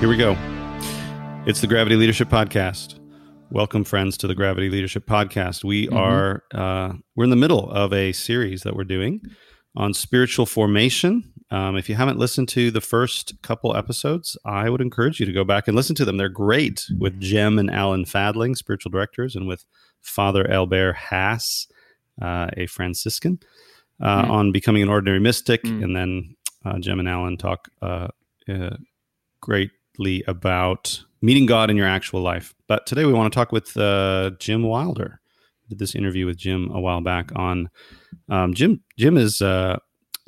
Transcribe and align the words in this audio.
Here 0.00 0.08
we 0.10 0.16
go. 0.18 0.36
It's 1.46 1.60
the 1.62 1.66
Gravity 1.66 1.96
Leadership 1.96 2.28
Podcast. 2.28 3.00
Welcome, 3.50 3.82
friends, 3.82 4.18
to 4.18 4.26
the 4.26 4.34
Gravity 4.34 4.68
Leadership 4.68 5.06
Podcast. 5.06 5.64
We 5.64 5.86
Mm-hmm. 5.86 5.96
are 5.96 6.42
uh, 6.54 6.92
we're 7.14 7.24
in 7.24 7.30
the 7.30 7.36
middle 7.36 7.70
of 7.70 7.92
a 7.94 8.12
series 8.12 8.62
that 8.62 8.76
we're 8.76 8.84
doing 8.84 9.22
on 9.74 9.94
spiritual 9.94 10.44
formation. 10.44 11.32
Um, 11.50 11.76
if 11.76 11.88
you 11.88 11.94
haven't 11.94 12.18
listened 12.18 12.48
to 12.50 12.70
the 12.70 12.80
first 12.82 13.40
couple 13.42 13.74
episodes, 13.74 14.36
I 14.44 14.68
would 14.68 14.80
encourage 14.82 15.18
you 15.18 15.26
to 15.26 15.32
go 15.32 15.44
back 15.44 15.66
and 15.66 15.74
listen 15.76 15.96
to 15.96 16.04
them. 16.04 16.18
They're 16.18 16.28
great 16.28 16.84
with 16.98 17.18
Gem 17.18 17.58
and 17.58 17.70
Alan 17.70 18.04
Fadling, 18.04 18.54
spiritual 18.54 18.90
directors, 18.90 19.34
and 19.34 19.46
with 19.48 19.64
Father 20.02 20.48
Albert 20.50 20.96
Haase, 21.10 21.68
uh, 22.20 22.48
a 22.56 22.66
Franciscan, 22.66 23.38
uh, 24.02 24.24
Mm. 24.24 24.30
on 24.30 24.52
becoming 24.52 24.82
an 24.82 24.88
ordinary 24.90 25.20
mystic. 25.20 25.62
Mm. 25.62 25.84
And 25.84 25.96
then 25.96 26.36
uh, 26.66 26.78
Gem 26.80 27.00
and 27.00 27.08
Alan 27.08 27.36
talk 27.38 27.68
uh, 27.80 28.08
about 30.26 31.02
meeting 31.22 31.46
God 31.46 31.70
in 31.70 31.76
your 31.76 31.86
actual 31.88 32.20
life. 32.20 32.54
But 32.68 32.86
today 32.86 33.04
we 33.04 33.12
want 33.12 33.32
to 33.32 33.36
talk 33.36 33.52
with 33.52 33.76
uh, 33.76 34.30
Jim 34.38 34.62
Wilder. 34.62 35.20
Did 35.68 35.78
this 35.78 35.94
interview 35.94 36.26
with 36.26 36.36
Jim 36.36 36.70
a 36.70 36.80
while 36.80 37.00
back 37.00 37.32
on 37.34 37.70
um, 38.28 38.54
Jim. 38.54 38.82
Jim 38.98 39.16
is 39.16 39.40
uh, 39.42 39.78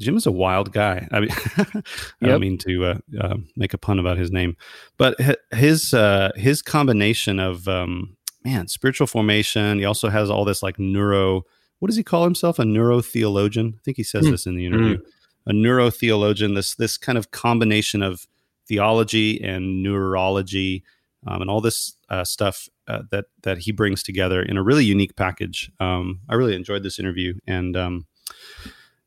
Jim 0.01 0.17
is 0.17 0.27
a 0.27 0.33
wild 0.33 0.73
guy. 0.73 1.07
I 1.13 1.21
mean, 1.21 1.29
I 1.57 1.65
Yep. 1.75 1.83
don't 2.23 2.41
mean 2.41 2.59
to 2.59 2.85
uh, 2.85 2.99
uh, 3.21 3.37
make 3.57 3.73
a 3.75 3.79
pun 3.79 3.99
about 3.99 4.17
his 4.19 4.31
name, 4.33 4.57
but 4.97 5.17
his 5.53 5.95
uh, 5.95 6.31
his 6.35 6.63
combination 6.63 7.39
of 7.39 7.69
um, 7.69 8.17
man 8.45 8.67
spiritual 8.69 9.07
formation. 9.07 9.79
He 9.79 9.85
also 9.85 10.09
has 10.09 10.29
all 10.31 10.45
this 10.45 10.63
like 10.63 10.79
neuro. 10.79 11.43
What 11.79 11.87
does 11.87 11.97
he 11.97 12.03
call 12.03 12.25
himself? 12.25 12.59
A 12.59 12.65
neurotheologian. 12.65 13.75
I 13.75 13.79
think 13.85 13.97
he 13.97 14.03
says 14.03 14.25
Hmm. 14.25 14.33
this 14.33 14.47
in 14.47 14.57
the 14.57 14.67
interview. 14.67 14.99
A 15.47 15.53
neurotheologian. 15.53 16.55
This 16.57 16.75
this 16.75 16.97
kind 16.99 17.17
of 17.19 17.31
combination 17.31 18.03
of 18.03 18.27
theology 18.69 19.43
and 19.43 19.83
neurology 19.83 20.85
um, 21.27 21.41
and 21.43 21.51
all 21.51 21.61
this 21.61 21.95
uh, 22.11 22.25
stuff 22.25 22.69
uh, 22.87 23.03
that 23.11 23.27
that 23.43 23.59
he 23.59 23.73
brings 23.73 24.03
together 24.03 24.41
in 24.43 24.57
a 24.57 24.63
really 24.63 24.85
unique 24.85 25.17
package. 25.17 25.71
Um, 25.81 26.21
I 26.29 26.35
really 26.35 26.55
enjoyed 26.55 26.83
this 26.83 26.99
interview, 26.99 27.35
and 27.47 27.77
um, 27.77 28.07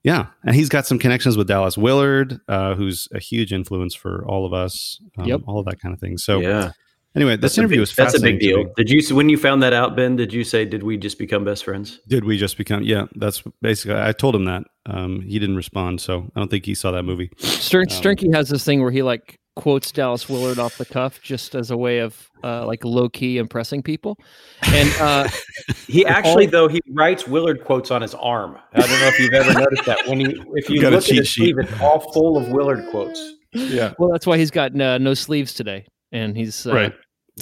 yeah, 0.04 0.28
and 0.44 0.56
he's 0.56 0.70
got 0.70 0.86
some 0.88 1.00
connections 1.00 1.38
with 1.38 1.48
Dallas 1.48 1.78
Willard, 1.78 2.40
uh, 2.48 2.76
who's 2.76 3.08
a 3.14 3.20
huge 3.20 3.54
influence 3.54 3.94
for 3.96 4.26
all 4.26 4.46
of 4.46 4.54
us. 4.54 5.00
Um, 5.18 5.26
Yep. 5.26 5.42
all 5.48 5.60
of 5.60 5.66
that 5.66 5.80
kind 5.80 5.94
of 5.94 6.00
thing. 6.00 6.18
So 6.18 6.40
yeah, 6.40 6.72
anyway, 7.16 7.34
this 7.38 7.42
That's 7.42 7.58
interview 7.60 7.76
big- 7.78 7.80
was 7.82 7.96
That's 7.96 8.16
a 8.16 8.20
big 8.22 8.40
deal. 8.40 8.66
Did 8.76 8.90
you 8.90 9.16
when 9.16 9.30
you 9.30 9.38
found 9.38 9.62
that 9.64 9.74
out, 9.74 9.96
Ben? 9.96 10.16
Did 10.16 10.34
you 10.34 10.44
say 10.44 10.66
did 10.66 10.84
we 10.84 10.98
just 10.98 11.18
become 11.20 11.44
best 11.46 11.64
friends? 11.64 12.00
Did 12.08 12.26
we 12.26 12.38
just 12.38 12.58
become? 12.58 12.84
Yeah, 12.84 13.06
that's 13.16 13.44
basically. 13.62 14.00
I 14.00 14.12
told 14.12 14.36
him 14.36 14.46
that. 14.46 14.64
Um, 14.88 15.22
he 15.22 15.38
didn't 15.38 15.56
respond, 15.58 16.02
so 16.02 16.30
I 16.36 16.40
don't 16.40 16.50
think 16.50 16.66
he 16.66 16.74
saw 16.74 16.90
that 16.92 17.04
movie. 17.04 17.30
Stern, 17.38 17.86
Um, 17.92 18.02
Sternke 18.02 18.34
has 18.34 18.50
this 18.50 18.66
thing 18.66 18.82
where 18.82 18.90
he 18.92 19.04
like 19.04 19.38
quotes 19.56 19.92
Dallas 19.92 20.30
Willard 20.30 20.60
off 20.60 20.78
the 20.78 20.86
cuff 20.86 21.22
just 21.22 21.56
as 21.56 21.72
a 21.72 21.78
way 21.78 22.00
of 22.00 22.30
uh, 22.44 22.66
like 22.66 22.86
low 22.86 23.10
key 23.10 23.38
impressing 23.38 23.84
people. 23.84 24.18
And 24.64 24.90
uh, 25.00 25.28
He 25.88 26.06
actually 26.06 26.46
though 26.46 26.68
he 26.68 26.80
writes 26.92 27.28
Willard 27.28 27.64
quotes 27.66 27.92
on 27.92 28.02
his 28.02 28.14
arm. 28.16 28.58
I 28.74 28.80
don't 28.82 28.90
know 28.90 29.08
if 29.08 29.20
you've 29.20 29.34
ever 29.34 29.54
noticed 29.60 29.86
that. 29.86 30.08
When 30.08 30.20
you 30.22 30.44
if 30.56 30.70
you 30.70 30.82
Got 30.82 30.94
look 30.94 31.04
at 31.04 31.08
cheat 31.08 31.18
his 31.18 31.28
sheet. 31.28 31.56
sleeve, 31.56 31.58
it's 31.60 31.82
all 31.82 32.00
full 32.14 32.38
of 32.38 32.50
Willard 32.50 32.86
quotes. 32.92 33.36
Yeah, 33.54 33.94
well, 34.00 34.10
that's 34.10 34.26
why 34.26 34.38
he's 34.38 34.52
got 34.52 34.80
uh, 34.80 34.98
no 34.98 35.14
sleeves 35.14 35.54
today, 35.54 35.86
and 36.14 36.38
he's 36.38 36.66
uh, 36.66 36.74
right. 36.74 36.94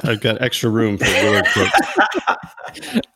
I've 0.03 0.21
got 0.21 0.41
extra 0.41 0.69
room 0.71 0.97
for 0.97 1.05
Willard 1.05 1.45
quotes. 1.53 2.99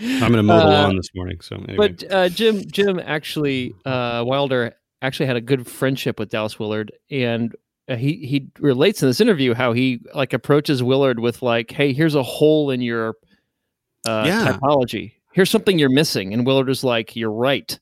I'm 0.00 0.18
going 0.18 0.32
to 0.34 0.42
mow 0.42 0.58
the 0.58 0.64
Uh, 0.64 0.82
lawn 0.82 0.96
this 0.96 1.08
morning. 1.14 1.40
So 1.40 1.56
anyway. 1.56 1.88
But 1.88 2.12
uh, 2.12 2.28
Jim 2.28 2.62
Jim 2.70 3.00
actually 3.04 3.74
uh, 3.84 4.22
Wilder 4.26 4.74
actually 5.02 5.26
had 5.26 5.36
a 5.36 5.40
good 5.40 5.66
friendship 5.66 6.18
with 6.18 6.30
Dallas 6.30 6.58
Willard, 6.58 6.92
and 7.10 7.54
uh, 7.88 7.96
he 7.96 8.26
he 8.26 8.48
relates 8.60 9.02
in 9.02 9.08
this 9.08 9.20
interview 9.20 9.54
how 9.54 9.72
he 9.72 10.00
like 10.14 10.32
approaches 10.32 10.82
Willard 10.82 11.18
with 11.20 11.42
like, 11.42 11.70
"Hey, 11.70 11.92
here's 11.92 12.14
a 12.14 12.22
hole 12.22 12.70
in 12.70 12.80
your 12.80 13.14
uh, 14.06 14.24
Yeah. 14.26 14.58
typology. 14.58 15.12
Here's 15.32 15.50
something 15.50 15.78
you're 15.78 15.88
missing," 15.90 16.32
and 16.32 16.46
Willard 16.46 16.70
is 16.70 16.82
like, 16.84 17.14
"You're 17.16 17.30
right," 17.32 17.78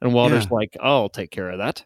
and 0.00 0.12
Wilder's 0.14 0.44
Yeah. 0.44 0.54
like, 0.54 0.76
"I'll 0.80 1.08
take 1.08 1.30
care 1.30 1.50
of 1.50 1.58
that." 1.58 1.84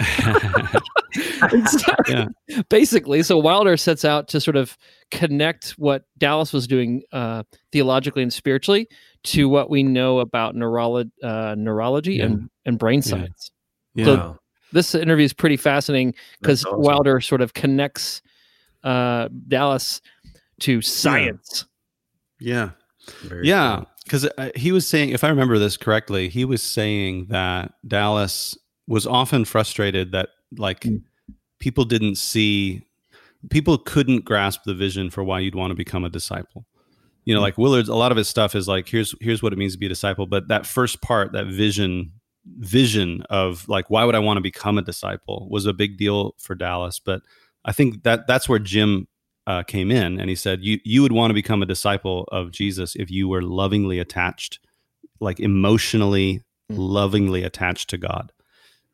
So- 1.66 1.92
Yeah. 2.08 2.26
Basically, 2.70 3.22
so 3.22 3.36
Wilder 3.36 3.76
sets 3.76 4.04
out 4.04 4.28
to 4.28 4.40
sort 4.40 4.56
of 4.56 4.78
connect 5.10 5.70
what 5.72 6.04
Dallas 6.18 6.52
was 6.52 6.66
doing 6.66 7.02
uh, 7.12 7.42
theologically 7.72 8.22
and 8.22 8.32
spiritually 8.32 8.88
to 9.24 9.48
what 9.48 9.68
we 9.68 9.82
know 9.82 10.20
about 10.20 10.54
neurolo- 10.54 11.10
uh, 11.22 11.54
neurology 11.58 12.14
Yeah. 12.14 12.24
and, 12.26 12.50
and 12.64 12.78
brain 12.78 13.02
science. 13.02 13.50
yeah. 13.94 14.04
So- 14.04 14.38
This 14.72 14.94
interview 14.94 15.24
is 15.24 15.32
pretty 15.32 15.56
fascinating 15.56 16.14
because 16.40 16.64
awesome. 16.64 16.80
Wilder 16.80 17.20
sort 17.20 17.40
of 17.40 17.54
connects 17.54 18.22
uh, 18.84 19.28
Dallas 19.48 20.00
to 20.60 20.80
science. 20.82 21.66
yeah. 22.40 22.70
Very 23.24 23.48
Yeah, 23.48 23.76
cool. 23.76 23.86
because 24.04 24.28
he 24.56 24.70
was 24.72 24.86
saying, 24.86 25.10
if 25.10 25.24
I 25.24 25.28
remember 25.28 25.58
this 25.58 25.76
correctly, 25.76 26.28
he 26.28 26.44
was 26.44 26.62
saying 26.62 27.26
that 27.30 27.72
Dallas 27.86 28.56
was 28.86 29.06
often 29.06 29.44
frustrated 29.44 30.12
that 30.12 30.28
like 30.56 30.80
Mm. 30.82 31.02
people 31.58 31.84
didn't 31.84 32.16
see, 32.16 32.82
people 33.50 33.76
couldn't 33.78 34.24
grasp 34.24 34.60
the 34.66 34.74
vision 34.74 35.10
for 35.10 35.24
why 35.24 35.40
you'd 35.40 35.54
want 35.56 35.70
to 35.72 35.74
become 35.74 36.04
a 36.04 36.08
disciple. 36.10 36.64
you 37.24 37.32
know, 37.34 37.40
like 37.40 37.56
Willard's 37.58 37.88
a 37.88 37.94
lot 37.94 38.10
of 38.12 38.18
his 38.18 38.28
stuff 38.28 38.54
is 38.56 38.66
like 38.68 38.88
here's 38.88 39.14
here's 39.20 39.42
what 39.42 39.52
it 39.52 39.56
means 39.58 39.72
to 39.74 39.78
be 39.78 39.86
a 39.86 39.88
disciple, 39.88 40.26
but 40.26 40.48
that 40.48 40.66
first 40.66 41.00
part, 41.02 41.32
that 41.32 41.46
vision 41.46 42.12
vision 42.44 43.22
of 43.30 43.68
like 43.68 43.88
why 43.88 44.04
would 44.04 44.14
I 44.14 44.20
want 44.20 44.36
to 44.36 44.42
become 44.42 44.78
a 44.78 44.82
disciple 44.82 45.48
was 45.50 45.66
a 45.66 45.72
big 45.72 45.96
deal 45.96 46.34
for 46.38 46.54
Dallas, 46.54 46.98
but 46.98 47.22
I 47.64 47.72
think 47.72 48.02
that 48.02 48.26
that's 48.26 48.48
where 48.48 48.58
Jim 48.58 49.06
uh, 49.46 49.62
came 49.62 49.90
in 49.90 50.20
and 50.20 50.28
he 50.28 50.36
said 50.36 50.62
you 50.62 50.78
you 50.84 51.02
would 51.02 51.12
want 51.12 51.30
to 51.30 51.34
become 51.34 51.62
a 51.62 51.66
disciple 51.66 52.28
of 52.30 52.52
Jesus 52.52 52.94
if 52.94 53.10
you 53.10 53.28
were 53.28 53.42
lovingly 53.42 53.98
attached 53.98 54.60
like 55.20 55.40
emotionally 55.40 56.42
mm. 56.70 56.76
lovingly 56.78 57.42
attached 57.42 57.90
to 57.90 57.98
God 57.98 58.32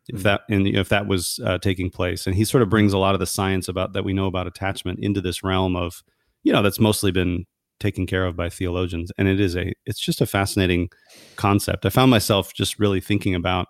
if 0.07 0.21
mm. 0.21 0.23
that 0.23 0.41
and 0.49 0.67
if 0.67 0.89
that 0.89 1.07
was 1.07 1.39
uh, 1.45 1.59
taking 1.59 1.91
place 1.91 2.25
and 2.25 2.35
he 2.35 2.43
sort 2.43 2.63
of 2.63 2.69
brings 2.69 2.93
a 2.93 2.97
lot 2.97 3.13
of 3.13 3.19
the 3.19 3.27
science 3.27 3.67
about 3.67 3.93
that 3.93 4.03
we 4.03 4.13
know 4.13 4.25
about 4.25 4.47
attachment 4.47 4.99
into 4.99 5.21
this 5.21 5.43
realm 5.43 5.75
of 5.75 6.03
you 6.41 6.51
know 6.51 6.63
that's 6.63 6.79
mostly 6.79 7.11
been 7.11 7.45
taken 7.79 8.05
care 8.05 8.25
of 8.25 8.35
by 8.35 8.49
theologians 8.49 9.11
and 9.17 9.27
it 9.27 9.39
is 9.39 9.55
a 9.55 9.73
it's 9.85 9.99
just 9.99 10.21
a 10.21 10.25
fascinating 10.25 10.89
concept 11.35 11.85
i 11.85 11.89
found 11.89 12.11
myself 12.11 12.53
just 12.53 12.79
really 12.79 13.01
thinking 13.01 13.33
about 13.33 13.67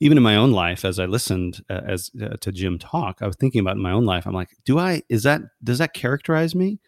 even 0.00 0.16
in 0.16 0.22
my 0.22 0.36
own 0.36 0.52
life 0.52 0.84
as 0.84 0.98
i 0.98 1.04
listened 1.04 1.62
uh, 1.70 1.80
as 1.86 2.10
uh, 2.22 2.36
to 2.40 2.52
jim 2.52 2.78
talk 2.78 3.18
i 3.20 3.26
was 3.26 3.36
thinking 3.36 3.60
about 3.60 3.76
in 3.76 3.82
my 3.82 3.92
own 3.92 4.04
life 4.04 4.26
i'm 4.26 4.34
like 4.34 4.50
do 4.64 4.78
i 4.78 5.02
is 5.08 5.22
that 5.22 5.40
does 5.62 5.78
that 5.78 5.94
characterize 5.94 6.54
me 6.54 6.80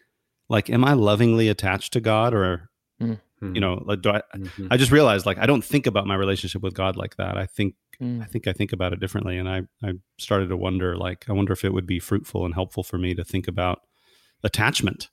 like 0.48 0.68
am 0.70 0.84
i 0.84 0.92
lovingly 0.92 1.48
attached 1.48 1.92
to 1.92 2.00
god 2.00 2.34
or 2.34 2.68
mm. 3.00 3.18
you 3.54 3.60
know 3.60 3.82
like 3.86 4.02
do 4.02 4.10
i 4.10 4.20
mm-hmm. 4.34 4.68
i 4.70 4.76
just 4.76 4.92
realized 4.92 5.26
like 5.26 5.38
i 5.38 5.46
don't 5.46 5.64
think 5.64 5.86
about 5.86 6.06
my 6.06 6.14
relationship 6.14 6.62
with 6.62 6.74
god 6.74 6.96
like 6.96 7.16
that 7.16 7.36
i 7.36 7.46
think 7.46 7.74
mm. 8.00 8.20
i 8.22 8.24
think 8.24 8.46
i 8.46 8.52
think 8.52 8.72
about 8.72 8.92
it 8.92 9.00
differently 9.00 9.38
and 9.38 9.48
i 9.48 9.62
i 9.84 9.92
started 10.18 10.48
to 10.48 10.56
wonder 10.56 10.96
like 10.96 11.24
i 11.28 11.32
wonder 11.32 11.52
if 11.52 11.64
it 11.64 11.72
would 11.72 11.86
be 11.86 12.00
fruitful 12.00 12.44
and 12.44 12.54
helpful 12.54 12.82
for 12.82 12.98
me 12.98 13.14
to 13.14 13.24
think 13.24 13.46
about 13.46 13.80
attachment 14.42 15.08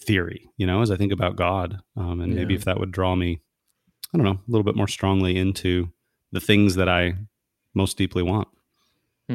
theory, 0.00 0.48
you 0.56 0.66
know, 0.66 0.82
as 0.82 0.90
I 0.90 0.96
think 0.96 1.12
about 1.12 1.36
God. 1.36 1.80
Um, 1.96 2.20
and 2.20 2.32
yeah. 2.32 2.40
maybe 2.40 2.54
if 2.54 2.64
that 2.64 2.78
would 2.78 2.92
draw 2.92 3.14
me, 3.14 3.40
I 4.14 4.18
don't 4.18 4.24
know, 4.24 4.32
a 4.32 4.50
little 4.50 4.64
bit 4.64 4.76
more 4.76 4.88
strongly 4.88 5.36
into 5.36 5.90
the 6.32 6.40
things 6.40 6.76
that 6.76 6.88
I 6.88 7.14
most 7.74 7.96
deeply 7.96 8.22
want. 8.22 8.48
Hmm. 9.28 9.34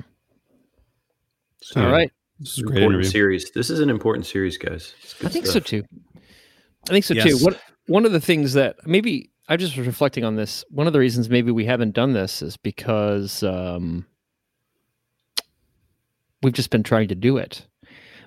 So, 1.62 1.84
All 1.84 1.92
right. 1.92 2.12
This 2.40 2.54
is 2.54 2.60
a 2.60 2.64
great 2.64 2.78
important 2.78 3.04
interview. 3.04 3.12
series. 3.12 3.52
This 3.52 3.70
is 3.70 3.80
an 3.80 3.90
important 3.90 4.26
series, 4.26 4.58
guys. 4.58 4.94
I 5.24 5.30
think 5.30 5.46
stuff. 5.46 5.54
so 5.54 5.60
too. 5.60 5.84
I 6.90 6.92
think 6.92 7.06
so 7.06 7.14
yes. 7.14 7.26
too. 7.26 7.46
What 7.46 7.60
one 7.88 8.06
of 8.06 8.12
the 8.12 8.20
things 8.20 8.54
that 8.54 8.76
maybe 8.86 9.32
I 9.48 9.58
just 9.58 9.78
was 9.78 9.86
reflecting 9.86 10.24
on 10.24 10.36
this. 10.36 10.64
One 10.70 10.88
of 10.88 10.94
the 10.94 11.00
reasons 11.00 11.30
maybe 11.30 11.52
we 11.52 11.66
haven't 11.66 11.94
done 11.94 12.14
this 12.14 12.42
is 12.42 12.58
because 12.58 13.44
um, 13.44 14.06
we've 16.42 16.54
just 16.54 16.70
been 16.70 16.84
trying 16.84 17.10
to 17.10 17.16
do 17.16 17.38
it. 17.38 17.66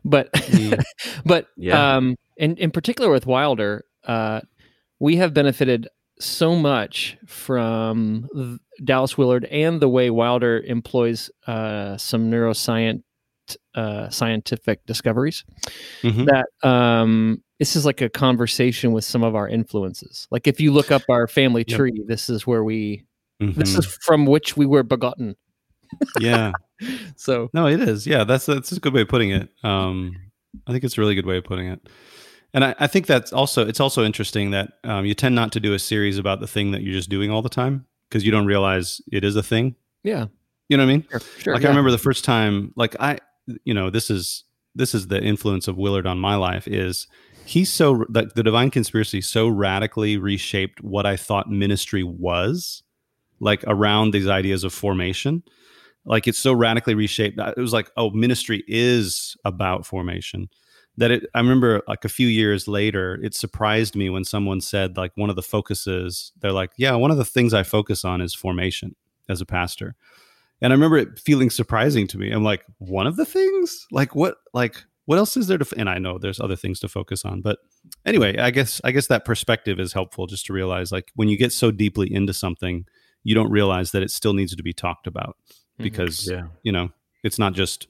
But 0.06 0.32
mm. 0.32 0.82
but 1.26 1.48
yeah. 1.56 1.96
um, 1.96 2.16
in 2.36 2.56
in 2.56 2.70
particular 2.70 3.10
with 3.10 3.26
Wilder, 3.26 3.84
uh, 4.06 4.40
we 4.98 5.16
have 5.16 5.34
benefited 5.34 5.88
so 6.18 6.56
much 6.56 7.18
from 7.26 8.58
Dallas 8.82 9.18
Willard 9.18 9.44
and 9.46 9.80
the 9.80 9.88
way 9.88 10.08
Wilder 10.08 10.60
employs 10.60 11.30
uh, 11.46 11.96
some 11.98 12.30
neuroscience 12.30 13.02
uh, 13.74 14.08
scientific 14.08 14.84
discoveries 14.86 15.44
mm-hmm. 16.02 16.24
that 16.24 16.46
um, 16.68 17.42
this 17.58 17.76
is 17.76 17.84
like 17.84 18.00
a 18.00 18.08
conversation 18.08 18.92
with 18.92 19.04
some 19.04 19.22
of 19.22 19.34
our 19.34 19.48
influences. 19.48 20.26
Like 20.30 20.46
if 20.46 20.60
you 20.60 20.72
look 20.72 20.90
up 20.90 21.02
our 21.08 21.26
family 21.26 21.64
tree, 21.64 21.92
yep. 21.94 22.06
this 22.06 22.30
is 22.30 22.46
where 22.46 22.64
we 22.64 23.04
mm-hmm. 23.42 23.58
this 23.58 23.76
is 23.76 23.86
from 24.02 24.26
which 24.26 24.56
we 24.56 24.66
were 24.66 24.82
begotten. 24.82 25.36
yeah. 26.20 26.52
so 27.17 27.50
no, 27.52 27.67
it 27.67 27.81
is. 27.81 28.06
Yeah, 28.06 28.25
that's 28.25 28.46
that's 28.46 28.73
a 28.73 28.81
good 28.81 28.93
way 28.93 29.02
of 29.02 29.08
putting 29.08 29.31
it. 29.31 29.49
Um, 29.62 30.17
I 30.67 30.73
think 30.73 30.84
it's 30.84 30.96
a 30.96 31.00
really 31.00 31.14
good 31.14 31.26
way 31.26 31.38
of 31.38 31.44
putting 31.44 31.69
it. 31.69 31.81
And 32.55 32.64
I, 32.64 32.75
I 32.78 32.87
think 32.87 33.06
that's 33.06 33.32
also 33.32 33.67
it's 33.67 33.81
also 33.81 34.05
interesting 34.05 34.50
that 34.52 34.73
um, 34.84 35.05
you 35.05 35.14
tend 35.14 35.34
not 35.34 35.52
to 35.52 35.61
do 35.61 35.75
a 35.75 35.78
series 35.78 36.19
about 36.19 36.40
the 36.40 36.46
thing 36.46 36.70
that 36.73 36.82
you're 36.82 36.94
just 36.94 37.11
doing 37.11 37.31
all 37.31 37.43
the 37.43 37.49
time 37.49 37.87
because 38.08 38.25
you 38.25 38.31
don't 38.31 38.46
realize 38.46 39.00
it 39.12 39.25
is 39.25 39.37
a 39.37 39.43
thing. 39.43 39.75
Yeah, 40.02 40.26
you 40.69 40.76
know 40.76 40.84
what 40.84 40.90
I 40.90 40.94
mean. 40.94 41.06
Sure. 41.11 41.20
sure 41.38 41.55
like 41.55 41.62
yeah. 41.62 41.69
I 41.69 41.70
remember 41.70 41.90
the 41.90 41.99
first 41.99 42.25
time, 42.25 42.73
like 42.76 42.96
I, 43.00 43.19
you 43.64 43.75
know, 43.75 43.90
this 43.90 44.11
is 44.11 44.44
this 44.75 44.94
is 44.94 45.08
the 45.08 45.23
influence 45.23 45.69
of 45.69 45.76
Willard 45.76 46.06
on 46.06 46.19
my 46.19 46.37
life 46.37 46.69
is 46.69 47.08
he's 47.44 47.73
so 47.73 48.05
like 48.08 48.34
the 48.34 48.43
divine 48.43 48.70
conspiracy 48.70 49.20
so 49.20 49.49
radically 49.49 50.17
reshaped 50.19 50.82
what 50.82 51.06
I 51.06 51.17
thought 51.17 51.50
ministry 51.50 52.02
was, 52.02 52.82
like 53.40 53.64
around 53.67 54.12
these 54.12 54.28
ideas 54.28 54.64
of 54.64 54.73
formation. 54.73 55.43
Like 56.06 56.26
it's 56.26 56.38
so 56.38 56.52
radically 56.52 56.94
reshaped. 56.94 57.38
It 57.38 57.60
was 57.60 57.72
like, 57.72 57.90
oh, 57.96 58.10
ministry 58.10 58.64
is 58.66 59.36
about 59.44 59.84
formation 59.84 60.48
that 60.98 61.10
it 61.10 61.26
i 61.34 61.38
remember 61.38 61.82
like 61.86 62.04
a 62.04 62.08
few 62.08 62.26
years 62.26 62.66
later 62.66 63.18
it 63.22 63.34
surprised 63.34 63.94
me 63.94 64.08
when 64.08 64.24
someone 64.24 64.60
said 64.60 64.96
like 64.96 65.12
one 65.16 65.28
of 65.28 65.36
the 65.36 65.42
focuses 65.42 66.32
they're 66.40 66.52
like 66.52 66.70
yeah 66.78 66.94
one 66.94 67.10
of 67.10 67.16
the 67.18 67.24
things 67.24 67.52
i 67.52 67.62
focus 67.62 68.04
on 68.04 68.20
is 68.20 68.34
formation 68.34 68.94
as 69.28 69.40
a 69.40 69.44
pastor 69.46 69.94
and 70.62 70.72
i 70.72 70.74
remember 70.74 70.96
it 70.96 71.18
feeling 71.18 71.50
surprising 71.50 72.06
to 72.06 72.16
me 72.18 72.30
i'm 72.30 72.44
like 72.44 72.64
one 72.78 73.06
of 73.06 73.16
the 73.16 73.26
things 73.26 73.86
like 73.92 74.14
what 74.14 74.36
like 74.54 74.84
what 75.04 75.18
else 75.18 75.36
is 75.36 75.48
there 75.48 75.58
to 75.58 75.66
f-? 75.66 75.74
and 75.76 75.90
i 75.90 75.98
know 75.98 76.16
there's 76.16 76.40
other 76.40 76.56
things 76.56 76.80
to 76.80 76.88
focus 76.88 77.26
on 77.26 77.42
but 77.42 77.58
anyway 78.06 78.34
i 78.38 78.50
guess 78.50 78.80
i 78.82 78.90
guess 78.90 79.08
that 79.08 79.26
perspective 79.26 79.78
is 79.78 79.92
helpful 79.92 80.26
just 80.26 80.46
to 80.46 80.54
realize 80.54 80.90
like 80.92 81.12
when 81.14 81.28
you 81.28 81.36
get 81.36 81.52
so 81.52 81.70
deeply 81.70 82.10
into 82.10 82.32
something 82.32 82.86
you 83.26 83.34
don't 83.34 83.50
realize 83.50 83.90
that 83.90 84.04
it 84.04 84.10
still 84.12 84.34
needs 84.34 84.54
to 84.54 84.62
be 84.62 84.72
talked 84.72 85.08
about. 85.08 85.36
Because 85.78 86.20
mm-hmm. 86.20 86.44
yeah. 86.44 86.50
you 86.62 86.73
know 86.73 86.90
it's 87.23 87.38
not 87.38 87.52
just 87.52 87.88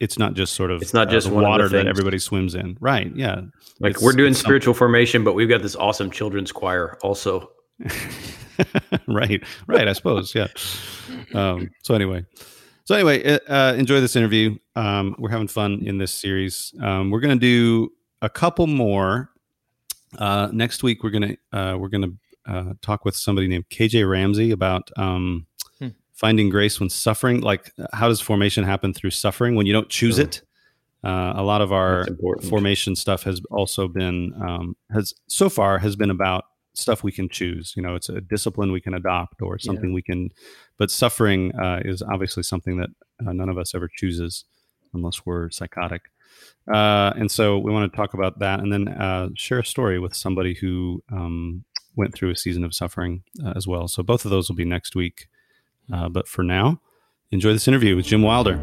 it's 0.00 0.18
not 0.18 0.34
just 0.34 0.54
sort 0.54 0.70
of 0.70 0.80
it's 0.80 0.94
not 0.94 1.10
just 1.10 1.28
uh, 1.28 1.34
water 1.34 1.68
that 1.68 1.86
everybody 1.86 2.18
swims 2.18 2.54
in. 2.54 2.76
Right 2.80 3.14
yeah. 3.14 3.42
Like 3.80 3.92
it's, 3.92 4.02
we're 4.02 4.12
doing 4.12 4.34
spiritual 4.34 4.74
formation 4.74 5.24
but 5.24 5.34
we've 5.34 5.48
got 5.48 5.62
this 5.62 5.76
awesome 5.76 6.10
children's 6.10 6.52
choir 6.52 6.98
also. 7.02 7.50
Right 9.08 9.42
right 9.66 9.88
i 9.88 9.92
suppose 9.92 10.32
yeah. 10.32 10.46
Um, 11.34 11.72
so 11.82 11.92
anyway 11.92 12.24
so 12.84 12.94
anyway 12.94 13.24
uh, 13.24 13.38
uh, 13.48 13.74
enjoy 13.76 14.00
this 14.00 14.14
interview. 14.14 14.56
Um, 14.76 15.16
we're 15.18 15.30
having 15.30 15.48
fun 15.48 15.82
in 15.84 15.98
this 15.98 16.12
series. 16.12 16.72
Um, 16.80 17.10
we're 17.10 17.18
going 17.18 17.36
to 17.36 17.40
do 17.40 17.90
a 18.22 18.30
couple 18.30 18.68
more. 18.68 19.30
Uh, 20.18 20.50
next 20.52 20.84
week 20.84 21.02
we're 21.02 21.10
going 21.10 21.36
to 21.52 21.58
uh, 21.58 21.76
we're 21.76 21.88
going 21.88 22.02
to 22.02 22.52
uh, 22.52 22.74
talk 22.80 23.04
with 23.04 23.16
somebody 23.16 23.48
named 23.48 23.68
kj 23.70 24.08
ramsey 24.08 24.52
about 24.52 24.88
um, 24.96 25.46
finding 26.24 26.48
grace 26.48 26.80
when 26.80 26.88
suffering 26.88 27.40
like 27.40 27.70
how 27.92 28.08
does 28.08 28.20
formation 28.20 28.64
happen 28.64 28.94
through 28.94 29.10
suffering 29.10 29.54
when 29.56 29.66
you 29.66 29.72
don't 29.72 29.90
choose 29.90 30.18
it? 30.18 30.42
Uh, 31.04 31.34
a 31.36 31.42
lot 31.42 31.60
of 31.60 31.70
our 31.70 32.06
formation 32.48 32.96
stuff 32.96 33.24
has 33.24 33.42
also 33.50 33.86
been 33.86 34.32
um, 34.40 34.74
has 34.90 35.12
so 35.26 35.50
far 35.50 35.78
has 35.78 35.96
been 35.96 36.10
about 36.10 36.44
stuff 36.72 37.04
we 37.04 37.12
can 37.12 37.28
choose 37.28 37.74
you 37.76 37.82
know 37.82 37.94
it's 37.94 38.08
a 38.08 38.20
discipline 38.22 38.72
we 38.72 38.80
can 38.80 38.94
adopt 38.94 39.42
or 39.42 39.58
something 39.58 39.90
yeah. 39.90 39.94
we 39.94 40.02
can 40.02 40.30
but 40.78 40.90
suffering 40.90 41.54
uh, 41.56 41.80
is 41.84 42.02
obviously 42.02 42.42
something 42.42 42.78
that 42.78 42.88
uh, 43.24 43.32
none 43.32 43.50
of 43.50 43.58
us 43.58 43.74
ever 43.74 43.88
chooses 43.94 44.44
unless 44.94 45.26
we're 45.26 45.50
psychotic. 45.50 46.02
Uh, 46.72 47.12
and 47.16 47.30
so 47.30 47.58
we 47.58 47.70
want 47.70 47.90
to 47.90 47.96
talk 47.96 48.14
about 48.14 48.38
that 48.38 48.60
and 48.60 48.72
then 48.72 48.88
uh, 48.88 49.28
share 49.34 49.58
a 49.58 49.64
story 49.64 49.98
with 49.98 50.14
somebody 50.14 50.54
who 50.54 51.02
um, 51.12 51.64
went 51.96 52.14
through 52.14 52.30
a 52.30 52.36
season 52.36 52.64
of 52.64 52.74
suffering 52.74 53.22
uh, 53.44 53.52
as 53.56 53.66
well. 53.66 53.86
So 53.88 54.02
both 54.02 54.24
of 54.24 54.30
those 54.30 54.48
will 54.48 54.56
be 54.56 54.64
next 54.64 54.96
week 54.96 55.28
uh, 55.92 56.08
but 56.08 56.28
for 56.28 56.42
now, 56.42 56.80
enjoy 57.30 57.52
this 57.52 57.68
interview 57.68 57.96
with 57.96 58.06
Jim 58.06 58.22
Wilder. 58.22 58.60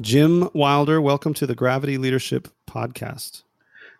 Jim 0.00 0.48
Wilder, 0.52 1.00
welcome 1.00 1.34
to 1.34 1.48
the 1.48 1.54
Gravity 1.56 1.98
Leadership 1.98 2.46
Podcast. 2.66 3.42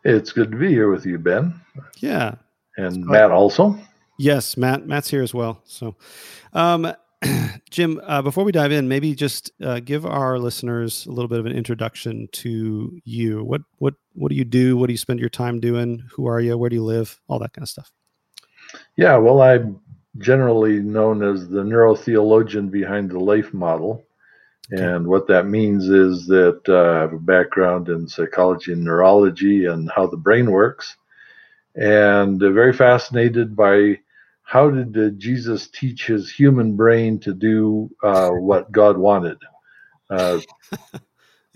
It's 0.04 0.30
good 0.30 0.52
to 0.52 0.56
be 0.56 0.68
here 0.68 0.88
with 0.88 1.04
you, 1.04 1.18
Ben. 1.18 1.60
Yeah. 1.96 2.36
And 2.76 3.04
Matt 3.04 3.32
also. 3.32 3.76
Yes, 4.18 4.56
Matt. 4.56 4.86
Matt's 4.86 5.10
here 5.10 5.22
as 5.22 5.34
well. 5.34 5.60
So, 5.64 5.96
um, 6.52 6.92
Jim, 7.70 8.00
uh, 8.04 8.22
before 8.22 8.44
we 8.44 8.52
dive 8.52 8.72
in, 8.72 8.88
maybe 8.88 9.14
just 9.14 9.50
uh, 9.62 9.80
give 9.80 10.06
our 10.06 10.38
listeners 10.38 11.06
a 11.06 11.10
little 11.10 11.28
bit 11.28 11.38
of 11.38 11.46
an 11.46 11.52
introduction 11.52 12.28
to 12.32 13.00
you. 13.04 13.42
What 13.44 13.62
what 13.78 13.94
what 14.14 14.30
do 14.30 14.36
you 14.36 14.44
do? 14.44 14.76
What 14.76 14.86
do 14.86 14.92
you 14.92 14.98
spend 14.98 15.20
your 15.20 15.28
time 15.28 15.60
doing? 15.60 16.02
Who 16.12 16.26
are 16.26 16.40
you? 16.40 16.56
Where 16.56 16.70
do 16.70 16.76
you 16.76 16.84
live? 16.84 17.20
All 17.28 17.38
that 17.38 17.52
kind 17.52 17.62
of 17.62 17.68
stuff. 17.68 17.92
Yeah, 18.96 19.16
well, 19.16 19.40
I'm 19.40 19.80
generally 20.18 20.80
known 20.80 21.22
as 21.22 21.48
the 21.48 21.62
neurotheologian 21.62 22.70
behind 22.70 23.10
the 23.10 23.20
life 23.20 23.52
model. 23.52 24.04
Okay. 24.72 24.82
And 24.82 25.06
what 25.06 25.28
that 25.28 25.46
means 25.46 25.88
is 25.88 26.26
that 26.26 26.60
uh, 26.68 26.98
I 26.98 27.00
have 27.02 27.12
a 27.12 27.18
background 27.18 27.88
in 27.88 28.08
psychology 28.08 28.72
and 28.72 28.82
neurology 28.82 29.66
and 29.66 29.90
how 29.94 30.06
the 30.08 30.16
brain 30.16 30.50
works, 30.50 30.96
and 31.76 32.42
uh, 32.42 32.50
very 32.50 32.72
fascinated 32.72 33.54
by 33.54 34.00
how 34.46 34.70
did 34.70 34.96
uh, 34.96 35.10
Jesus 35.18 35.68
teach 35.68 36.06
his 36.06 36.30
human 36.30 36.76
brain 36.76 37.20
to 37.20 37.34
do 37.34 37.90
uh, 38.02 38.30
what 38.30 38.72
God 38.72 38.96
wanted? 38.96 39.38
Uh, 40.10 40.40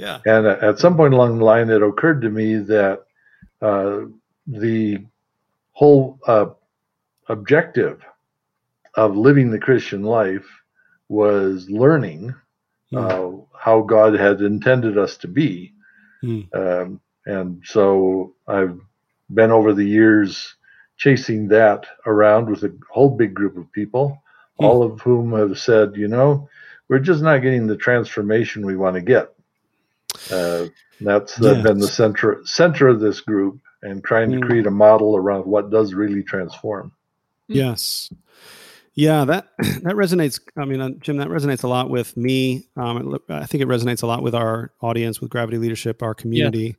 Yeah. 0.00 0.20
And 0.24 0.46
at 0.46 0.78
some 0.78 0.96
point 0.96 1.12
along 1.12 1.36
the 1.36 1.44
line, 1.44 1.68
it 1.68 1.82
occurred 1.82 2.22
to 2.22 2.30
me 2.30 2.56
that 2.56 3.00
uh, 3.60 4.00
the 4.46 5.04
whole 5.72 6.18
uh, 6.26 6.46
objective 7.28 8.00
of 8.94 9.14
living 9.14 9.50
the 9.50 9.58
Christian 9.58 10.02
life 10.02 10.46
was 11.10 11.68
learning 11.68 12.34
uh, 12.96 13.30
how 13.58 13.82
God 13.82 14.14
had 14.14 14.40
intended 14.40 14.96
us 14.96 15.18
to 15.18 15.28
be. 15.28 15.74
Hmm. 16.22 16.40
Um, 16.54 17.00
and 17.26 17.62
so 17.66 18.34
I've 18.48 18.80
been 19.28 19.50
over 19.50 19.74
the 19.74 19.86
years 19.86 20.56
chasing 21.00 21.48
that 21.48 21.86
around 22.04 22.48
with 22.50 22.62
a 22.62 22.72
whole 22.90 23.08
big 23.10 23.32
group 23.34 23.56
of 23.56 23.70
people, 23.72 24.22
Hmm. 24.58 24.66
all 24.66 24.82
of 24.82 25.00
whom 25.00 25.32
have 25.32 25.58
said, 25.58 25.96
you 25.96 26.06
know, 26.06 26.46
we're 26.88 26.98
just 26.98 27.22
not 27.22 27.38
getting 27.38 27.66
the 27.66 27.76
transformation 27.76 28.66
we 28.66 28.76
want 28.76 28.94
to 28.96 29.00
get. 29.00 29.32
Uh, 30.30 30.66
that's 31.00 31.40
uh, 31.40 31.62
been 31.62 31.78
the 31.78 31.88
center 31.88 32.40
center 32.44 32.86
of 32.88 33.00
this 33.00 33.20
group, 33.22 33.58
and 33.82 34.04
trying 34.04 34.30
Hmm. 34.30 34.40
to 34.40 34.46
create 34.46 34.66
a 34.66 34.70
model 34.70 35.16
around 35.16 35.46
what 35.46 35.70
does 35.70 35.94
really 35.94 36.22
transform. 36.22 36.92
Yes. 37.48 38.12
Yeah, 38.94 39.24
that 39.24 39.48
that 39.58 39.94
resonates. 39.96 40.38
I 40.58 40.66
mean, 40.66 40.80
uh, 40.82 40.90
Jim, 41.00 41.16
that 41.16 41.28
resonates 41.28 41.64
a 41.64 41.68
lot 41.68 41.88
with 41.88 42.14
me. 42.16 42.68
Um, 42.76 43.18
I 43.30 43.46
think 43.46 43.62
it 43.62 43.68
resonates 43.68 44.02
a 44.02 44.06
lot 44.06 44.22
with 44.22 44.34
our 44.34 44.72
audience, 44.82 45.20
with 45.22 45.30
Gravity 45.30 45.56
Leadership, 45.56 46.02
our 46.02 46.14
community 46.14 46.76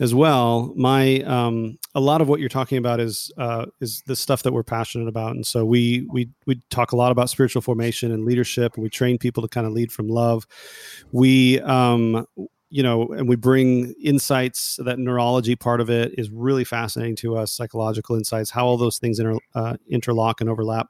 as 0.00 0.14
well. 0.14 0.72
My 0.76 1.20
um, 1.20 1.78
a 1.94 2.00
lot 2.00 2.20
of 2.20 2.28
what 2.28 2.40
you're 2.40 2.48
talking 2.48 2.78
about 2.78 3.00
is 3.00 3.30
uh, 3.38 3.66
is 3.80 4.02
the 4.06 4.16
stuff 4.16 4.42
that 4.42 4.52
we're 4.52 4.62
passionate 4.64 5.08
about, 5.08 5.34
and 5.34 5.46
so 5.46 5.64
we 5.64 6.06
we 6.10 6.28
we 6.46 6.60
talk 6.70 6.92
a 6.92 6.96
lot 6.96 7.12
about 7.12 7.30
spiritual 7.30 7.62
formation 7.62 8.12
and 8.12 8.24
leadership, 8.24 8.74
and 8.74 8.82
we 8.82 8.90
train 8.90 9.18
people 9.18 9.42
to 9.42 9.48
kind 9.48 9.66
of 9.66 9.72
lead 9.72 9.92
from 9.92 10.08
love. 10.08 10.46
We 11.12 11.60
um, 11.60 12.26
you 12.70 12.82
know, 12.82 13.06
and 13.12 13.28
we 13.28 13.36
bring 13.36 13.94
insights. 14.02 14.80
That 14.84 14.98
neurology 14.98 15.54
part 15.54 15.80
of 15.80 15.90
it 15.90 16.18
is 16.18 16.28
really 16.30 16.64
fascinating 16.64 17.14
to 17.16 17.36
us. 17.36 17.52
Psychological 17.52 18.16
insights, 18.16 18.50
how 18.50 18.66
all 18.66 18.76
those 18.76 18.98
things 18.98 19.20
inter, 19.20 19.38
uh, 19.54 19.76
interlock 19.88 20.40
and 20.40 20.50
overlap. 20.50 20.88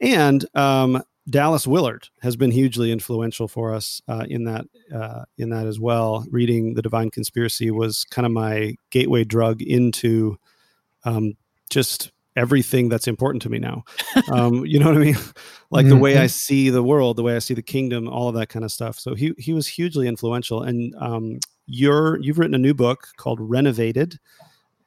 And 0.00 0.44
um, 0.54 1.02
Dallas 1.28 1.66
Willard 1.66 2.08
has 2.22 2.36
been 2.36 2.50
hugely 2.50 2.90
influential 2.90 3.48
for 3.48 3.74
us 3.74 4.00
uh, 4.08 4.24
in 4.28 4.44
that 4.44 4.64
uh, 4.94 5.24
in 5.36 5.50
that 5.50 5.66
as 5.66 5.78
well. 5.78 6.24
Reading 6.30 6.74
the 6.74 6.82
Divine 6.82 7.10
Conspiracy 7.10 7.70
was 7.70 8.04
kind 8.10 8.24
of 8.24 8.32
my 8.32 8.74
gateway 8.90 9.24
drug 9.24 9.60
into 9.60 10.38
um, 11.04 11.34
just 11.70 12.12
everything 12.36 12.88
that's 12.88 13.08
important 13.08 13.42
to 13.42 13.50
me 13.50 13.58
now. 13.58 13.84
Um, 14.32 14.66
you 14.66 14.78
know 14.78 14.88
what 14.88 14.96
I 14.96 15.00
mean? 15.00 15.16
like 15.70 15.86
the 15.86 15.96
way 15.96 16.18
I 16.18 16.26
see 16.26 16.68
the 16.68 16.82
world, 16.82 17.16
the 17.16 17.22
way 17.22 17.34
I 17.34 17.38
see 17.38 17.54
the 17.54 17.62
kingdom, 17.62 18.08
all 18.08 18.28
of 18.28 18.34
that 18.34 18.48
kind 18.48 18.64
of 18.64 18.70
stuff. 18.70 18.98
So 18.98 19.14
he 19.14 19.32
he 19.38 19.54
was 19.54 19.66
hugely 19.66 20.06
influential. 20.06 20.62
And 20.62 20.94
um, 20.98 21.38
you're 21.66 22.20
you've 22.20 22.38
written 22.38 22.54
a 22.54 22.58
new 22.58 22.74
book 22.74 23.08
called 23.16 23.38
Renovated. 23.40 24.18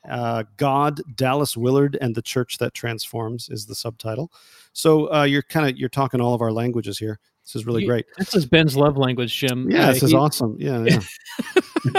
Uh, 0.10 0.44
God, 0.58 1.02
Dallas 1.16 1.56
Willard, 1.56 1.98
and 2.02 2.16
the 2.16 2.22
Church 2.22 2.58
That 2.58 2.74
Transforms 2.74 3.50
is 3.50 3.66
the 3.66 3.76
subtitle. 3.76 4.32
So 4.74 5.12
uh, 5.14 5.24
you're 5.24 5.42
kind 5.44 5.70
of 5.70 5.78
you're 5.78 5.90
talking 5.90 6.20
all 6.22 6.34
of 6.34 6.42
our 6.42 6.52
languages 6.52 6.98
here. 6.98 7.20
This 7.44 7.56
is 7.56 7.66
really 7.66 7.82
You- 7.82 7.88
great. 7.88 8.06
This 8.18 8.34
is 8.36 8.46
Ben's 8.46 8.76
love 8.76 8.98
language, 8.98 9.36
Jim. 9.36 9.70
Yeah, 9.70 9.90
Uh, 9.90 9.94
this 9.94 10.04
is 10.04 10.12
he- 10.12 10.16
awesome. 10.18 10.56
Yeah, 10.60 10.84
yeah. 10.88 11.00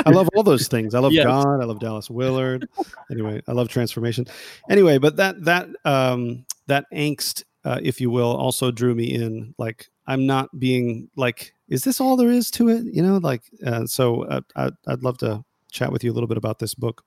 I 0.07 0.11
love 0.11 0.29
all 0.35 0.43
those 0.43 0.69
things. 0.69 0.95
I 0.95 1.01
love 1.01 1.13
Yes. 1.13 1.25
God. 1.27 1.61
I 1.61 1.65
love 1.65 1.81
Dallas 1.81 2.09
Willard. 2.11 2.69
Anyway, 3.11 3.43
I 3.49 3.53
love 3.53 3.69
transformation. 3.69 4.27
Anyway, 4.71 4.99
but 4.99 5.17
that 5.17 5.45
that 5.45 5.69
um 5.85 6.45
that 6.69 6.87
angst, 6.93 7.45
uh, 7.65 7.79
if 7.83 8.01
you 8.01 8.11
will, 8.11 8.35
also 8.37 8.71
drew 8.71 8.95
me 8.95 9.13
in. 9.15 9.55
Like 9.59 9.89
I'm 10.07 10.27
not 10.27 10.57
being 10.59 11.09
like, 11.17 11.55
is 11.69 11.83
this 11.83 12.01
all 12.01 12.17
there 12.17 12.31
is 12.31 12.51
to 12.53 12.69
it? 12.69 12.85
You 12.85 13.03
know, 13.03 13.19
like 13.19 13.43
uh, 13.67 13.87
so. 13.87 14.23
Uh, 14.25 14.41
I, 14.57 14.71
I'd 14.87 15.03
love 15.03 15.19
to 15.19 15.45
chat 15.73 15.91
with 15.91 16.05
you 16.05 16.13
a 16.13 16.15
little 16.15 16.29
bit 16.29 16.37
about 16.37 16.59
this 16.59 16.75
book. 16.75 17.05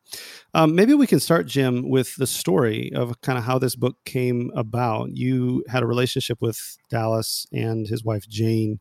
Um, 0.53 0.75
maybe 0.75 0.93
we 0.93 1.07
can 1.07 1.19
start, 1.19 1.45
Jim, 1.45 1.89
with 1.89 2.15
the 2.15 2.27
story 2.27 2.91
of 2.93 3.21
kind 3.21 3.37
of 3.37 3.45
how 3.45 3.59
this 3.59 3.75
book 3.75 3.97
came 4.05 4.51
about. 4.55 5.15
You 5.15 5.63
had 5.69 5.83
a 5.83 5.87
relationship 5.87 6.41
with 6.41 6.77
Dallas 6.89 7.47
and 7.53 7.87
his 7.87 8.03
wife 8.03 8.27
Jane 8.27 8.79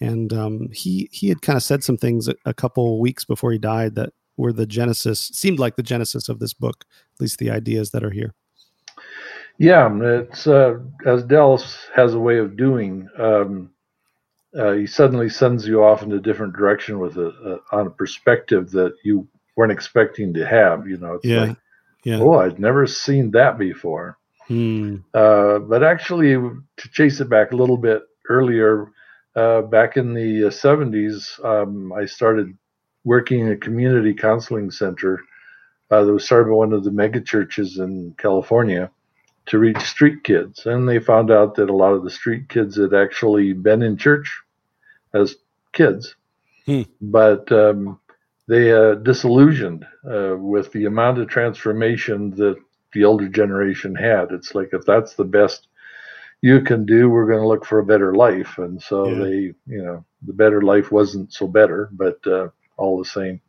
and 0.00 0.32
um, 0.32 0.68
he 0.72 1.08
he 1.12 1.28
had 1.28 1.42
kind 1.42 1.56
of 1.56 1.62
said 1.62 1.84
some 1.84 1.96
things 1.96 2.28
a, 2.28 2.34
a 2.44 2.54
couple 2.54 3.00
weeks 3.00 3.24
before 3.24 3.52
he 3.52 3.58
died 3.58 3.94
that 3.94 4.12
were 4.36 4.52
the 4.52 4.66
genesis 4.66 5.30
seemed 5.32 5.58
like 5.58 5.76
the 5.76 5.82
genesis 5.82 6.28
of 6.28 6.40
this 6.40 6.52
book 6.52 6.84
at 7.14 7.20
least 7.20 7.38
the 7.38 7.50
ideas 7.50 7.90
that 7.90 8.02
are 8.02 8.10
here 8.10 8.34
Yeah, 9.58 9.88
it's 10.02 10.46
uh, 10.46 10.78
as 11.06 11.22
Dallas 11.22 11.86
has 11.94 12.14
a 12.14 12.18
way 12.18 12.38
of 12.38 12.56
doing. 12.56 13.08
Um, 13.18 13.70
uh, 14.58 14.72
he 14.72 14.86
suddenly 14.86 15.28
sends 15.28 15.66
you 15.66 15.82
off 15.82 16.02
in 16.02 16.12
a 16.12 16.20
different 16.20 16.54
direction 16.54 16.98
with 16.98 17.16
a, 17.16 17.28
a 17.72 17.76
on 17.76 17.86
a 17.86 17.90
perspective 17.90 18.70
that 18.70 18.94
you 19.02 19.26
weren't 19.56 19.72
expecting 19.72 20.34
to 20.34 20.46
have. 20.46 20.86
You 20.86 20.98
know, 20.98 21.14
it's 21.14 21.24
yeah 21.24 21.44
like, 21.44 21.56
yeah 22.04 22.18
oh, 22.20 22.34
I'd 22.34 22.58
never 22.58 22.86
seen 22.86 23.30
that 23.32 23.58
before. 23.58 24.18
Hmm. 24.46 24.96
Uh, 25.12 25.58
but 25.58 25.82
actually, 25.82 26.34
to 26.34 26.88
chase 26.92 27.20
it 27.20 27.30
back 27.30 27.52
a 27.52 27.56
little 27.56 27.78
bit 27.78 28.02
earlier, 28.28 28.92
uh, 29.34 29.62
back 29.62 29.96
in 29.96 30.14
the 30.14 30.46
uh, 30.46 30.50
70s, 30.50 31.42
um, 31.44 31.92
I 31.92 32.04
started 32.04 32.56
working 33.04 33.40
in 33.40 33.52
a 33.52 33.56
community 33.56 34.14
counseling 34.14 34.70
center 34.70 35.20
uh, 35.90 36.04
that 36.04 36.12
was 36.12 36.24
started 36.24 36.50
by 36.50 36.56
one 36.56 36.72
of 36.72 36.84
the 36.84 36.90
mega 36.90 37.20
churches 37.20 37.78
in 37.78 38.14
California 38.18 38.90
to 39.46 39.58
reach 39.58 39.80
street 39.80 40.24
kids. 40.24 40.66
And 40.66 40.88
they 40.88 40.98
found 40.98 41.30
out 41.30 41.54
that 41.56 41.70
a 41.70 41.76
lot 41.76 41.92
of 41.92 42.04
the 42.04 42.10
street 42.10 42.48
kids 42.48 42.76
had 42.76 42.94
actually 42.94 43.52
been 43.52 43.82
in 43.82 43.96
church 43.96 44.43
as 45.14 45.36
kids, 45.72 46.16
Hmm. 46.66 46.82
but 47.00 47.50
um, 47.52 48.00
they 48.48 48.72
uh, 48.72 48.96
disillusioned 48.96 49.86
uh, 50.10 50.36
with 50.38 50.72
the 50.72 50.86
amount 50.86 51.18
of 51.18 51.28
transformation 51.28 52.30
that 52.36 52.56
the 52.94 53.04
older 53.04 53.28
generation 53.28 53.94
had. 53.94 54.32
It's 54.32 54.54
like 54.54 54.70
if 54.72 54.84
that's 54.86 55.14
the 55.14 55.24
best 55.24 55.68
you 56.42 56.60
can 56.62 56.86
do, 56.86 57.08
we're 57.10 57.26
going 57.28 57.40
to 57.40 57.48
look 57.48 57.64
for 57.64 57.80
a 57.80 57.86
better 57.86 58.14
life. 58.14 58.58
And 58.58 58.80
so 58.82 59.14
Yeah. 59.14 59.16
they, 59.16 59.54
you 59.66 59.82
know, 59.84 60.04
the 60.26 60.32
better 60.34 60.62
life 60.62 60.92
wasn't 60.92 61.32
so 61.32 61.48
better, 61.48 61.90
but 61.92 62.18
uh, 62.26 62.48
all 62.76 62.98
the 62.98 63.04
same. 63.04 63.40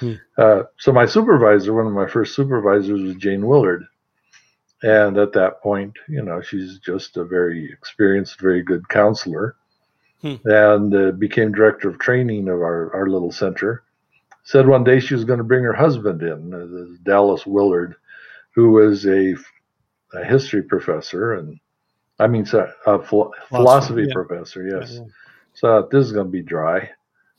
Hmm. 0.00 0.14
Uh, 0.38 0.64
so 0.78 0.92
my 0.92 1.06
supervisor, 1.06 1.74
one 1.74 1.86
of 1.86 1.92
my 1.92 2.08
first 2.08 2.34
supervisors, 2.34 3.02
was 3.02 3.16
Jane 3.16 3.46
Willard. 3.46 3.84
And 4.82 5.18
at 5.18 5.32
that 5.34 5.62
point, 5.62 5.94
you 6.08 6.22
know, 6.22 6.42
she's 6.42 6.78
just 6.80 7.16
a 7.16 7.24
very 7.24 7.70
experienced, 7.72 8.40
very 8.40 8.62
good 8.62 8.88
counselor, 8.88 9.56
Hmm. 10.26 10.48
and 10.48 10.94
uh, 10.94 11.10
became 11.12 11.52
director 11.52 11.88
of 11.88 11.98
training 11.98 12.48
of 12.48 12.56
our, 12.56 12.94
our 12.94 13.08
little 13.08 13.32
center. 13.32 13.84
Said 14.44 14.66
one 14.66 14.84
day 14.84 15.00
she 15.00 15.14
was 15.14 15.24
going 15.24 15.38
to 15.38 15.44
bring 15.44 15.64
her 15.64 15.72
husband 15.74 16.22
in, 16.22 16.54
uh, 16.54 16.98
Dallas 17.04 17.46
Willard, 17.46 17.96
who 18.54 18.70
was 18.72 19.06
a, 19.06 19.34
a 20.14 20.24
history 20.24 20.62
professor 20.62 21.34
and 21.34 21.58
I 22.18 22.26
mean, 22.28 22.46
sorry, 22.46 22.70
a 22.86 22.98
philo- 23.02 23.32
philosophy 23.48 24.06
yeah. 24.06 24.14
professor. 24.14 24.66
Yes. 24.66 24.94
Yeah, 24.94 25.04
So 25.54 25.88
this 25.90 26.06
is 26.06 26.12
going 26.12 26.26
to 26.26 26.32
be 26.32 26.42
dry. 26.42 26.90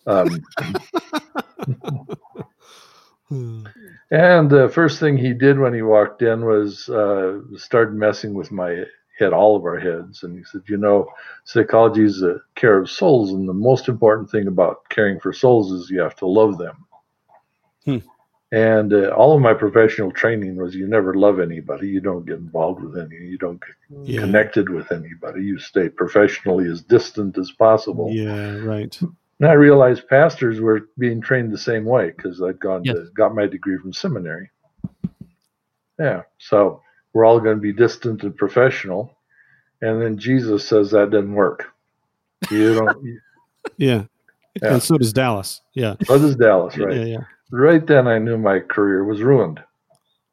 Um, 0.06 0.44
and 4.12 4.50
the 4.50 4.70
first 4.74 5.00
thing 5.00 5.17
he 5.17 5.34
did 5.34 5.60
when 5.60 5.74
he 5.74 5.82
walked 5.82 6.22
in 6.22 6.46
was 6.46 6.88
uh, 6.89 7.39
started 7.58 7.96
messing 7.96 8.34
with 8.34 8.51
my 8.51 8.84
head, 9.19 9.33
all 9.33 9.55
of 9.55 9.63
our 9.63 9.79
heads. 9.79 10.24
And 10.24 10.38
he 10.38 10.43
said, 10.43 10.62
You 10.67 10.77
know, 10.77 11.07
psychology 11.45 12.03
is 12.05 12.19
the 12.19 12.41
care 12.55 12.77
of 12.79 12.89
souls. 12.89 13.31
And 13.31 13.47
the 13.47 13.53
most 13.53 13.88
important 13.89 14.29
thing 14.29 14.47
about 14.47 14.89
caring 14.89 15.19
for 15.19 15.33
souls 15.33 15.71
is 15.71 15.89
you 15.89 16.01
have 16.01 16.15
to 16.17 16.27
love 16.27 16.57
them. 16.57 16.86
Hmm. 17.86 17.97
And 18.51 18.93
uh, 18.93 19.09
all 19.09 19.36
of 19.36 19.41
my 19.41 19.53
professional 19.53 20.12
training 20.12 20.55
was 20.55 20.74
you 20.74 20.88
never 20.88 21.13
love 21.15 21.39
anybody. 21.39 21.89
You 21.89 22.00
don't 22.00 22.25
get 22.25 22.38
involved 22.38 22.81
with 22.81 22.97
any. 22.97 23.15
You 23.17 23.38
don't 23.38 23.59
get 23.62 23.75
yeah 24.05 24.21
connected 24.21 24.69
with 24.69 24.91
anybody. 24.91 25.43
You 25.43 25.59
stay 25.59 25.89
professionally 25.89 26.69
as 26.69 26.81
distant 26.81 27.38
as 27.38 27.51
possible. 27.51 28.09
yeah 28.13 28.55
right 28.59 28.97
And 29.39 29.50
I 29.50 29.53
realized 29.53 30.07
pastors 30.07 30.62
were 30.62 30.88
being 30.97 31.21
trained 31.21 31.51
the 31.51 31.57
same 31.57 31.83
way 31.86 32.12
because 32.15 32.41
I'd 32.41 32.59
gone 32.59 32.83
Yes. 32.86 32.95
to 32.95 33.09
got 33.15 33.36
my 33.36 33.47
degree 33.47 33.77
from 33.77 33.91
seminary. 33.93 34.50
Yeah, 36.00 36.21
so 36.38 36.81
we're 37.17 37.25
all 37.25 37.39
going 37.39 37.57
to 37.57 37.62
be 37.62 37.74
distant 37.74 38.21
and 38.21 38.38
professional, 38.38 39.17
and 39.81 40.00
then 40.00 40.19
Jesus 40.19 40.67
says 40.67 40.91
that 40.91 41.09
doesn't 41.09 41.33
work. 41.33 41.74
You 42.51 42.75
don't. 42.75 43.03
you- 43.03 43.19
yeah. 43.77 44.03
Yeah. 44.62 44.74
and 44.74 44.81
so 44.83 44.97
does 44.97 45.13
dallas 45.13 45.62
yeah 45.75 45.95
what 46.07 46.21
is 46.21 46.36
Dallas, 46.36 46.75
right? 46.79 46.95
yeah 46.95 47.03
yeah 47.05 47.17
Right 47.51 47.86
then, 47.86 48.07
I 48.07 48.17
knew 48.19 48.38
my 48.38 48.59
career 48.59 49.03
was 49.05 49.21
ruined. 49.21 49.63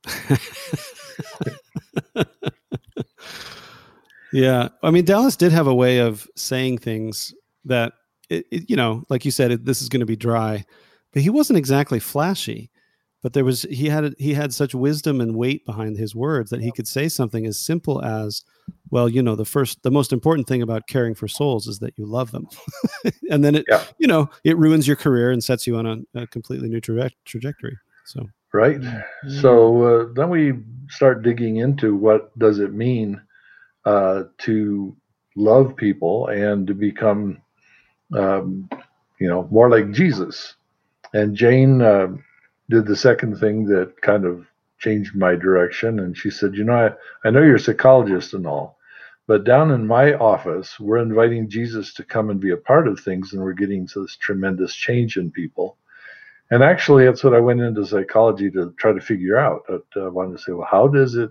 Yeah, 4.32 4.68
I 4.82 4.90
mean 4.90 5.04
Dallas 5.04 5.36
did 5.36 5.52
have 5.52 5.68
a 5.68 5.74
way 5.74 5.98
of 5.98 6.26
saying 6.34 6.78
things 6.78 7.32
that 7.66 7.92
it, 8.28 8.44
it, 8.50 8.68
you 8.68 8.74
know, 8.74 9.04
like 9.08 9.24
you 9.24 9.30
said, 9.30 9.52
it, 9.52 9.64
this 9.64 9.80
is 9.80 9.88
going 9.88 10.00
to 10.00 10.06
be 10.06 10.16
dry, 10.16 10.64
but 11.12 11.22
he 11.22 11.30
wasn't 11.30 11.56
exactly 11.56 12.00
flashy. 12.00 12.68
But 13.24 13.32
there 13.32 13.44
was 13.44 13.62
he 13.62 13.88
had 13.88 14.14
he 14.18 14.34
had 14.34 14.52
such 14.52 14.74
wisdom 14.74 15.22
and 15.22 15.34
weight 15.34 15.64
behind 15.64 15.96
his 15.96 16.14
words 16.14 16.50
that 16.50 16.60
he 16.60 16.70
could 16.70 16.86
say 16.86 17.08
something 17.08 17.46
as 17.46 17.58
simple 17.58 18.04
as, 18.04 18.42
well, 18.90 19.08
you 19.08 19.22
know, 19.22 19.34
the 19.34 19.46
first, 19.46 19.82
the 19.82 19.90
most 19.90 20.12
important 20.12 20.46
thing 20.46 20.60
about 20.60 20.88
caring 20.88 21.14
for 21.14 21.26
souls 21.26 21.66
is 21.66 21.78
that 21.78 21.96
you 21.96 22.04
love 22.04 22.32
them. 22.32 22.46
and 23.30 23.42
then 23.42 23.54
it, 23.54 23.64
yeah. 23.66 23.82
you 23.96 24.06
know, 24.06 24.28
it 24.44 24.58
ruins 24.58 24.86
your 24.86 24.96
career 24.96 25.30
and 25.30 25.42
sets 25.42 25.66
you 25.66 25.78
on 25.78 25.86
a, 25.86 26.20
a 26.20 26.26
completely 26.26 26.68
new 26.68 26.82
tra- 26.82 27.10
trajectory. 27.24 27.78
So, 28.04 28.28
right. 28.52 28.78
So 29.40 29.82
uh, 29.82 30.12
then 30.14 30.28
we 30.28 30.52
start 30.90 31.22
digging 31.22 31.56
into 31.56 31.96
what 31.96 32.38
does 32.38 32.58
it 32.58 32.74
mean 32.74 33.22
uh, 33.86 34.24
to 34.40 34.94
love 35.34 35.74
people 35.76 36.26
and 36.26 36.66
to 36.66 36.74
become, 36.74 37.40
um, 38.12 38.68
you 39.18 39.28
know, 39.28 39.48
more 39.50 39.70
like 39.70 39.92
Jesus. 39.92 40.56
And 41.14 41.34
Jane 41.34 41.80
uh, 41.80 42.08
did 42.70 42.86
the 42.86 42.96
second 42.96 43.38
thing 43.38 43.66
that 43.66 44.00
kind 44.00 44.24
of 44.24 44.46
changed 44.78 45.14
my 45.14 45.34
direction. 45.34 46.00
And 46.00 46.16
she 46.16 46.30
said, 46.30 46.54
You 46.54 46.64
know, 46.64 46.74
I, 46.74 47.28
I 47.28 47.30
know 47.30 47.42
you're 47.42 47.56
a 47.56 47.60
psychologist 47.60 48.34
and 48.34 48.46
all, 48.46 48.78
but 49.26 49.44
down 49.44 49.70
in 49.70 49.86
my 49.86 50.14
office, 50.14 50.78
we're 50.78 50.98
inviting 50.98 51.48
Jesus 51.48 51.94
to 51.94 52.04
come 52.04 52.30
and 52.30 52.40
be 52.40 52.50
a 52.50 52.56
part 52.56 52.86
of 52.86 53.00
things, 53.00 53.32
and 53.32 53.42
we're 53.42 53.52
getting 53.52 53.86
to 53.88 54.02
this 54.02 54.16
tremendous 54.16 54.74
change 54.74 55.16
in 55.16 55.30
people. 55.30 55.78
And 56.50 56.62
actually, 56.62 57.06
that's 57.06 57.24
what 57.24 57.34
I 57.34 57.40
went 57.40 57.62
into 57.62 57.86
psychology 57.86 58.50
to 58.50 58.74
try 58.78 58.92
to 58.92 59.00
figure 59.00 59.38
out. 59.38 59.62
I 59.70 59.98
uh, 59.98 60.10
wanted 60.10 60.36
to 60.36 60.42
say, 60.42 60.52
well, 60.52 60.68
how 60.70 60.88
does 60.88 61.14
it 61.14 61.30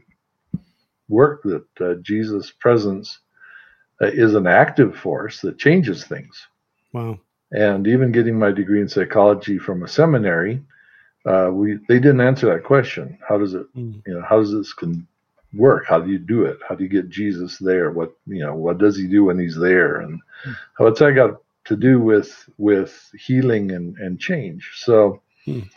work 1.08 1.44
that 1.44 1.66
uh, 1.80 1.94
Jesus' 2.02 2.52
presence 2.52 3.20
uh, 4.02 4.08
is 4.08 4.34
an 4.34 4.48
active 4.48 4.98
force 4.98 5.42
that 5.42 5.60
changes 5.60 6.04
things? 6.04 6.48
Wow. 6.94 7.20
And 7.52 7.86
even 7.88 8.12
getting 8.12 8.40
my 8.40 8.52
degree 8.52 8.82
in 8.82 8.90
psychology 8.90 9.60
from 9.60 9.84
a 9.84 9.88
seminary, 9.88 10.64
uh, 11.26 11.50
we 11.52 11.80
they 11.88 12.00
didn't 12.00 12.22
answer 12.22 12.48
that 12.48 12.64
question. 12.64 13.18
How 13.28 13.38
does 13.38 13.54
it, 13.54 13.74
mm. 13.76 14.02
you 14.06 14.14
know, 14.14 14.22
how 14.22 14.40
does 14.40 14.52
this 14.52 14.74
can 14.74 15.08
work? 15.54 15.86
How 15.88 16.00
do 16.00 16.12
you 16.12 16.20
do 16.20 16.46
it? 16.46 16.58
How 16.68 16.76
do 16.76 16.84
you 16.84 16.90
get 16.90 17.10
Jesus 17.10 17.58
there? 17.58 17.92
What 17.92 18.14
you 18.28 18.44
know, 18.46 18.56
what 18.56 18.78
does 18.78 18.98
he 18.98 19.08
do 19.08 19.26
when 19.26 19.40
he's 19.40 19.58
there? 19.58 20.02
And 20.02 20.20
mm. 20.46 20.56
what's 20.78 21.00
that 21.00 21.14
got 21.14 21.42
to 21.66 21.76
do 21.78 22.00
with 22.00 22.50
with 22.58 23.10
healing 23.18 23.72
and 23.72 23.98
and 23.98 24.20
change? 24.20 24.72
So 24.76 25.22
mm. 25.48 25.70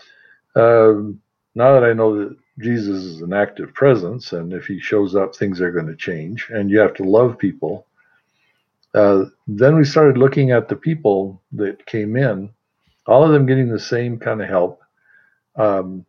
um, 0.56 1.20
now 1.54 1.74
that 1.74 1.84
I 1.84 1.92
know 1.92 2.16
that 2.18 2.36
Jesus 2.58 3.04
is 3.04 3.20
an 3.22 3.32
active 3.32 3.72
presence, 3.72 4.32
and 4.32 4.52
if 4.52 4.66
he 4.66 4.80
shows 4.80 5.14
up, 5.14 5.36
things 5.36 5.60
are 5.60 5.72
going 5.72 5.86
to 5.86 5.96
change, 5.96 6.48
and 6.50 6.70
you 6.70 6.80
have 6.80 6.94
to 6.94 7.04
love 7.04 7.38
people. 7.38 7.86
Uh, 8.94 9.26
then 9.46 9.76
we 9.76 9.84
started 9.84 10.16
looking 10.16 10.50
at 10.50 10.68
the 10.68 10.76
people 10.76 11.40
that 11.52 11.84
came 11.84 12.16
in, 12.16 12.48
all 13.06 13.22
of 13.22 13.30
them 13.30 13.44
getting 13.44 13.68
the 13.68 13.78
same 13.78 14.18
kind 14.18 14.40
of 14.40 14.48
help 14.48 14.80
um, 15.56 16.04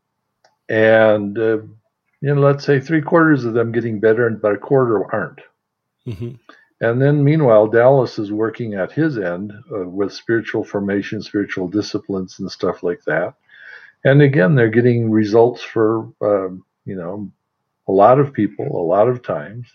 and 0.70 1.38
uh, 1.38 1.58
you 2.22 2.34
know, 2.34 2.42
let's 2.42 2.66
say 2.66 2.80
three 2.80 3.02
quarters 3.02 3.46
of 3.46 3.54
them 3.54 3.72
getting 3.72 4.00
better, 4.00 4.28
and 4.28 4.42
but 4.42 4.54
a 4.54 4.58
quarter 4.58 5.12
aren't. 5.14 5.42
Mm-hmm. 6.06 6.36
And 6.80 7.02
then, 7.02 7.24
meanwhile, 7.24 7.68
Dallas 7.68 8.20
is 8.20 8.32
working 8.32 8.76
at 8.76 8.92
his 8.92 9.18
end 9.18 9.52
uh, 9.72 9.88
with 9.88 10.14
spiritual 10.14 10.64
formation, 10.64 11.22
spiritual 11.22 11.68
disciplines, 11.68 12.40
and 12.40 12.52
stuff 12.52 12.84
like 12.84 13.04
that. 13.06 13.34
And 14.04 14.22
again, 14.22 14.56
they're 14.56 14.70
getting 14.70 15.10
results 15.10 15.62
for 15.64 16.12
um, 16.22 16.64
you 16.86 16.96
know 16.96 17.32
a 17.88 17.92
lot 17.92 18.20
of 18.20 18.34
people, 18.34 18.66
a 18.66 18.86
lot 18.88 19.08
of 19.08 19.24
times. 19.24 19.68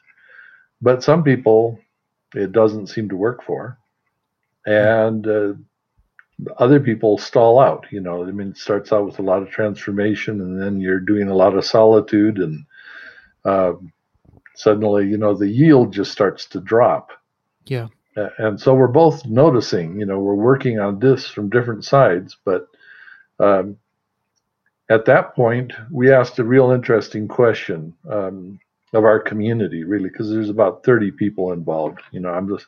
But 0.81 1.03
some 1.03 1.23
people, 1.23 1.79
it 2.35 2.53
doesn't 2.53 2.89
seem 2.89 3.09
to 3.09 3.17
work 3.17 3.43
for, 3.45 3.79
and 4.67 5.27
uh, 5.27 5.53
other 6.59 6.81
people 6.81 7.19
stall 7.19 7.59
out. 7.59 7.87
You 7.91 8.01
know, 8.01 8.25
I 8.27 8.31
mean, 8.31 8.49
it 8.49 8.59
starts 8.59 8.93
out 8.93 9.07
with 9.07 9.19
a 9.19 9.23
lot 9.23 9.43
of 9.43 9.51
transformation, 9.51 10.41
and 10.41 10.61
then 10.61 10.81
you're 10.81 11.01
doing 11.01 11.29
a 11.29 11.37
lot 11.37 11.57
of 11.57 11.65
solitude, 11.65 12.39
and 12.39 12.65
uh, 13.45 13.73
suddenly, 14.55 15.07
you 15.07 15.19
know, 15.19 15.35
the 15.35 15.49
yield 15.49 15.93
just 15.93 16.13
starts 16.13 16.47
to 16.47 16.61
drop. 16.61 17.11
Yeah. 17.67 17.89
And 18.39 18.61
so 18.61 18.75
we're 18.75 18.89
both 18.89 19.25
noticing. 19.25 19.99
You 19.99 20.07
know, 20.07 20.19
we're 20.19 20.35
working 20.35 20.79
on 20.79 20.99
this 20.99 21.27
from 21.27 21.49
different 21.49 21.85
sides, 21.85 22.37
but 22.45 22.69
um, 23.39 23.79
at 24.91 25.07
that 25.07 25.35
point, 25.35 25.73
we 25.91 26.13
asked 26.13 26.39
a 26.39 26.45
real 26.45 26.71
interesting 26.71 27.27
question 27.27 27.95
um, 28.11 28.59
of 28.93 29.05
our 29.05 29.19
community, 29.19 29.85
really, 29.85 30.11
because 30.11 30.31
there's 30.31 30.51
about 30.51 30.85
30 30.85 31.13
people 31.13 31.53
involved. 31.53 32.01
You 32.11 32.21
know, 32.21 32.29
I'm 32.29 32.49
just 32.49 32.67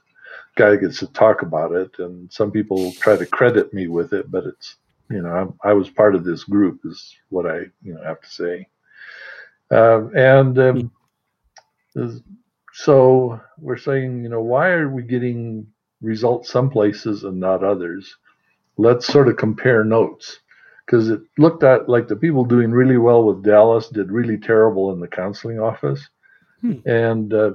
guy 0.57 0.77
gets 0.77 0.99
to 1.01 1.07
talk 1.09 1.43
about 1.43 1.73
it, 1.73 1.99
and 1.99 2.33
some 2.33 2.51
people 2.51 2.93
try 2.93 3.17
to 3.17 3.27
credit 3.27 3.73
me 3.75 3.89
with 3.89 4.13
it, 4.13 4.31
but 4.31 4.45
it's 4.45 4.77
you 5.11 5.23
know 5.23 5.57
I, 5.65 5.71
I 5.71 5.73
was 5.73 5.91
part 5.91 6.15
of 6.15 6.25
this 6.25 6.45
group 6.45 6.81
is 6.85 7.15
what 7.29 7.47
I 7.47 7.61
you 7.83 7.95
know 7.95 8.03
have 8.05 8.21
to 8.21 8.31
say, 8.31 8.69
uh, 9.71 10.09
and 10.11 10.59
um, 10.59 10.91
so 12.73 13.41
we're 13.59 13.77
saying 13.77 14.23
you 14.23 14.29
know 14.29 14.43
why 14.43 14.71
are 14.71 14.89
we 14.89 15.03
getting 15.03 15.67
results 16.01 16.51
some 16.51 16.71
places 16.71 17.25
and 17.25 17.41
not 17.41 17.65
others? 17.65 18.17
Let's 18.77 19.07
sort 19.07 19.29
of 19.29 19.37
compare 19.37 19.85
notes 19.85 20.41
because 20.85 21.09
it 21.09 21.21
looked 21.39 21.63
at 21.63 21.89
like 21.89 22.09
the 22.09 22.17
people 22.17 22.45
doing 22.45 22.71
really 22.71 22.99
well 22.99 23.25
with 23.25 23.45
Dallas 23.45 23.89
did 23.89 24.11
really 24.13 24.37
terrible 24.37 24.93
in 24.93 25.01
the 25.01 25.09
counseling 25.09 25.59
office. 25.59 26.09
Hmm. 26.61 26.79
And 26.87 27.33
uh, 27.33 27.53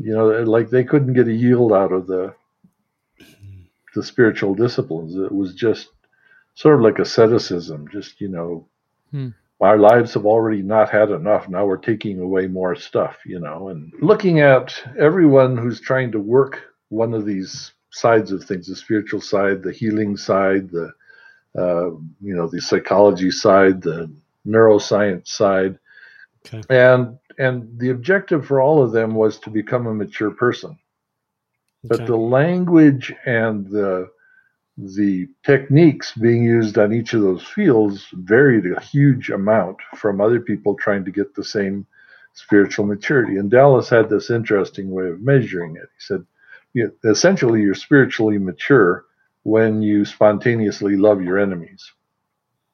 you 0.00 0.12
know, 0.14 0.42
like 0.42 0.70
they 0.70 0.84
couldn't 0.84 1.14
get 1.14 1.28
a 1.28 1.32
yield 1.32 1.72
out 1.72 1.92
of 1.92 2.06
the 2.06 2.34
the 3.94 4.02
spiritual 4.02 4.54
disciplines. 4.54 5.16
It 5.16 5.32
was 5.32 5.54
just 5.54 5.88
sort 6.54 6.76
of 6.76 6.82
like 6.82 6.98
asceticism, 6.98 7.88
just 7.90 8.20
you 8.20 8.28
know, 8.28 8.66
hmm. 9.10 9.28
our 9.60 9.78
lives 9.78 10.14
have 10.14 10.26
already 10.26 10.62
not 10.62 10.90
had 10.90 11.10
enough. 11.10 11.48
Now 11.48 11.66
we're 11.66 11.78
taking 11.78 12.20
away 12.20 12.46
more 12.46 12.76
stuff, 12.76 13.16
you 13.26 13.40
know, 13.40 13.68
and 13.68 13.92
looking 14.00 14.40
at 14.40 14.80
everyone 14.98 15.56
who's 15.56 15.80
trying 15.80 16.12
to 16.12 16.20
work 16.20 16.62
one 16.90 17.12
of 17.14 17.26
these 17.26 17.72
sides 17.90 18.30
of 18.30 18.44
things, 18.44 18.68
the 18.68 18.76
spiritual 18.76 19.20
side, 19.20 19.62
the 19.62 19.72
healing 19.72 20.16
side, 20.16 20.70
the 20.70 20.92
uh, 21.56 21.90
you 22.20 22.36
know, 22.36 22.46
the 22.46 22.60
psychology 22.60 23.30
side, 23.30 23.82
the 23.82 24.10
neuroscience 24.46 25.28
side. 25.28 25.78
Okay. 26.46 26.62
And 26.68 27.18
and 27.38 27.78
the 27.78 27.90
objective 27.90 28.46
for 28.46 28.60
all 28.60 28.82
of 28.82 28.92
them 28.92 29.14
was 29.14 29.38
to 29.40 29.50
become 29.50 29.86
a 29.86 29.94
mature 29.94 30.30
person. 30.30 30.70
Okay. 30.70 30.78
But 31.84 32.06
the 32.06 32.16
language 32.16 33.14
and 33.24 33.66
the 33.68 34.10
the 34.78 35.26
techniques 35.44 36.12
being 36.12 36.44
used 36.44 36.78
on 36.78 36.92
each 36.92 37.12
of 37.12 37.20
those 37.20 37.42
fields 37.42 38.06
varied 38.12 38.64
a 38.64 38.80
huge 38.80 39.28
amount 39.28 39.76
from 39.96 40.20
other 40.20 40.40
people 40.40 40.76
trying 40.76 41.04
to 41.04 41.10
get 41.10 41.34
the 41.34 41.42
same 41.42 41.84
spiritual 42.34 42.86
maturity. 42.86 43.36
And 43.36 43.50
Dallas 43.50 43.88
had 43.88 44.08
this 44.08 44.30
interesting 44.30 44.90
way 44.92 45.08
of 45.08 45.20
measuring 45.20 45.74
it. 45.74 45.88
He 45.96 46.00
said, 46.00 46.24
you 46.74 46.92
know, 47.02 47.10
essentially, 47.10 47.60
you're 47.60 47.74
spiritually 47.74 48.38
mature 48.38 49.04
when 49.42 49.82
you 49.82 50.04
spontaneously 50.04 50.96
love 50.96 51.22
your 51.22 51.38
enemies. 51.38 51.90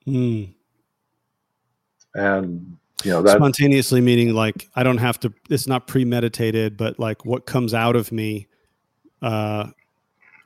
Mm. 0.07 0.53
And 2.15 2.77
you 3.05 3.11
know 3.11 3.23
that 3.23 3.37
spontaneously 3.37 4.01
meaning 4.01 4.35
like 4.35 4.69
i 4.77 4.83
don't 4.83 4.99
have 4.99 5.19
to 5.21 5.33
it's 5.51 5.67
not 5.67 5.87
premeditated 5.87 6.77
but 6.77 6.99
like 6.99 7.25
what 7.25 7.47
comes 7.47 7.75
out 7.75 7.97
of 7.97 8.11
me 8.11 8.47
uh 9.23 9.67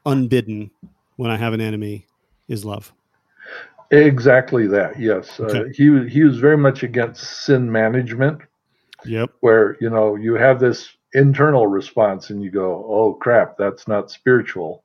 unbidden 0.05 0.71
when 1.17 1.31
i 1.31 1.37
have 1.37 1.53
an 1.53 1.61
enemy 1.61 2.07
is 2.49 2.65
love. 2.65 2.93
Exactly 3.91 4.67
that 4.67 4.99
yes. 5.01 5.39
Uh, 5.39 5.45
okay. 5.45 5.61
uh, 5.61 5.65
he 5.75 6.09
he 6.09 6.25
was 6.25 6.39
very 6.39 6.59
much 6.59 6.83
against 6.83 7.45
sin 7.45 7.71
management. 7.71 8.41
Yep. 9.05 9.31
Where 9.41 9.77
you 9.81 9.89
know 9.89 10.17
you 10.17 10.35
have 10.35 10.61
this 10.61 10.91
internal 11.15 11.67
response 11.67 12.29
and 12.29 12.43
you 12.43 12.51
go 12.51 12.85
oh 12.87 13.15
crap 13.15 13.57
that's 13.57 13.89
not 13.89 14.11
spiritual. 14.11 14.85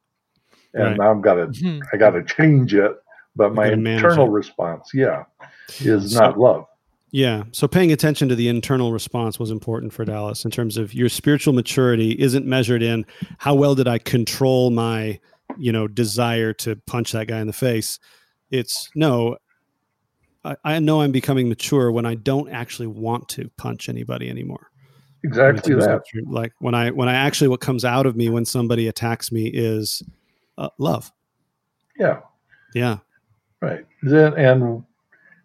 And 0.74 0.84
right. 0.84 0.98
now 0.98 1.12
i'm 1.12 1.22
gotta 1.22 1.48
mm-hmm. 1.48 1.80
i 1.92 1.98
gotta 1.98 2.24
change 2.24 2.74
it 2.74 2.94
but 3.36 3.54
my 3.54 3.72
internal 3.72 4.30
response 4.30 4.90
yeah 4.92 5.26
is 5.82 6.14
so, 6.14 6.20
not 6.20 6.40
love 6.40 6.66
yeah. 7.14 7.44
So 7.52 7.68
paying 7.68 7.92
attention 7.92 8.28
to 8.30 8.36
the 8.36 8.48
internal 8.48 8.92
response 8.92 9.38
was 9.38 9.52
important 9.52 9.94
for 9.94 10.04
Dallas 10.04 10.46
in 10.46 10.50
terms 10.50 10.78
of 10.78 10.96
your 10.96 11.10
spiritual 11.10 11.54
maturity 11.54 12.14
isn't 12.14 12.44
measured 12.44 12.82
in 12.82 13.06
how 13.38 13.54
well 13.54 13.76
did 13.76 13.88
I 13.88 14.00
control 14.00 14.72
my, 14.72 15.20
you 15.56 15.72
know, 15.72 15.88
desire 15.88 16.54
to 16.54 16.76
punch 16.88 17.12
that 17.12 17.28
guy 17.28 17.40
in 17.40 17.46
the 17.46 17.54
face. 17.54 18.00
It's 18.50 18.90
no, 18.96 19.38
I, 20.44 20.56
I 20.66 20.80
know 20.80 21.02
I'm 21.02 21.12
becoming 21.12 21.48
mature 21.48 21.92
when 21.92 22.08
I 22.08 22.16
don't 22.16 22.50
actually 22.50 22.88
want 22.88 23.30
to 23.30 23.48
punch 23.58 23.90
anybody 23.90 24.28
anymore. 24.28 24.72
Exactly 25.24 25.76
that. 25.76 26.02
Like 26.26 26.54
when 26.62 26.74
I 26.74 26.90
when 26.90 27.10
I 27.10 27.14
actually 27.14 27.48
what 27.48 27.62
comes 27.62 27.86
out 27.86 28.08
of 28.08 28.16
me 28.16 28.30
when 28.30 28.44
somebody 28.44 28.88
attacks 28.88 29.32
me 29.32 29.52
is 29.54 30.02
uh, 30.58 30.70
love. 30.80 31.12
Yeah. 31.96 32.22
Yeah. 32.74 32.98
Right. 33.62 33.86
Then 34.02 34.34
and 34.34 34.84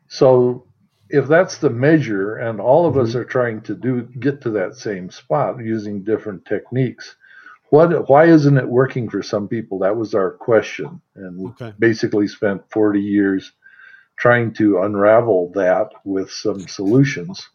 so 0.09 0.65
if 1.11 1.27
that's 1.27 1.59
the 1.59 1.71
measure 1.71 2.37
and 2.37 2.61
all 2.61 2.87
of 2.87 2.95
mm-hmm. 2.95 3.03
us 3.03 3.15
are 3.15 3.25
trying 3.25 3.61
to 3.63 3.75
do 3.75 4.03
get 4.21 4.41
to 4.43 4.51
that 4.51 4.75
same 4.75 5.11
spot 5.11 5.59
using 5.63 6.05
different 6.05 6.45
techniques 6.45 7.17
what 7.71 8.09
why 8.09 8.27
isn't 8.27 8.59
it 8.59 8.69
working 8.69 9.09
for 9.09 9.23
some 9.23 9.49
people 9.49 9.79
that 9.79 9.97
was 9.97 10.15
our 10.15 10.33
question 10.33 11.01
and 11.17 11.39
we 11.39 11.47
okay. 11.51 11.73
basically 11.79 12.29
spent 12.29 12.63
40 12.71 13.01
years 13.01 13.53
trying 14.19 14.53
to 14.53 14.81
unravel 14.83 15.53
that 15.55 15.91
with 16.05 16.31
some 16.31 16.61
solutions 16.69 17.49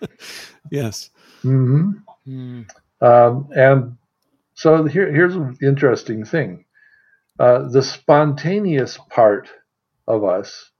yes 0.70 1.10
mm-hmm. 1.44 1.90
mm. 2.26 2.66
Um, 2.98 3.48
and 3.54 3.98
so 4.54 4.84
here, 4.84 5.12
here's 5.12 5.36
an 5.36 5.58
interesting 5.62 6.24
thing 6.24 6.64
uh, 7.38 7.68
the 7.68 7.82
spontaneous 7.82 8.98
part 9.10 9.50
of 10.08 10.24
us 10.24 10.70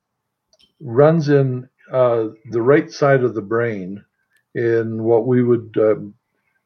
runs 0.81 1.29
in 1.29 1.69
uh, 1.93 2.29
the 2.51 2.63
right 2.63 2.91
side 2.91 3.23
of 3.23 3.35
the 3.35 3.43
brain 3.43 4.05
in 4.55 5.03
what 5.03 5.27
we 5.27 5.43
would 5.43 5.75
um, 5.79 6.15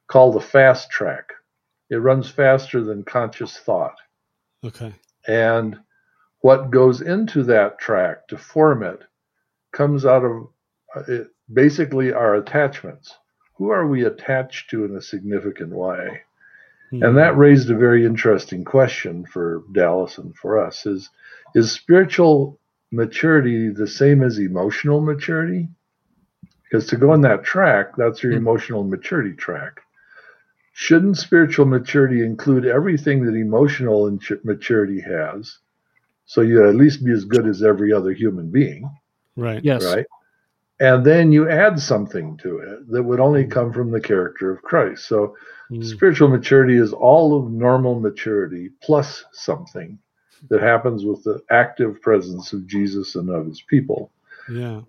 call 0.06 0.32
the 0.32 0.40
fast 0.40 0.90
track. 0.90 1.32
It 1.90 1.96
runs 1.96 2.30
faster 2.30 2.82
than 2.82 3.02
conscious 3.02 3.56
thought. 3.58 3.96
Okay. 4.64 4.94
And 5.26 5.78
what 6.40 6.70
goes 6.70 7.00
into 7.00 7.42
that 7.44 7.78
track 7.78 8.28
to 8.28 8.38
form 8.38 8.82
it 8.82 9.02
comes 9.72 10.06
out 10.06 10.24
of 10.24 10.48
uh, 10.96 11.02
it, 11.08 11.28
basically 11.52 12.12
our 12.12 12.36
attachments. 12.36 13.14
Who 13.56 13.70
are 13.70 13.86
we 13.86 14.04
attached 14.04 14.70
to 14.70 14.84
in 14.84 14.96
a 14.96 15.02
significant 15.02 15.70
way? 15.70 16.22
Mm-hmm. 16.92 17.02
And 17.02 17.16
that 17.18 17.36
raised 17.36 17.70
a 17.70 17.76
very 17.76 18.04
interesting 18.06 18.64
question 18.64 19.26
for 19.26 19.62
Dallas 19.72 20.18
and 20.18 20.34
for 20.34 20.64
us 20.64 20.86
is 20.86 21.10
is 21.54 21.72
spiritual 21.72 22.58
maturity 22.90 23.68
the 23.68 23.86
same 23.86 24.22
as 24.22 24.38
emotional 24.38 25.00
maturity? 25.00 25.68
Because 26.64 26.86
to 26.86 26.96
go 26.96 27.12
on 27.12 27.20
that 27.22 27.44
track, 27.44 27.96
that's 27.96 28.22
your 28.22 28.32
mm-hmm. 28.32 28.46
emotional 28.46 28.84
maturity 28.84 29.34
track. 29.34 29.80
Shouldn't 30.72 31.18
spiritual 31.18 31.66
maturity 31.66 32.24
include 32.24 32.64
everything 32.64 33.24
that 33.26 33.34
emotional 33.34 34.16
maturity 34.44 35.00
has? 35.00 35.58
So 36.26 36.42
you 36.42 36.68
at 36.68 36.76
least 36.76 37.04
be 37.04 37.12
as 37.12 37.24
good 37.24 37.46
as 37.46 37.62
every 37.62 37.92
other 37.92 38.12
human 38.12 38.50
being. 38.50 38.88
Right. 39.36 39.62
Yes. 39.64 39.84
Right. 39.84 40.06
And 40.78 41.04
then 41.04 41.32
you 41.32 41.50
add 41.50 41.78
something 41.78 42.38
to 42.38 42.58
it 42.58 42.90
that 42.90 43.02
would 43.02 43.20
only 43.20 43.44
come 43.44 43.72
from 43.72 43.90
the 43.90 44.00
character 44.00 44.50
of 44.50 44.62
Christ. 44.62 45.06
So 45.06 45.36
mm. 45.70 45.84
spiritual 45.84 46.28
maturity 46.28 46.76
is 46.76 46.92
all 46.92 47.38
of 47.38 47.50
normal 47.50 48.00
maturity 48.00 48.70
plus 48.80 49.24
something 49.32 49.98
that 50.48 50.60
happens 50.60 51.04
with 51.04 51.22
the 51.24 51.42
active 51.50 52.00
presence 52.00 52.52
of 52.52 52.66
Jesus 52.66 53.14
and 53.14 53.28
of 53.30 53.46
his 53.46 53.60
people. 53.60 54.10
Yeah. 54.50 54.80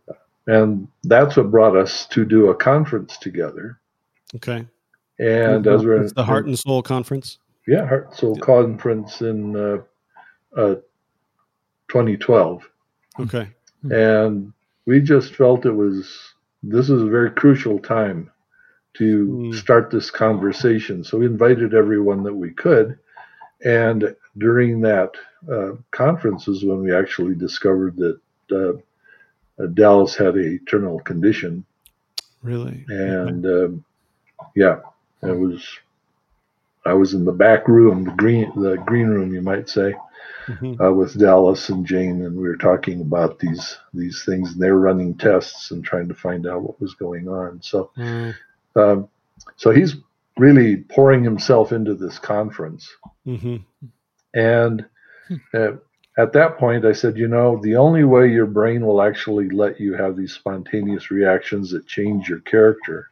And 0.48 0.88
that's 1.04 1.38
what 1.38 1.52
brought 1.52 1.76
us 1.76 2.08
to 2.08 2.26
do 2.26 2.50
a 2.50 2.56
conference 2.56 3.18
together. 3.18 3.80
Okay. 4.36 4.66
And 5.20 5.68
as 5.68 5.86
we're 5.86 6.02
it's 6.02 6.14
the 6.14 6.24
Heart 6.24 6.48
and 6.48 6.58
Soul 6.58 6.82
Conference. 6.82 7.38
Yeah, 7.68 7.86
Heart 7.86 8.08
and 8.08 8.16
Soul 8.16 8.36
Conference 8.38 9.22
in 9.22 9.56
uh, 9.56 9.78
uh, 10.58 10.76
2012. 11.90 12.68
Okay. 13.20 13.50
And 13.84 14.54
we 14.86 15.00
just 15.00 15.36
felt 15.36 15.66
it 15.66 15.72
was 15.72 16.34
this 16.64 16.90
is 16.90 17.02
a 17.02 17.08
very 17.08 17.32
crucial 17.32 17.80
time 17.80 18.32
to 18.94 19.28
mm. 19.28 19.56
start 19.56 19.90
this 19.90 20.12
conversation. 20.12 21.04
So 21.04 21.18
we 21.18 21.26
invited 21.26 21.74
everyone 21.74 22.24
that 22.24 22.36
we 22.36 22.52
could. 22.52 22.98
And 23.64 24.16
during 24.38 24.82
that 24.82 25.12
uh, 25.52 25.72
conference 25.92 26.48
is 26.48 26.64
when 26.64 26.82
we 26.84 26.96
actually 26.96 27.36
discovered 27.36 27.96
that 27.98 28.20
uh, 28.52 29.66
Dallas 29.74 30.16
had 30.16 30.38
a 30.38 30.58
terminal 30.60 31.00
condition. 31.00 31.66
Really? 32.42 32.86
And 32.90 33.46
um, 33.46 33.86
yeah, 34.56 34.80
it 35.22 35.38
was. 35.38 35.66
I 36.84 36.94
was 36.94 37.14
in 37.14 37.26
the 37.26 37.32
back 37.32 37.68
room, 37.68 38.06
the 38.06 38.12
green, 38.12 38.52
the 38.56 38.76
green 38.88 39.08
room, 39.08 39.32
you 39.36 39.44
might 39.44 39.70
say, 39.70 39.94
mm-hmm. 40.48 40.82
uh, 40.82 40.92
with 40.92 41.20
Dallas 41.20 41.70
and 41.70 41.86
Jane, 41.86 42.26
and 42.26 42.36
we 42.36 42.42
were 42.42 42.58
talking 42.58 43.02
about 43.02 43.38
these 43.38 43.78
these 43.94 44.24
things, 44.26 44.54
and 44.54 44.62
they're 44.62 44.80
running 44.80 45.16
tests 45.16 45.70
and 45.70 45.86
trying 45.86 46.08
to 46.08 46.16
find 46.16 46.48
out 46.48 46.64
what 46.64 46.82
was 46.82 46.96
going 46.96 47.28
on. 47.28 47.62
So, 47.62 47.92
mm. 47.96 48.34
um, 48.76 49.08
so 49.58 49.70
he's 49.70 49.96
really 50.42 50.78
pouring 50.78 51.24
himself 51.24 51.72
into 51.72 51.94
this 51.94 52.18
conference, 52.18 52.90
mm-hmm. 53.28 53.58
and 54.34 54.86
hmm. 55.28 55.36
uh, 55.54 55.72
at 56.18 56.34
that 56.34 56.58
point, 56.58 56.84
I 56.84 56.94
said, 56.94 57.16
you 57.16 57.28
know, 57.28 57.60
the 57.62 57.76
only 57.76 58.04
way 58.04 58.32
your 58.32 58.48
brain 58.48 58.84
will 58.86 59.04
actually 59.04 59.50
let 59.50 59.80
you 59.80 59.94
have 59.94 60.18
these 60.18 60.34
spontaneous 60.34 61.12
reactions 61.12 61.70
that 61.72 61.88
change 61.88 62.28
your 62.28 62.42
character 62.42 63.12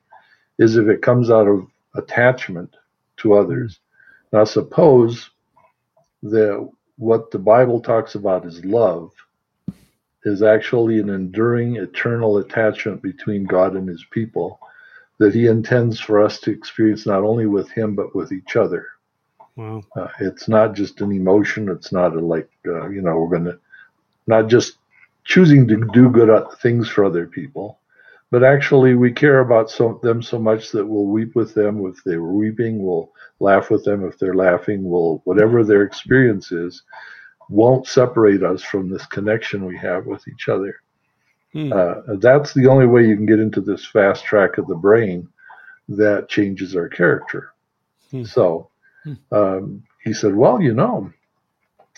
is 0.58 0.76
if 0.76 0.88
it 0.88 1.04
comes 1.04 1.30
out 1.30 1.48
of 1.48 1.68
attachment 1.96 2.76
to 3.18 3.36
others. 3.36 3.80
Now, 4.34 4.44
suppose 4.44 5.30
that 6.24 6.68
what 6.98 7.32
the 7.32 7.39
Bible 7.39 7.80
talks 7.80 8.15
about 8.15 8.46
is 8.46 8.65
love 8.65 9.12
is 10.26 10.42
actually 10.42 11.00
an 11.00 11.10
enduring, 11.10 11.78
eternal 11.78 12.38
attachment 12.38 13.02
between 13.02 13.46
God 13.46 13.76
and 13.76 13.88
his 13.88 14.04
people 14.12 14.60
that 15.19 15.36
he 15.36 15.47
intends 15.47 15.99
for 15.99 16.21
us 16.21 16.39
to 16.39 16.51
experience 16.51 17.05
not 17.05 17.23
only 17.23 17.45
with 17.45 17.69
him, 17.69 17.95
but 17.95 18.15
with 18.15 18.32
each 18.32 18.55
other. 18.55 18.88
Wow. 19.55 19.84
Uh, 19.95 20.08
it's 20.21 20.47
not 20.47 20.73
just 20.73 21.01
an 21.01 21.12
emotion. 21.12 21.69
It's 21.69 21.91
not 21.91 22.15
a, 22.15 22.19
like, 22.19 22.49
uh, 22.65 22.88
you 22.89 23.01
know, 23.01 23.17
we're 23.17 23.38
going 23.38 23.51
to 23.51 23.60
not 24.27 24.47
just 24.47 24.77
choosing 25.25 25.67
to 25.67 25.86
do 25.93 26.10
good 26.10 26.32
things 26.62 26.88
for 26.88 27.03
other 27.03 27.27
people, 27.27 27.79
but 28.32 28.43
actually 28.43 28.95
we 28.95 29.12
care 29.12 29.41
about 29.41 29.69
so, 29.69 29.99
them 30.01 30.21
so 30.21 30.39
much 30.39 30.71
that 30.71 30.86
we'll 30.86 31.08
weep 31.08 31.36
with 31.36 31.53
them 31.53 31.86
if 31.86 32.01
they 32.03 32.15
were 32.15 32.34
weeping, 32.34 32.82
we'll 32.82 33.12
laugh 33.39 33.69
with 33.69 33.84
them 33.84 34.05
if 34.05 34.17
they're 34.17 34.36
laughing, 34.36 34.84
we'll, 34.84 35.21
whatever 35.25 35.63
their 35.63 35.84
experience 35.84 36.51
is, 36.51 36.84
won't 37.49 37.88
separate 37.88 38.43
us 38.43 38.63
from 38.63 38.89
this 38.89 39.05
connection 39.08 39.65
we 39.65 39.77
have 39.77 40.05
with 40.05 40.25
each 40.27 40.47
other. 40.47 40.75
Hmm. 41.54 41.74
Uh, 41.74 41.96
that's 42.18 42.54
the 42.54 42.68
only 42.68 42.86
way 42.86 43.06
you 43.08 43.16
can 43.16 43.26
get 43.26 43.40
into 43.40 43.62
this 43.62 43.86
fast 43.86 44.24
track 44.24 44.58
of 44.58 44.68
the 44.68 44.76
brain 44.76 45.28
that 45.90 46.30
changes 46.30 46.76
our 46.76 46.88
character. 46.88 47.54
Hmm. 48.12 48.24
So 48.24 48.70
hmm. 49.04 49.14
um, 49.32 49.84
he 50.04 50.14
said, 50.14 50.36
Well, 50.36 50.62
you 50.62 50.74
know, 50.74 51.12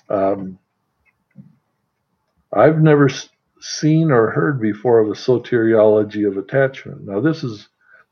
um, 0.10 0.58
I've 2.54 2.82
never 2.82 3.10
seen 3.60 4.12
or 4.12 4.32
heard 4.32 4.62
before 4.62 5.00
of 5.00 5.10
a 5.10 5.14
soteriology 5.14 6.28
of 6.28 6.38
attachment. 6.38 7.06
Now, 7.06 7.20
this 7.20 7.44
is 7.44 7.68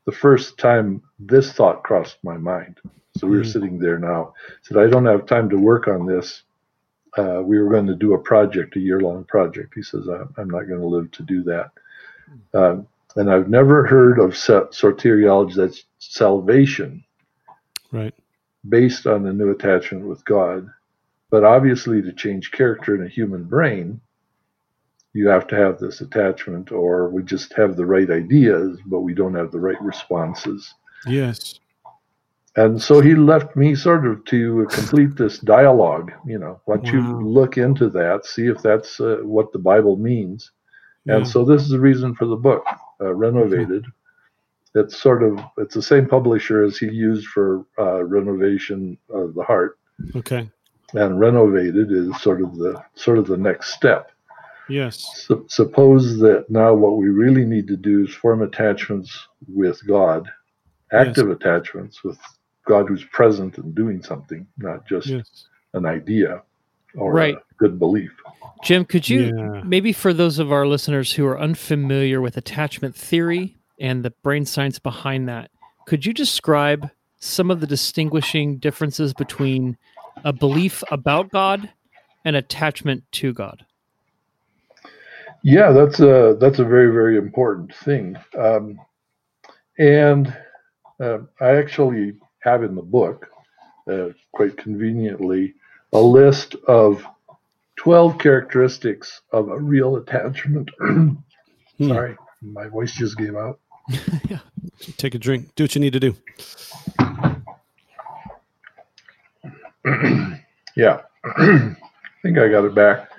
the 0.06 0.12
first 0.12 0.58
time 0.58 1.02
this 1.18 1.52
thought 1.52 1.82
crossed 1.82 2.18
my 2.22 2.36
mind. 2.36 2.78
So 3.16 3.26
we 3.26 3.36
were 3.36 3.42
hmm. 3.42 3.50
sitting 3.50 3.78
there 3.78 3.98
now. 3.98 4.34
Said, 4.62 4.78
I 4.78 4.86
don't 4.86 5.06
have 5.06 5.26
time 5.26 5.48
to 5.50 5.56
work 5.56 5.88
on 5.88 6.06
this 6.06 6.42
uh, 7.18 7.42
we 7.44 7.58
were 7.58 7.70
going 7.70 7.86
to 7.86 7.94
do 7.94 8.14
a 8.14 8.18
project, 8.18 8.76
a 8.76 8.80
year 8.80 9.00
long 9.00 9.24
project. 9.24 9.74
He 9.74 9.82
says, 9.82 10.06
I'm 10.08 10.50
not 10.50 10.68
going 10.68 10.80
to 10.80 10.86
live 10.86 11.10
to 11.12 11.22
do 11.22 11.42
that. 11.44 11.70
Um, 12.54 12.86
and 13.16 13.30
I've 13.30 13.48
never 13.48 13.86
heard 13.86 14.18
of 14.18 14.30
soteriology 14.30 15.54
that's 15.54 15.84
salvation 15.98 17.04
right 17.92 18.14
based 18.68 19.06
on 19.06 19.22
the 19.22 19.32
new 19.32 19.50
attachment 19.50 20.06
with 20.06 20.24
god 20.24 20.68
but 21.30 21.44
obviously 21.44 22.02
to 22.02 22.12
change 22.12 22.50
character 22.52 22.94
in 22.94 23.06
a 23.06 23.08
human 23.08 23.44
brain 23.44 24.00
you 25.12 25.28
have 25.28 25.46
to 25.48 25.56
have 25.56 25.78
this 25.78 26.00
attachment 26.00 26.70
or 26.70 27.08
we 27.08 27.22
just 27.22 27.52
have 27.54 27.76
the 27.76 27.84
right 27.86 28.10
ideas 28.10 28.78
but 28.86 29.00
we 29.00 29.14
don't 29.14 29.34
have 29.34 29.50
the 29.50 29.60
right 29.60 29.80
responses 29.82 30.74
yes 31.06 31.58
and 32.56 32.82
so 32.82 33.00
he 33.00 33.14
left 33.14 33.54
me 33.54 33.74
sort 33.74 34.06
of 34.06 34.24
to 34.26 34.66
complete 34.70 35.16
this 35.16 35.38
dialogue. 35.38 36.12
You 36.26 36.38
know, 36.38 36.60
why 36.64 36.76
don't 36.76 36.86
wow. 36.86 36.92
you 36.92 37.26
look 37.26 37.56
into 37.56 37.88
that, 37.90 38.26
see 38.26 38.46
if 38.46 38.60
that's 38.60 39.00
uh, 39.00 39.18
what 39.22 39.52
the 39.52 39.58
Bible 39.58 39.96
means. 39.96 40.50
Yeah. 41.04 41.16
And 41.16 41.28
so 41.28 41.44
this 41.44 41.62
is 41.62 41.68
the 41.68 41.80
reason 41.80 42.14
for 42.14 42.26
the 42.26 42.36
book, 42.36 42.64
uh, 43.00 43.14
Renovated. 43.14 43.84
Okay. 43.84 43.92
It's 44.74 45.00
sort 45.00 45.22
of 45.22 45.38
it's 45.58 45.74
the 45.74 45.82
same 45.82 46.06
publisher 46.06 46.62
as 46.62 46.78
he 46.78 46.86
used 46.86 47.26
for 47.28 47.64
uh, 47.78 48.04
Renovation 48.04 48.98
of 49.08 49.34
the 49.34 49.42
Heart. 49.42 49.78
Okay. 50.16 50.48
And 50.94 51.20
Renovated 51.20 51.92
is 51.92 52.20
sort 52.20 52.42
of 52.42 52.56
the 52.56 52.82
sort 52.94 53.18
of 53.18 53.26
the 53.26 53.36
next 53.36 53.74
step. 53.74 54.10
Yes. 54.68 55.24
So, 55.26 55.44
suppose 55.48 56.18
that 56.18 56.46
now 56.48 56.74
what 56.74 56.96
we 56.96 57.08
really 57.08 57.44
need 57.44 57.66
to 57.68 57.76
do 57.76 58.04
is 58.04 58.14
form 58.14 58.42
attachments 58.42 59.26
with 59.48 59.84
God, 59.86 60.28
active 60.92 61.28
yes. 61.28 61.36
attachments 61.36 62.04
with 62.04 62.18
God 62.70 62.88
who's 62.88 63.02
present 63.02 63.58
and 63.58 63.74
doing 63.74 64.00
something, 64.00 64.46
not 64.58 64.86
just 64.86 65.08
yes. 65.08 65.46
an 65.74 65.86
idea 65.86 66.40
or 66.94 67.12
right. 67.12 67.34
a 67.34 67.54
good 67.56 67.80
belief. 67.80 68.12
Jim, 68.62 68.84
could 68.84 69.08
you 69.08 69.32
yeah. 69.36 69.62
maybe 69.64 69.92
for 69.92 70.12
those 70.12 70.38
of 70.38 70.52
our 70.52 70.68
listeners 70.68 71.12
who 71.14 71.26
are 71.26 71.38
unfamiliar 71.38 72.20
with 72.20 72.36
attachment 72.36 72.94
theory 72.94 73.56
and 73.80 74.04
the 74.04 74.10
brain 74.22 74.46
science 74.46 74.78
behind 74.78 75.28
that, 75.28 75.50
could 75.84 76.06
you 76.06 76.12
describe 76.12 76.88
some 77.18 77.50
of 77.50 77.58
the 77.58 77.66
distinguishing 77.66 78.58
differences 78.58 79.12
between 79.14 79.76
a 80.22 80.32
belief 80.32 80.84
about 80.92 81.28
God 81.30 81.68
and 82.24 82.36
attachment 82.36 83.02
to 83.12 83.32
God? 83.32 83.66
Yeah, 85.42 85.72
that's 85.72 85.98
a 85.98 86.36
that's 86.38 86.60
a 86.60 86.64
very 86.64 86.92
very 86.92 87.16
important 87.16 87.74
thing, 87.74 88.16
um, 88.38 88.78
and 89.78 90.36
uh, 91.00 91.18
I 91.40 91.56
actually 91.56 92.12
have 92.40 92.62
in 92.62 92.74
the 92.74 92.82
book, 92.82 93.28
uh, 93.90 94.08
quite 94.32 94.56
conveniently, 94.56 95.54
a 95.92 96.00
list 96.00 96.54
of 96.66 97.04
12 97.76 98.18
characteristics 98.18 99.22
of 99.32 99.48
a 99.48 99.58
real 99.58 99.96
attachment. 99.96 100.70
hmm. 100.78 101.14
Sorry, 101.80 102.16
my 102.42 102.66
voice 102.66 102.92
just 102.92 103.16
gave 103.16 103.36
out. 103.36 103.58
yeah. 104.28 104.40
Take 104.96 105.14
a 105.14 105.18
drink. 105.18 105.54
Do 105.54 105.64
what 105.64 105.74
you 105.74 105.80
need 105.80 105.94
to 105.94 106.00
do. 106.00 106.14
yeah. 110.76 111.00
I 111.24 111.76
think 112.22 112.38
I 112.38 112.48
got 112.48 112.64
it 112.64 112.74
back. 112.74 113.10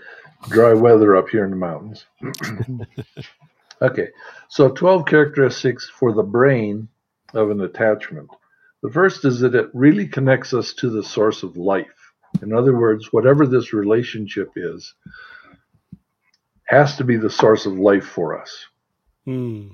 Dry 0.49 0.73
weather 0.73 1.15
up 1.15 1.29
here 1.29 1.43
in 1.43 1.51
the 1.51 1.55
mountains. 1.55 2.05
okay. 3.81 4.09
So 4.47 4.69
12 4.69 5.05
characteristics 5.05 5.89
for 5.89 6.13
the 6.13 6.23
brain 6.23 6.87
of 7.33 7.51
an 7.51 7.61
attachment. 7.61 8.29
The 8.83 8.91
first 8.91 9.25
is 9.25 9.39
that 9.41 9.55
it 9.55 9.69
really 9.73 10.07
connects 10.07 10.53
us 10.53 10.73
to 10.75 10.89
the 10.89 11.03
source 11.03 11.43
of 11.43 11.57
life. 11.57 12.13
In 12.41 12.53
other 12.53 12.77
words, 12.77 13.11
whatever 13.11 13.45
this 13.45 13.73
relationship 13.73 14.51
is, 14.55 14.93
has 16.65 16.95
to 16.97 17.03
be 17.03 17.17
the 17.17 17.29
source 17.29 17.65
of 17.65 17.73
life 17.73 18.05
for 18.05 18.39
us. 18.39 18.65
Hmm. 19.25 19.67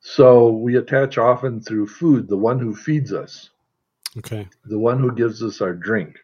So 0.00 0.50
we 0.50 0.76
attach 0.76 1.18
often 1.18 1.60
through 1.60 1.88
food, 1.88 2.28
the 2.28 2.36
one 2.36 2.60
who 2.60 2.74
feeds 2.74 3.12
us, 3.12 3.50
Okay. 4.16 4.48
the 4.64 4.78
one 4.78 5.00
who 5.00 5.12
gives 5.12 5.42
us 5.42 5.60
our 5.60 5.74
drink, 5.74 6.16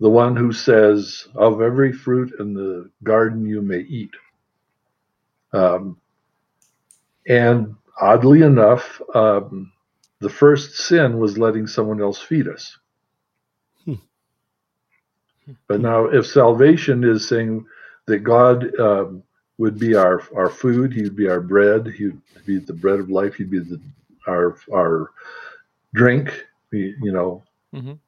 the 0.00 0.08
one 0.08 0.34
who 0.34 0.50
says, 0.52 1.28
Of 1.34 1.60
every 1.60 1.92
fruit 1.92 2.32
in 2.40 2.54
the 2.54 2.90
garden 3.04 3.44
you 3.46 3.60
may 3.60 3.80
eat. 3.80 4.10
Um, 5.52 6.00
and 7.28 7.76
oddly 8.00 8.40
enough, 8.42 9.00
um, 9.14 9.70
the 10.20 10.30
first 10.30 10.76
sin 10.76 11.18
was 11.18 11.38
letting 11.38 11.66
someone 11.66 12.00
else 12.02 12.20
feed 12.20 12.48
us. 12.48 12.78
Hmm. 13.84 13.94
But 15.68 15.80
now, 15.80 16.06
if 16.06 16.26
salvation 16.26 17.04
is 17.04 17.28
saying 17.28 17.66
that 18.06 18.20
God 18.20 18.78
um, 18.78 19.22
would 19.58 19.78
be 19.78 19.94
our, 19.96 20.22
our 20.36 20.50
food, 20.50 20.92
He 20.92 21.02
would 21.02 21.16
be 21.16 21.28
our 21.28 21.40
bread, 21.40 21.88
He 21.88 22.06
would 22.06 22.22
be 22.46 22.58
the 22.58 22.72
bread 22.74 23.00
of 23.00 23.10
life, 23.10 23.34
He'd 23.36 23.50
be 23.50 23.60
the, 23.60 23.80
our, 24.28 24.56
our 24.72 25.10
drink, 25.94 26.46
we- 26.72 26.96
you 27.02 27.12
know, 27.12 27.42
Mhm. 27.74 27.98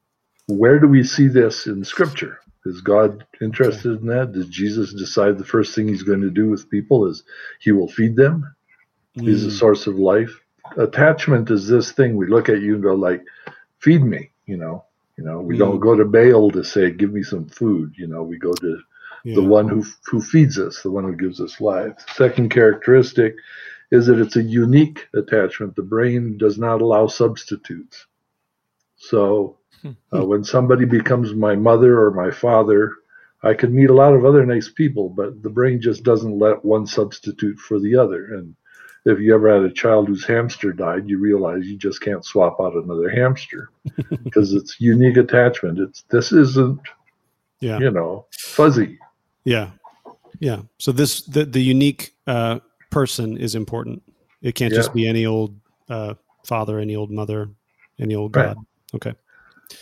where 0.48 0.79
do 0.81 0.88
we 0.88 1.05
see 1.05 1.29
this 1.29 1.66
in 1.66 1.85
Scripture? 1.85 2.38
Is 2.66 2.81
God 2.83 3.27
interested 3.40 4.01
in 4.01 4.07
that? 4.09 4.33
Does 4.33 4.48
Jesus 4.48 4.94
decide 4.94 5.38
the 5.38 5.44
first 5.44 5.75
thing 5.75 5.88
He's 5.88 6.05
going 6.05 6.20
to 6.22 6.31
do 6.31 6.51
with 6.51 6.70
people 6.70 7.07
is 7.07 7.25
He 7.61 7.72
will 7.72 7.88
feed 7.88 8.16
them? 8.16 8.55
He's 9.14 9.44
the 9.44 9.51
Mm. 9.51 9.59
source 9.59 9.87
of 9.88 9.96
life. 9.98 10.41
Attachment 10.78 11.50
is 11.50 11.68
this 11.68 11.92
thing 11.92 12.16
we 12.16 12.26
look 12.28 12.48
at 12.48 12.61
you 12.62 12.74
and 12.74 12.82
go 12.82 12.94
like, 12.94 13.22
feed 13.80 14.02
me, 14.04 14.30
you 14.46 14.56
know. 14.56 14.85
You 15.18 15.24
know, 15.24 15.40
we 15.40 15.56
don't 15.56 15.78
Mm. 15.78 15.80
go 15.80 15.96
to 15.96 16.04
Baal 16.04 16.50
to 16.52 16.64
say, 16.64 16.90
give 16.92 17.12
me 17.12 17.22
some 17.22 17.46
food. 17.48 17.94
You 17.98 18.08
know, 18.08 18.22
we 18.24 18.38
go 18.38 18.52
to 18.52 18.78
Yeah. 19.24 19.35
the 19.37 19.42
one 19.42 19.68
who 19.68 19.85
who 20.06 20.20
feeds 20.22 20.58
us, 20.58 20.82
the 20.82 20.90
one 20.90 21.04
who 21.04 21.16
gives 21.16 21.40
us 21.40 21.61
life. 21.61 21.94
Second 22.14 22.50
characteristic 22.50 23.37
is 23.92 24.06
that 24.06 24.20
it's 24.20 24.37
a 24.37 24.42
unique 24.42 25.08
attachment. 25.14 25.76
The 25.76 25.82
brain 25.82 26.38
does 26.38 26.58
not 26.58 26.82
allow 26.82 27.08
substitutes. 27.08 28.06
So 28.96 29.58
uh, 30.14 30.24
when 30.26 30.44
somebody 30.44 30.87
becomes 30.87 31.35
my 31.35 31.56
mother 31.56 32.00
or 32.00 32.12
my 32.12 32.30
father, 32.30 32.96
I 33.42 33.54
can 33.54 33.74
meet 33.74 33.90
a 33.90 33.94
lot 33.94 34.14
of 34.14 34.24
other 34.24 34.46
nice 34.46 34.70
people, 34.70 35.11
but 35.11 35.42
the 35.42 35.50
brain 35.50 35.80
just 35.80 36.04
doesn't 36.04 36.38
let 36.38 36.64
one 36.64 36.87
substitute 36.87 37.58
for 37.58 37.80
the 37.80 37.96
other. 37.96 38.35
And 38.35 38.56
if 39.04 39.18
you 39.18 39.34
ever 39.34 39.52
had 39.52 39.62
a 39.70 39.72
child 39.72 40.08
whose 40.08 40.24
hamster 40.24 40.72
died, 40.72 41.08
you 41.08 41.18
realize 41.18 41.66
you 41.66 41.76
just 41.76 42.00
can't 42.00 42.24
swap 42.24 42.60
out 42.60 42.74
another 42.74 43.08
hamster 43.10 43.70
because 44.24 44.52
it's 44.52 44.80
unique 44.80 45.16
attachment. 45.16 45.78
It's 45.78 46.02
this 46.10 46.32
isn't, 46.32 46.80
Yeah. 47.60 47.78
you 47.78 47.90
know, 47.90 48.26
fuzzy. 48.40 48.98
Yeah. 49.44 49.70
Yeah. 50.38 50.62
So 50.78 50.92
this 50.92 51.22
the 51.22 51.44
the 51.44 51.60
unique 51.62 52.14
uh, 52.26 52.60
person 52.90 53.36
is 53.36 53.54
important. 53.54 54.02
It 54.40 54.54
can't 54.54 54.72
just 54.74 54.92
be 54.94 55.06
any 55.06 55.26
old 55.26 55.54
uh, 55.88 56.14
father, 56.44 56.78
any 56.78 56.96
old 56.96 57.10
mother, 57.10 57.48
any 57.98 58.14
old 58.14 58.34
Right. 58.36 58.54
god. 58.54 58.56
Okay. 58.94 59.14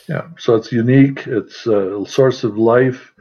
Yeah, 0.08 0.28
so 0.38 0.54
it's 0.54 0.70
unique. 0.70 1.26
It's 1.26 1.66
a 1.66 2.04
source 2.06 2.44
of 2.44 2.56
life, 2.56 3.12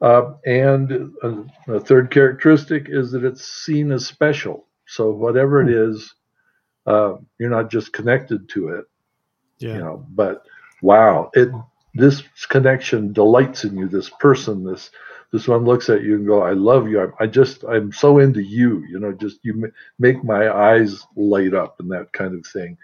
uh, 0.00 0.32
and 0.46 1.12
a, 1.22 1.44
a 1.68 1.80
third 1.80 2.10
characteristic 2.10 2.86
is 2.88 3.10
that 3.12 3.24
it's 3.24 3.44
seen 3.44 3.92
as 3.92 4.06
special. 4.06 4.66
So 4.86 5.10
whatever 5.10 5.62
it 5.62 5.70
is, 5.70 6.14
uh, 6.86 7.14
you're 7.38 7.50
not 7.50 7.70
just 7.70 7.92
connected 7.92 8.48
to 8.50 8.68
it, 8.70 8.84
Yeah. 9.58 9.74
you 9.74 9.78
know. 9.80 10.06
But 10.10 10.44
wow, 10.82 11.30
it 11.34 11.50
this 11.94 12.22
connection 12.48 13.12
delights 13.12 13.64
in 13.64 13.76
you. 13.76 13.88
This 13.88 14.10
person, 14.10 14.64
this 14.64 14.90
this 15.32 15.48
one 15.48 15.64
looks 15.64 15.88
at 15.90 16.02
you 16.02 16.16
and 16.16 16.26
go, 16.26 16.42
"I 16.42 16.52
love 16.52 16.88
you. 16.88 17.00
I, 17.02 17.24
I 17.24 17.26
just 17.26 17.64
I'm 17.64 17.92
so 17.92 18.18
into 18.18 18.42
you." 18.42 18.84
You 18.88 19.00
know, 19.00 19.12
just 19.12 19.40
you 19.44 19.54
ma- 19.54 19.68
make 19.98 20.24
my 20.24 20.50
eyes 20.50 21.04
light 21.16 21.54
up 21.54 21.80
and 21.80 21.90
that 21.92 22.12
kind 22.12 22.34
of 22.38 22.46
thing. 22.46 22.76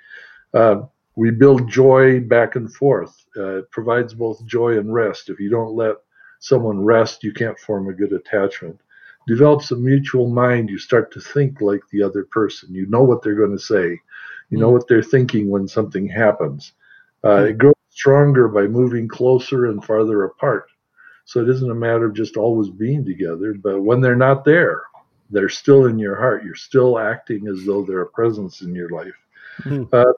Uh, 0.54 0.82
we 1.16 1.30
build 1.30 1.68
joy 1.68 2.20
back 2.20 2.56
and 2.56 2.72
forth. 2.72 3.14
Uh, 3.36 3.58
it 3.58 3.70
provides 3.70 4.14
both 4.14 4.44
joy 4.46 4.78
and 4.78 4.92
rest. 4.94 5.28
If 5.28 5.40
you 5.40 5.50
don't 5.50 5.76
let 5.76 5.96
someone 6.40 6.84
rest, 6.84 7.22
you 7.24 7.32
can't 7.32 7.58
form 7.58 7.88
a 7.88 7.92
good 7.92 8.12
attachment. 8.12 8.80
Develops 9.26 9.70
a 9.70 9.76
mutual 9.76 10.28
mind. 10.28 10.70
You 10.70 10.78
start 10.78 11.12
to 11.12 11.20
think 11.20 11.60
like 11.60 11.82
the 11.92 12.02
other 12.02 12.24
person. 12.24 12.74
You 12.74 12.86
know 12.88 13.02
what 13.04 13.22
they're 13.22 13.34
going 13.34 13.56
to 13.56 13.58
say. 13.62 14.00
You 14.50 14.58
know 14.58 14.70
Mm. 14.70 14.72
what 14.72 14.88
they're 14.88 15.02
thinking 15.02 15.48
when 15.50 15.68
something 15.68 16.08
happens. 16.08 16.72
Uh, 17.24 17.44
it 17.50 17.58
grows 17.58 17.74
stronger 17.90 18.48
by 18.48 18.66
moving 18.66 19.08
closer 19.08 19.66
and 19.66 19.84
farther 19.84 20.24
apart. 20.24 20.66
So 21.24 21.40
it 21.40 21.48
isn't 21.48 21.70
a 21.70 21.74
matter 21.74 22.06
of 22.06 22.14
just 22.14 22.36
always 22.36 22.70
being 22.70 23.04
together, 23.04 23.54
but 23.54 23.82
when 23.82 24.00
they're 24.00 24.16
not 24.16 24.44
there, 24.44 24.82
they're 25.30 25.48
still 25.48 25.86
in 25.86 25.98
your 25.98 26.16
heart. 26.16 26.44
You're 26.44 26.54
still 26.56 26.98
acting 26.98 27.46
as 27.48 27.64
though 27.64 27.84
they're 27.84 28.02
a 28.02 28.06
presence 28.10 28.62
in 28.62 28.74
your 28.74 28.90
life. 28.90 29.14
Hmm. 29.62 29.84
Uh, 29.92 30.12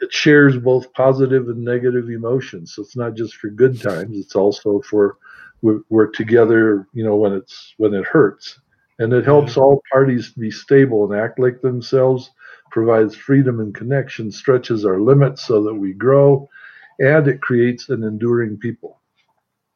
it 0.00 0.12
shares 0.12 0.56
both 0.58 0.92
positive 0.92 1.48
and 1.48 1.64
negative 1.64 2.10
emotions. 2.10 2.74
So 2.74 2.82
it's 2.82 2.96
not 2.96 3.14
just 3.14 3.36
for 3.36 3.48
good 3.48 3.80
times; 3.80 4.18
it's 4.18 4.34
also 4.36 4.80
for 4.82 5.18
we're, 5.62 5.80
we're 5.88 6.06
together. 6.10 6.86
You 6.92 7.04
know, 7.04 7.16
when 7.16 7.32
it's 7.32 7.74
when 7.76 7.94
it 7.94 8.04
hurts, 8.06 8.58
and 8.98 9.12
it 9.12 9.24
helps 9.24 9.52
mm-hmm. 9.52 9.60
all 9.60 9.82
parties 9.92 10.32
to 10.32 10.40
be 10.40 10.50
stable 10.50 11.10
and 11.10 11.20
act 11.20 11.38
like 11.38 11.60
themselves. 11.60 12.30
Provides 12.72 13.14
freedom 13.14 13.60
and 13.60 13.74
connection, 13.74 14.30
stretches 14.30 14.84
our 14.84 15.00
limits 15.00 15.46
so 15.46 15.62
that 15.62 15.74
we 15.74 15.92
grow, 15.94 16.46
and 16.98 17.26
it 17.26 17.40
creates 17.40 17.88
an 17.88 18.02
enduring 18.02 18.58
people. 18.58 19.00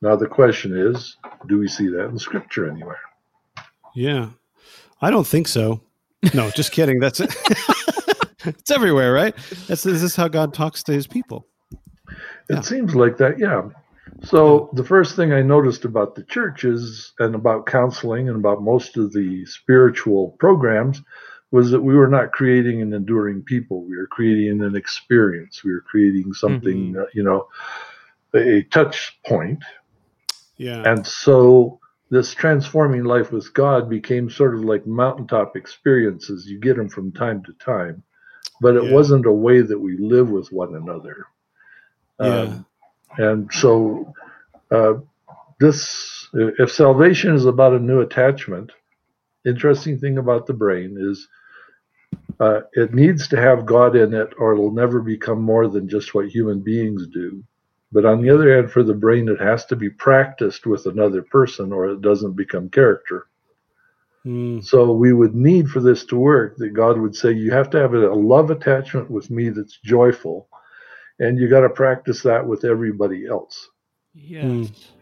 Now 0.02 0.16
the 0.16 0.26
question 0.26 0.76
is, 0.76 1.16
do 1.46 1.58
we 1.58 1.68
see 1.68 1.88
that 1.88 2.06
in 2.06 2.18
Scripture 2.18 2.68
anywhere? 2.68 2.98
Yeah. 3.94 4.30
I 5.00 5.10
don't 5.10 5.26
think 5.26 5.48
so. 5.48 5.80
No, 6.34 6.50
just 6.50 6.72
kidding. 6.72 6.98
That's 6.98 7.20
it. 7.20 7.34
it's 8.44 8.70
everywhere, 8.70 9.12
right? 9.12 9.34
That's 9.68 9.82
this 9.82 10.02
is 10.02 10.16
how 10.16 10.28
God 10.28 10.52
talks 10.52 10.82
to 10.84 10.92
his 10.92 11.06
people. 11.06 11.46
It 12.10 12.18
Yeah. 12.50 12.60
seems 12.60 12.94
like 12.94 13.16
that, 13.18 13.38
yeah. 13.38 13.68
So 14.22 14.70
the 14.74 14.84
first 14.84 15.16
thing 15.16 15.32
I 15.32 15.42
noticed 15.42 15.84
about 15.84 16.14
the 16.14 16.24
churches 16.24 17.12
and 17.18 17.34
about 17.34 17.66
counseling 17.66 18.28
and 18.28 18.36
about 18.36 18.62
most 18.62 18.96
of 18.96 19.12
the 19.12 19.44
spiritual 19.46 20.36
programs, 20.38 21.02
was 21.52 21.70
that 21.72 21.80
we 21.80 21.96
were 21.96 22.08
not 22.08 22.32
creating 22.32 22.80
an 22.80 22.92
enduring 22.92 23.42
people. 23.42 23.82
We 23.84 23.96
were 23.96 24.06
creating 24.06 24.62
an 24.62 24.76
experience. 24.76 25.64
We 25.64 25.72
were 25.72 25.80
creating 25.80 26.32
something, 26.32 26.96
uh, 26.96 27.06
you 27.12 27.24
know, 27.24 27.48
a 28.34 28.62
touch 28.70 29.18
point. 29.26 29.62
Yeah. 30.56 30.82
And 30.84 31.04
so 31.06 31.80
this 32.10 32.34
transforming 32.34 33.04
life 33.04 33.32
with 33.32 33.52
God 33.52 33.88
became 33.90 34.30
sort 34.30 34.54
of 34.54 34.64
like 34.64 34.86
mountaintop 34.86 35.56
experiences. 35.56 36.46
You 36.46 36.60
get 36.60 36.76
them 36.76 36.88
from 36.88 37.12
time 37.12 37.42
to 37.44 37.52
time, 37.54 38.02
but 38.60 38.76
it 38.76 38.84
Yeah. 38.84 38.92
wasn't 38.92 39.26
a 39.26 39.32
way 39.32 39.62
that 39.62 39.78
we 39.78 39.96
live 39.98 40.30
with 40.30 40.52
one 40.52 40.74
another. 40.76 41.26
Yeah. 42.20 42.62
And 43.18 43.52
so, 43.52 44.14
uh, 44.70 44.94
this, 45.60 46.28
if 46.34 46.72
salvation 46.72 47.34
is 47.34 47.46
about 47.46 47.74
a 47.74 47.78
new 47.80 48.00
attachment, 48.00 48.72
interesting 49.46 49.98
thing 49.98 50.18
about 50.18 50.46
the 50.46 50.54
brain 50.54 50.96
is 50.98 51.28
uh, 52.40 52.60
it 52.72 52.94
needs 52.94 53.28
to 53.28 53.40
have 53.40 53.66
God 53.66 53.96
in 53.96 54.14
it, 54.14 54.30
or 54.38 54.54
it'll 54.54 54.72
never 54.72 55.00
become 55.00 55.42
more 55.42 55.68
than 55.68 55.88
just 55.88 56.14
what 56.14 56.28
human 56.28 56.60
beings 56.60 57.06
do. 57.12 57.44
But 57.92 58.06
on 58.06 58.22
the 58.22 58.30
other 58.30 58.54
hand, 58.54 58.70
for 58.70 58.82
the 58.82 58.94
brain, 58.94 59.28
it 59.28 59.40
has 59.40 59.66
to 59.66 59.76
be 59.76 59.90
practiced 59.90 60.66
with 60.66 60.86
another 60.86 61.22
person, 61.22 61.72
or 61.72 61.88
it 61.88 62.02
doesn't 62.02 62.36
become 62.36 62.70
character. 62.70 63.26
Mm, 64.26 64.64
So 64.64 64.92
we 64.92 65.12
would 65.14 65.34
need 65.34 65.70
for 65.70 65.80
this 65.80 66.04
to 66.06 66.16
work 66.16 66.56
that 66.58 66.70
God 66.74 66.98
would 66.98 67.16
say, 67.16 67.32
you 67.32 67.52
have 67.52 67.70
to 67.70 67.78
have 67.78 67.94
a 67.94 68.14
love 68.14 68.50
attachment 68.50 69.10
with 69.10 69.30
me 69.30 69.50
that's 69.50 69.78
joyful, 69.84 70.48
and 71.20 71.38
you 71.38 71.48
got 71.48 71.60
to 71.60 71.68
practice 71.68 72.22
that 72.22 72.44
with 72.44 72.64
everybody 72.64 73.26
else. 73.26 73.70
Yes. 74.14 74.42
Does 74.42 74.92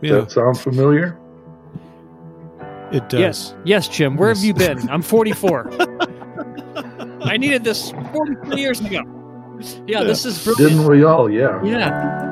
yeah. 0.00 0.14
that 0.20 0.30
sound 0.30 0.58
familiar? 0.58 1.18
It 2.92 3.08
does. 3.08 3.20
Yes. 3.20 3.54
Yes, 3.64 3.88
Jim. 3.88 4.16
Where 4.16 4.28
have 4.28 4.42
you 4.42 4.54
been? 4.54 4.88
I'm 4.88 5.02
44. 5.02 5.70
I 7.22 7.36
needed 7.36 7.64
this 7.64 7.90
43 7.90 8.60
years 8.60 8.80
ago. 8.80 9.02
Yeah, 9.86 10.02
this 10.02 10.24
is 10.24 10.42
brilliant. 10.42 10.72
Didn't 10.72 10.88
we 10.88 11.04
all? 11.04 11.30
Yeah. 11.30 11.62
Yeah. 11.62 12.31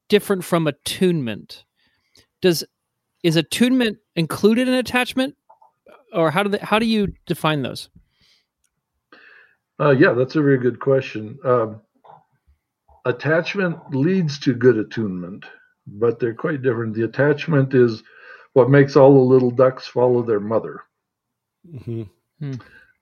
different 0.07 0.45
from 0.45 0.65
attunement? 0.65 1.65
Does 2.41 2.63
is 3.23 3.35
attunement 3.35 3.97
included 4.15 4.69
in 4.69 4.75
attachment, 4.75 5.35
or 6.17 6.31
how 6.31 6.43
do 6.43 6.49
they, 6.49 6.57
how 6.57 6.79
do 6.79 6.85
you 6.85 7.13
define 7.25 7.61
those? 7.61 7.89
Uh, 9.79 9.91
yeah, 9.91 10.13
that's 10.13 10.35
a 10.35 10.41
very 10.41 10.57
good 10.57 10.79
question. 10.79 11.37
Um, 11.45 11.81
attachment 13.05 13.77
leads 13.91 14.39
to 14.39 14.53
good 14.53 14.77
attunement, 14.77 15.45
but 15.85 16.19
they're 16.19 16.33
quite 16.33 16.63
different. 16.63 16.95
The 16.95 17.05
attachment 17.05 17.75
is 17.75 18.01
what 18.53 18.71
makes 18.71 18.95
all 18.95 19.13
the 19.13 19.33
little 19.33 19.51
ducks 19.51 19.85
follow 19.85 20.23
their 20.23 20.39
mother. 20.39 20.81
hmm 21.85 22.03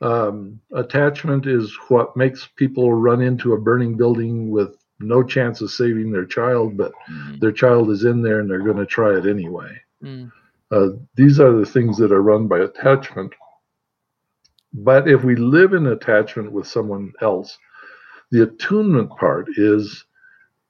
Um, 0.02 0.60
attachment 0.74 1.48
is 1.48 1.74
what 1.88 2.18
makes 2.18 2.50
people 2.58 2.94
run 2.94 3.22
into 3.22 3.54
a 3.54 3.62
burning 3.62 3.96
building 3.96 4.52
with 4.52 4.76
no 5.00 5.24
chance 5.24 5.62
of 5.62 5.72
saving 5.72 6.12
their 6.12 6.26
child, 6.26 6.76
but 6.76 6.92
their 7.40 7.54
child 7.54 7.90
is 7.90 8.04
in 8.04 8.22
there 8.22 8.42
and 8.42 8.50
they're 8.50 8.60
going 8.60 8.78
to 8.78 8.86
try 8.86 9.18
it 9.18 9.26
anyway. 9.26 9.82
Mm. 10.04 10.32
Uh, 10.72 10.90
these 11.16 11.40
are 11.40 11.54
the 11.58 11.66
things 11.66 11.98
that 11.98 12.12
are 12.12 12.22
run 12.22 12.48
by 12.48 12.60
attachment. 12.60 13.34
But 14.74 15.08
if 15.08 15.24
we 15.24 15.36
live 15.36 15.74
in 15.74 15.88
attachment 15.88 16.52
with 16.52 16.68
someone 16.68 17.14
else, 17.22 17.58
the 18.32 18.44
attunement 18.44 19.12
part 19.18 19.48
is 19.58 20.06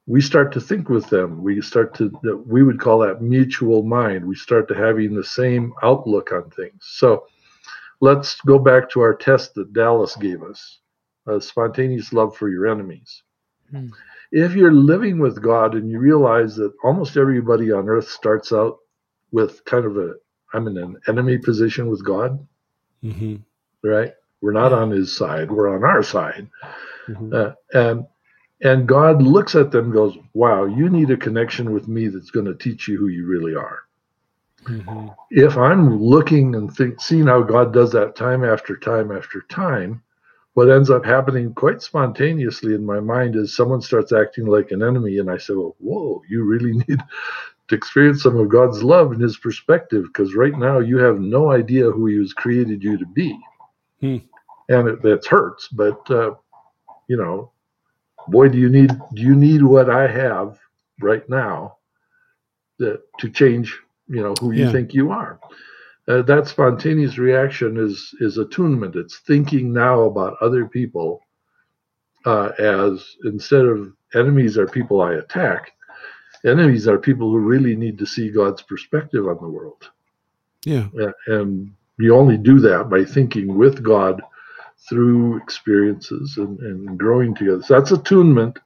we 0.06 0.20
start 0.20 0.52
to 0.52 0.60
think 0.60 0.88
with 0.88 1.08
them. 1.10 1.42
We 1.42 1.60
start 1.60 1.94
to, 1.96 2.12
we 2.46 2.62
would 2.62 2.78
call 2.78 3.00
that 3.00 3.22
mutual 3.22 3.82
mind. 3.82 4.24
We 4.24 4.36
start 4.36 4.68
to 4.68 4.74
having 4.74 5.14
the 5.14 5.24
same 5.24 5.72
outlook 5.82 6.30
on 6.30 6.50
things. 6.50 6.78
So 6.82 7.26
let's 8.00 8.40
go 8.42 8.58
back 8.58 8.88
to 8.90 9.00
our 9.00 9.14
test 9.14 9.54
that 9.54 9.72
Dallas 9.72 10.14
gave 10.16 10.42
us 10.42 10.78
a 11.26 11.40
spontaneous 11.40 12.12
love 12.12 12.36
for 12.36 12.48
your 12.48 12.68
enemies. 12.68 13.22
Hmm. 13.70 13.88
If 14.30 14.54
you're 14.54 14.72
living 14.72 15.18
with 15.18 15.42
God 15.42 15.74
and 15.74 15.90
you 15.90 15.98
realize 15.98 16.54
that 16.56 16.72
almost 16.84 17.16
everybody 17.16 17.72
on 17.72 17.88
earth 17.88 18.08
starts 18.08 18.52
out 18.52 18.78
with 19.32 19.64
kind 19.64 19.84
of 19.84 19.96
a, 19.96 20.14
I'm 20.54 20.66
in 20.68 20.78
an 20.78 20.96
enemy 21.08 21.38
position 21.38 21.88
with 21.88 22.04
God, 22.04 22.46
hmm 23.02 23.36
right? 23.82 24.12
We're 24.42 24.52
not 24.52 24.72
on 24.72 24.90
his 24.90 25.16
side, 25.16 25.50
we're 25.50 25.74
on 25.74 25.84
our 25.84 26.02
side. 26.02 26.48
hmm 27.06 27.32
Uh, 27.32 27.52
and 27.74 28.06
and 28.62 28.88
God 28.88 29.22
looks 29.22 29.54
at 29.56 29.70
them 29.72 29.86
and 29.86 29.94
goes, 29.94 30.16
Wow, 30.34 30.66
you 30.66 30.90
need 30.90 31.10
a 31.10 31.16
connection 31.16 31.72
with 31.72 31.88
me 31.88 32.08
that's 32.08 32.30
going 32.30 32.46
to 32.46 32.54
teach 32.56 32.88
you 32.88 32.98
who 32.98 33.08
you 33.08 33.26
really 33.26 33.54
are. 33.56 33.80
hmm 34.66 35.08
If 35.30 35.56
I'm 35.56 36.00
looking 36.02 36.54
and 36.56 36.74
think, 36.74 37.00
seeing 37.00 37.26
how 37.26 37.42
God 37.42 37.72
does 37.72 37.92
that 37.92 38.16
time 38.16 38.44
after 38.44 38.76
time 38.76 39.12
after 39.12 39.42
time, 39.50 40.02
what 40.54 40.70
ends 40.70 40.90
up 40.90 41.04
happening 41.04 41.54
quite 41.54 41.82
spontaneously 41.82 42.74
in 42.74 42.86
my 42.86 43.00
mind 43.00 43.36
is 43.36 43.54
someone 43.56 43.82
starts 43.82 44.12
acting 44.12 44.46
like 44.46 44.70
an 44.72 44.82
enemy, 44.82 45.18
and 45.18 45.30
I 45.30 45.38
say, 45.38 45.54
Well, 45.54 45.76
whoa, 45.80 46.22
you 46.28 46.44
really 46.44 46.72
need 46.88 47.00
to 47.68 47.74
experience 47.76 48.22
some 48.22 48.36
of 48.38 48.48
God's 48.50 48.82
love 48.82 49.12
and 49.12 49.22
his 49.22 49.38
perspective 49.38 50.04
because 50.06 50.34
right 50.34 50.56
now 50.56 50.80
you 50.80 50.98
have 50.98 51.20
no 51.20 51.52
idea 51.52 51.90
who 51.90 52.06
he 52.06 52.18
has 52.18 52.32
created 52.32 52.82
you 52.82 52.98
to 52.98 53.06
be. 53.06 53.38
Hmm. 54.00 54.18
And 54.68 54.88
it, 54.88 55.04
it 55.04 55.26
hurts, 55.26 55.68
but 55.68 56.00
uh, 56.10 56.34
you 57.08 57.16
know, 57.16 57.52
boy, 58.28 58.48
do 58.50 58.58
you 58.58 58.70
need 58.70 58.90
do 59.14 59.22
you 59.22 59.36
need 59.36 59.62
what 59.64 59.90
I 59.90 60.08
have 60.08 60.58
right 61.00 61.28
now 61.28 61.78
that, 62.78 63.02
to 63.20 63.30
change, 63.30 63.78
you 64.08 64.22
know, 64.22 64.36
who 64.36 64.52
you 64.52 64.66
Yeah. 64.66 64.72
think 64.72 64.94
you 64.94 65.10
are. 65.12 65.40
Uh, 66.08 66.22
that 66.22 66.48
spontaneous 66.48 67.18
reaction 67.18 67.78
is 67.78 68.14
is 68.20 68.38
attunement. 68.38 68.96
It's 68.96 69.20
thinking 69.20 69.72
now 69.72 70.02
about 70.02 70.36
other 70.42 70.66
people 70.66 71.20
uh, 72.26 72.50
as 72.58 73.04
instead 73.24 73.66
of 73.66 73.92
enemies 74.14 74.58
are 74.58 74.68
people 74.68 75.02
I 75.02 75.14
attack, 75.14 75.72
enemies 76.46 76.86
are 76.88 76.98
people 76.98 77.30
who 77.30 77.38
really 77.38 77.76
need 77.76 77.98
to 77.98 78.06
see 78.06 78.30
God's 78.30 78.62
perspective 78.62 79.26
on 79.26 79.36
the 79.40 79.48
world. 79.48 79.90
Yeah. 80.64 80.88
Yeah, 80.92 81.10
and 81.26 81.72
you 81.98 82.14
only 82.14 82.36
do 82.36 82.58
that 82.60 82.88
by 82.90 83.04
thinking 83.04 83.56
with 83.56 83.82
God 83.82 84.22
through 84.88 85.36
experiences 85.38 86.36
and, 86.36 86.58
and 86.60 86.98
growing 86.98 87.34
together. 87.34 87.62
So 87.62 87.74
that's 87.74 87.92
attunement, 87.92 88.58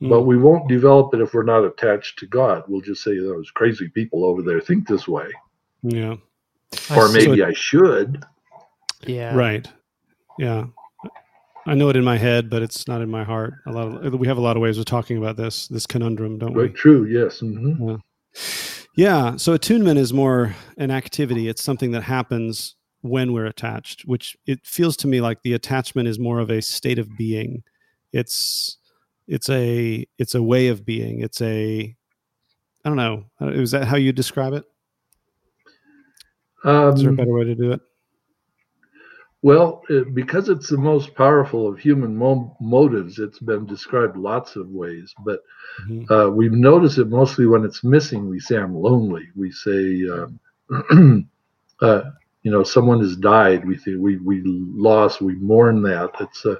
but 0.00 0.20
Mm. 0.22 0.26
we 0.26 0.36
won't 0.36 0.68
develop 0.68 1.14
it 1.14 1.20
if 1.20 1.34
we're 1.34 1.44
not 1.44 1.64
attached 1.64 2.18
to 2.20 2.26
God. 2.26 2.64
We'll 2.68 2.80
just 2.80 3.02
say 3.02 3.16
those 3.18 3.50
crazy 3.50 3.88
people 3.88 4.24
over 4.24 4.42
there 4.42 4.60
think 4.60 4.86
this 4.88 5.06
way, 5.06 5.28
Yeah. 5.82 6.16
or 6.96 7.08
see. 7.08 7.26
maybe 7.28 7.42
I 7.44 7.52
should. 7.54 8.24
Yeah. 9.06 9.34
Right. 9.36 9.68
Yeah. 10.38 10.66
I 11.66 11.74
know 11.74 11.88
it 11.88 11.96
in 11.96 12.04
my 12.04 12.18
head, 12.18 12.50
but 12.50 12.62
it's 12.62 12.86
not 12.86 13.00
in 13.00 13.10
my 13.10 13.24
heart. 13.24 13.54
A 13.66 13.72
lot 13.72 14.04
of 14.04 14.14
we 14.14 14.26
have 14.26 14.36
a 14.36 14.40
lot 14.42 14.56
of 14.56 14.62
ways 14.62 14.78
of 14.78 14.84
talking 14.84 15.16
about 15.16 15.36
this 15.36 15.66
this 15.68 15.86
conundrum, 15.86 16.38
don't 16.38 16.52
we? 16.52 16.64
Right, 16.64 16.74
true. 16.74 17.06
Yes. 17.06 17.40
hmm 17.40 17.94
Yeah. 18.96 19.36
So 19.36 19.52
attunement 19.54 19.98
is 19.98 20.12
more 20.12 20.54
an 20.76 20.90
activity. 20.90 21.48
It's 21.48 21.62
something 21.62 21.90
that 21.92 22.02
happens 22.02 22.76
when 23.00 23.32
we're 23.32 23.46
attached, 23.46 24.02
which 24.06 24.36
it 24.46 24.60
feels 24.66 24.96
to 24.98 25.06
me 25.06 25.20
like 25.20 25.42
the 25.42 25.54
attachment 25.54 26.08
is 26.08 26.18
more 26.18 26.38
of 26.38 26.50
a 26.50 26.60
state 26.62 26.98
of 26.98 27.16
being. 27.16 27.62
It's 28.12 28.78
it's 29.26 29.48
a 29.48 30.06
it's 30.18 30.34
a 30.34 30.42
way 30.42 30.68
of 30.68 30.84
being. 30.84 31.20
It's 31.20 31.40
a 31.40 31.94
I 32.84 32.88
don't 32.88 32.96
know. 32.96 33.24
Is 33.40 33.70
that 33.70 33.86
how 33.86 33.96
you 33.96 34.12
describe 34.12 34.52
it? 34.52 34.64
Is 36.66 37.00
there 37.00 37.08
a 37.08 37.12
Um, 37.12 37.16
better 37.16 37.32
way 37.32 37.44
to 37.44 37.54
do 37.54 37.72
it? 37.72 37.80
Well, 39.44 39.84
it, 39.90 40.14
because 40.16 40.50
it's 40.50 40.70
the 40.70 40.78
most 40.78 41.14
powerful 41.16 41.68
of 41.68 41.78
human 41.80 42.16
mo- 42.16 42.56
motives, 42.60 43.20
it's 43.20 43.40
been 43.40 43.66
described 43.66 44.16
lots 44.18 44.56
of 44.56 44.68
ways. 44.70 45.14
But 45.24 45.40
Mhm. 45.78 46.10
uh, 46.10 46.30
we've 46.32 46.52
noticed 46.52 46.98
it 46.98 47.08
mostly 47.08 47.46
when 47.46 47.64
it's 47.64 47.84
missing. 47.84 48.28
We 48.28 48.40
say, 48.40 48.56
I'm 48.58 48.76
lonely. 48.76 49.28
We 49.36 49.52
say, 49.52 50.04
um, 50.12 51.28
uh, 51.82 52.02
you 52.42 52.52
know, 52.52 52.64
someone 52.64 53.00
has 53.00 53.16
died. 53.16 53.66
We 53.66 53.76
think 53.76 53.98
we, 54.00 54.18
we 54.18 54.42
lost, 54.44 55.22
we 55.22 55.36
mourn 55.36 55.82
that. 55.84 56.10
It's 56.20 56.44
a, 56.46 56.58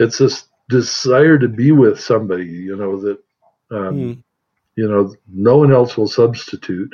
it's 0.00 0.18
this 0.18 0.48
desire 0.70 1.38
to 1.38 1.48
be 1.48 1.72
with 1.72 2.00
somebody, 2.00 2.46
you 2.46 2.76
know, 2.76 3.00
that, 3.00 3.18
um, 3.72 4.12
Mm. 4.12 4.22
you 4.76 4.88
know, 4.88 5.14
no 5.32 5.58
one 5.58 5.72
else 5.72 5.96
will 5.96 6.08
substitute. 6.08 6.92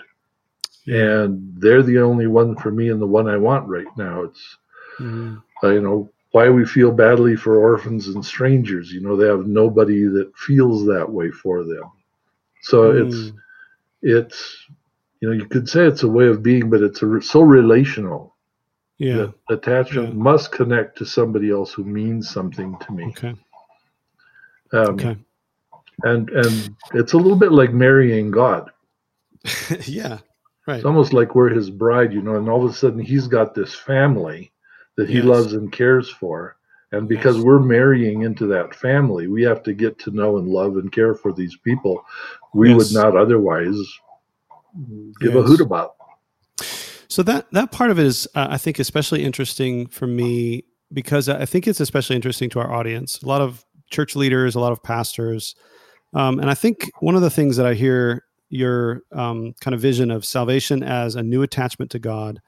And 0.89 1.55
they're 1.61 1.83
the 1.83 2.01
only 2.01 2.27
one 2.29 2.57
for 2.57 2.71
me 2.73 2.91
and 2.91 3.01
the 3.03 3.07
one 3.07 3.29
I 3.29 3.37
want 3.39 3.69
right 3.69 3.87
now. 3.97 4.25
It's, 4.25 4.59
Mhm. 4.99 5.43
uh, 5.65 5.69
you 5.69 5.81
know, 5.81 6.11
why 6.33 6.49
we 6.51 6.65
feel 6.67 6.93
badly 6.93 7.35
for 7.37 7.57
orphans 7.59 8.09
and 8.09 8.25
strangers. 8.25 8.93
You 8.93 9.01
know, 9.01 9.17
they 9.17 9.27
have 9.27 9.47
nobody 9.47 10.05
that 10.05 10.37
feels 10.37 10.85
that 10.87 11.11
way 11.11 11.31
for 11.31 11.65
them. 11.65 11.85
So 12.63 12.91
it's, 12.91 13.17
Mm. 13.17 13.35
it's, 14.03 14.67
you 15.21 15.29
know, 15.29 15.35
you 15.35 15.47
could 15.47 15.69
say 15.69 15.87
it's 15.87 16.03
a 16.03 16.09
way 16.09 16.27
of 16.27 16.43
being, 16.43 16.69
but 16.69 16.83
it's 16.83 17.03
a, 17.03 17.21
so 17.23 17.41
relational. 17.43 18.35
Yeah. 18.99 19.27
that 19.49 19.55
attachment 19.59 20.09
Yeah. 20.15 20.23
must 20.23 20.53
connect 20.53 20.97
to 20.99 21.05
somebody 21.05 21.51
else 21.51 21.71
who 21.75 21.85
means 21.85 22.31
something 22.31 22.79
to 22.79 22.93
me. 22.93 23.05
Okay. 23.09 23.35
Um, 24.73 24.95
Okay. 24.95 25.17
And 26.05 26.29
and 26.31 26.75
it's 26.95 27.13
a 27.13 27.17
little 27.19 27.37
bit 27.37 27.53
like 27.53 27.73
marrying 27.75 28.31
God. 28.31 28.71
yeah. 29.87 30.19
Right. 30.67 30.77
It's 30.77 30.85
almost 30.87 31.13
like 31.13 31.35
we're 31.35 31.51
His 31.51 31.71
bride, 31.71 32.13
you 32.13 32.21
know. 32.23 32.37
And 32.37 32.49
all 32.49 32.65
of 32.65 32.71
a 32.71 32.75
sudden, 32.75 32.99
He's 32.99 33.29
got 33.29 33.55
this 33.55 33.75
family 33.75 34.51
that 34.97 35.09
He 35.09 35.17
Yes. 35.17 35.25
loves 35.25 35.53
and 35.53 35.71
cares 35.73 36.09
for. 36.11 36.57
And 36.93 37.09
because 37.09 37.37
Yes. 37.37 37.45
we're 37.45 37.59
marrying 37.59 38.23
into 38.23 38.47
that 38.47 38.75
family, 38.75 39.27
we 39.27 39.43
have 39.43 39.63
to 39.65 39.73
get 39.75 39.99
to 40.01 40.11
know 40.11 40.39
and 40.39 40.49
love 40.49 40.77
and 40.77 40.91
care 40.91 41.15
for 41.15 41.33
these 41.33 41.57
people 41.57 42.05
we 42.55 42.71
Yes. 42.71 42.77
would 42.77 43.03
not 43.03 43.17
otherwise 43.17 43.77
give 45.21 45.35
a 45.37 45.43
hoot 45.43 45.61
about. 45.61 45.95
So 47.09 47.23
that 47.23 47.51
that 47.53 47.73
part 47.73 47.91
of 47.91 47.99
it 47.99 48.07
is, 48.07 48.27
uh, 48.35 48.49
I 48.51 48.59
think, 48.59 48.79
especially 48.79 49.23
interesting 49.25 49.87
for 49.87 50.07
me 50.07 50.65
because 50.93 51.29
I 51.29 51.45
think 51.45 51.67
it's 51.67 51.81
especially 51.81 52.17
interesting 52.17 52.51
to 52.51 52.61
our 52.61 52.73
audience. 52.73 53.21
A 53.23 53.27
lot 53.27 53.41
of 53.41 53.65
church 53.91 54.17
leaders, 54.17 54.55
a 54.55 54.61
lot 54.61 54.73
of 54.73 54.83
pastors, 54.83 55.55
um, 56.15 56.39
and 56.39 56.51
I 56.51 56.55
think 56.55 56.91
one 57.01 57.15
of 57.15 57.23
the 57.23 57.31
things 57.31 57.57
that 57.57 57.67
I 57.67 57.75
hear 57.75 58.25
your 58.49 59.03
um, 59.13 59.55
kind 59.61 59.75
of 59.75 59.81
vision 59.81 60.11
of 60.11 60.25
salvation 60.25 60.83
as 60.83 61.15
a 61.17 61.23
new 61.23 61.43
attachment 61.43 61.91
to 61.93 61.99
God. 61.99 62.41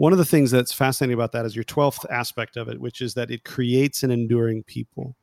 One 0.00 0.12
of 0.12 0.18
the 0.18 0.24
things 0.24 0.50
that's 0.50 0.72
fascinating 0.72 1.12
about 1.12 1.32
that 1.32 1.44
is 1.44 1.54
your 1.54 1.62
12th 1.64 2.06
aspect 2.08 2.56
of 2.56 2.70
it, 2.70 2.80
which 2.80 3.02
is 3.02 3.12
that 3.14 3.30
it 3.30 3.44
creates 3.44 4.02
an 4.02 4.10
enduring 4.10 4.62
people. 4.62 5.14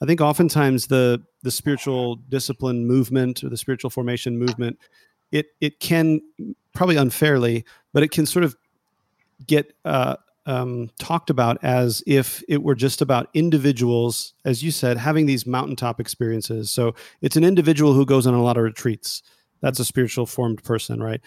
I 0.00 0.06
think 0.06 0.20
oftentimes 0.20 0.86
the 0.86 1.20
the 1.42 1.50
spiritual 1.50 2.14
discipline 2.28 2.86
movement 2.86 3.42
or 3.42 3.48
the 3.48 3.56
spiritual 3.56 3.90
formation 3.90 4.38
movement, 4.38 4.78
it 5.32 5.46
it 5.60 5.80
can 5.80 6.20
probably 6.76 6.94
unfairly, 6.94 7.64
but 7.92 8.04
it 8.04 8.12
can 8.12 8.24
sort 8.24 8.44
of 8.44 8.54
get 9.48 9.72
uh, 9.84 10.14
um, 10.46 10.90
talked 11.00 11.28
about 11.28 11.58
as 11.64 12.00
if 12.06 12.40
it 12.48 12.62
were 12.62 12.76
just 12.76 13.02
about 13.02 13.30
individuals, 13.34 14.34
as 14.44 14.62
you 14.62 14.70
said, 14.70 14.96
having 14.96 15.26
these 15.26 15.44
mountaintop 15.44 15.98
experiences. 15.98 16.70
So 16.70 16.94
it's 17.20 17.34
an 17.34 17.42
individual 17.42 17.94
who 17.94 18.06
goes 18.06 18.28
on 18.28 18.34
a 18.34 18.42
lot 18.44 18.58
of 18.58 18.62
retreats. 18.62 19.24
That's 19.64 19.80
a 19.80 19.84
spiritual 19.84 20.26
formed 20.26 20.62
person, 20.62 21.02
right? 21.02 21.22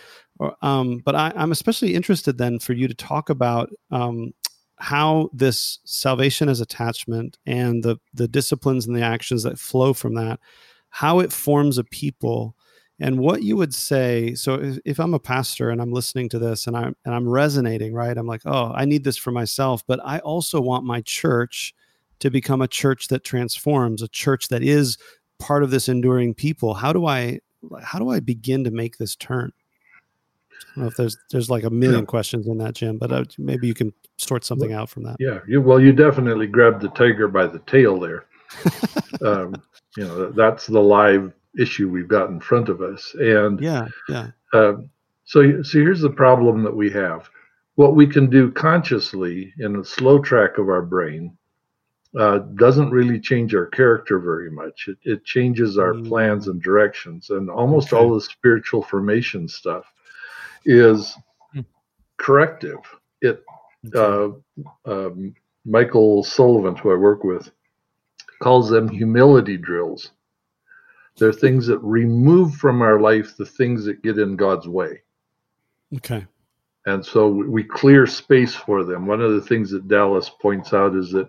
Um, 0.62 1.00
but 1.04 1.16
I, 1.16 1.34
am 1.36 1.52
especially 1.52 1.96
interested 1.96 2.38
then 2.38 2.60
for 2.60 2.74
you 2.74 2.88
to 2.88 2.94
talk 2.94 3.32
about 3.32 3.72
um, 3.90 4.32
how 4.76 5.32
this 5.34 5.80
salvation 5.86 6.48
as 6.48 6.62
attachment 6.62 7.40
and 7.48 7.84
the 7.84 7.98
the 8.14 8.28
disciplines 8.28 8.86
and 8.86 8.96
the 8.96 9.02
actions 9.02 9.42
that 9.42 9.58
flow 9.58 9.92
from 9.92 10.14
that, 10.16 10.40
how 10.90 11.18
it 11.18 11.34
forms 11.34 11.80
a 11.80 11.84
people 11.84 12.56
and 13.00 13.18
what 13.18 13.42
you 13.42 13.58
would 13.58 13.74
say 13.74 14.36
so 14.36 14.54
if, 14.56 14.80
if, 14.86 15.00
i'm 15.00 15.14
a 15.14 15.20
pastor 15.20 15.70
and 15.70 15.82
i'm 15.82 15.92
listening 15.92 16.30
to 16.30 16.40
this 16.40 16.68
and 16.68 16.76
i'm 16.76 16.96
and 17.06 17.14
i'm 17.14 17.28
resonating 17.28 17.94
right 17.94 18.18
i'm 18.18 18.26
like 18.26 18.42
oh 18.46 18.72
i 18.74 18.86
need 18.86 19.04
this 19.04 19.18
for 19.18 19.32
myself 19.32 19.84
but 19.88 20.00
i 20.04 20.18
also 20.20 20.60
want 20.60 20.84
my 20.84 21.02
church 21.02 21.76
to 22.20 22.32
become 22.32 22.62
a 22.62 22.68
church 22.68 23.08
that 23.08 23.24
transforms 23.24 24.02
a 24.02 24.08
church 24.08 24.48
that 24.48 24.64
is 24.64 24.98
part 25.38 25.62
of 25.62 25.70
this 25.70 25.88
enduring 25.88 26.34
people 26.34 26.74
how 26.74 26.92
do 26.92 27.06
i 27.06 27.40
how 27.84 28.00
do 28.00 28.10
i 28.10 28.20
begin 28.20 28.64
to 28.64 28.72
make 28.72 28.98
this 28.98 29.16
turn 29.16 29.52
I 30.60 30.66
don't 30.76 30.84
know 30.84 30.88
if 30.88 30.96
there's 30.96 31.18
there's 31.32 31.50
like 31.50 31.64
a 31.64 31.70
million 31.70 32.02
yeah. 32.02 32.06
questions 32.06 32.48
in 32.48 32.58
that, 32.58 32.74
Jim, 32.74 32.98
but 32.98 33.12
uh, 33.12 33.26
maybe 33.38 33.68
you 33.68 33.74
can 33.74 33.94
sort 34.18 34.44
something 34.44 34.74
out 34.74 34.90
from 34.90 35.04
that. 35.04 35.18
Yeah, 35.20 35.40
you, 35.48 35.62
well, 35.62 35.80
you 35.80 35.94
definitely 35.94 36.48
grabbed 36.48 36.82
the 36.82 36.90
tiger 36.90 37.28
by 37.28 37.46
the 37.46 37.60
tail 37.60 38.00
there. 38.00 38.26
um, 39.24 39.62
you 39.98 40.06
know, 40.06 40.32
that's 40.32 40.68
the 40.68 40.80
live 40.80 41.34
issue 41.58 41.90
we've 41.90 42.08
got 42.08 42.30
in 42.30 42.40
front 42.40 42.70
of 42.70 42.82
us. 42.82 43.14
And 43.20 43.60
yeah, 43.60 43.88
yeah. 44.10 44.30
Uh, 44.54 44.74
so, 45.26 45.62
so 45.64 45.80
here's 45.80 46.02
the 46.02 46.10
problem 46.10 46.64
that 46.64 46.76
we 46.76 46.90
have. 46.92 47.30
What 47.76 47.96
we 47.96 48.08
can 48.08 48.30
do 48.30 48.52
consciously 48.52 49.54
in 49.60 49.76
a 49.76 49.84
slow 49.84 50.20
track 50.20 50.58
of 50.58 50.70
our 50.70 50.82
brain 50.82 51.38
uh, 52.18 52.40
doesn't 52.56 52.92
really 52.92 53.20
change 53.20 53.54
our 53.54 53.66
character 53.66 54.20
very 54.20 54.50
much. 54.50 54.88
It, 54.88 54.98
it 55.04 55.26
changes 55.26 55.78
our 55.78 55.94
mm. 55.94 56.08
plans 56.08 56.48
and 56.48 56.62
directions, 56.62 57.30
and 57.30 57.50
almost 57.50 57.94
okay. 57.94 58.02
all 58.02 58.14
the 58.14 58.22
spiritual 58.22 58.82
formation 58.82 59.48
stuff 59.48 59.86
is 60.66 61.16
mm. 61.56 61.66
corrective. 62.18 62.80
It 63.22 63.44
uh, 63.96 64.30
um, 64.86 65.36
Michael 65.66 66.24
Sullivan, 66.24 66.76
who 66.76 66.92
I 66.92 66.96
work 66.96 67.24
with, 67.24 67.52
calls 68.42 68.70
them 68.70 68.88
humility 68.88 69.58
drills. 69.58 70.12
They're 71.18 71.34
things 71.34 71.68
that 71.68 71.80
remove 71.80 72.56
from 72.56 72.82
our 72.82 73.00
life 73.00 73.36
the 73.38 73.46
things 73.46 73.86
that 73.86 74.04
get 74.04 74.20
in 74.20 74.36
God's 74.36 74.68
way. 74.68 75.02
Okay. 75.96 76.26
And 76.88 77.06
so 77.06 77.28
we 77.28 77.66
clear 77.66 78.08
space 78.08 78.56
for 78.56 78.86
them. 78.86 79.06
One 79.06 79.22
of 79.22 79.34
the 79.34 79.42
things 79.42 79.70
that 79.72 79.90
Dallas 79.90 80.30
points 80.30 80.74
out 80.74 80.96
is 80.96 81.12
that 81.12 81.28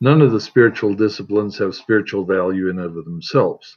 none 0.00 0.22
of 0.22 0.30
the 0.30 0.40
spiritual 0.40 0.94
disciplines 0.94 1.58
have 1.58 1.74
spiritual 1.74 2.24
value 2.24 2.68
in 2.68 2.78
and 2.78 2.96
of 2.96 3.04
themselves. 3.04 3.76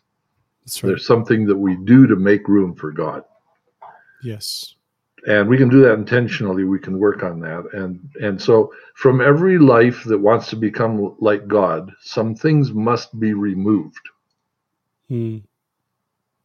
That's 0.64 0.84
right. 0.84 0.90
There's 0.90 1.08
something 1.08 1.48
that 1.48 1.58
we 1.58 1.76
do 1.76 2.06
to 2.06 2.16
make 2.16 2.48
room 2.48 2.76
for 2.76 2.92
God. 2.92 3.24
Yes. 4.22 4.76
And 5.26 5.50
we 5.50 5.58
can 5.58 5.70
do 5.70 5.82
that 5.82 5.94
intentionally. 5.94 6.66
We 6.66 6.78
can 6.78 7.00
work 7.00 7.24
on 7.24 7.40
that. 7.40 7.66
And 7.74 8.00
and 8.22 8.40
so 8.40 8.72
from 8.94 9.20
every 9.20 9.58
life 9.58 10.04
that 10.04 10.20
wants 10.20 10.52
to 10.52 10.56
become 10.56 11.16
like 11.20 11.48
God, 11.48 11.92
some 12.02 12.36
things 12.36 12.72
must 12.72 13.20
be 13.20 13.34
removed. 13.34 14.08
Hmm. 15.08 15.38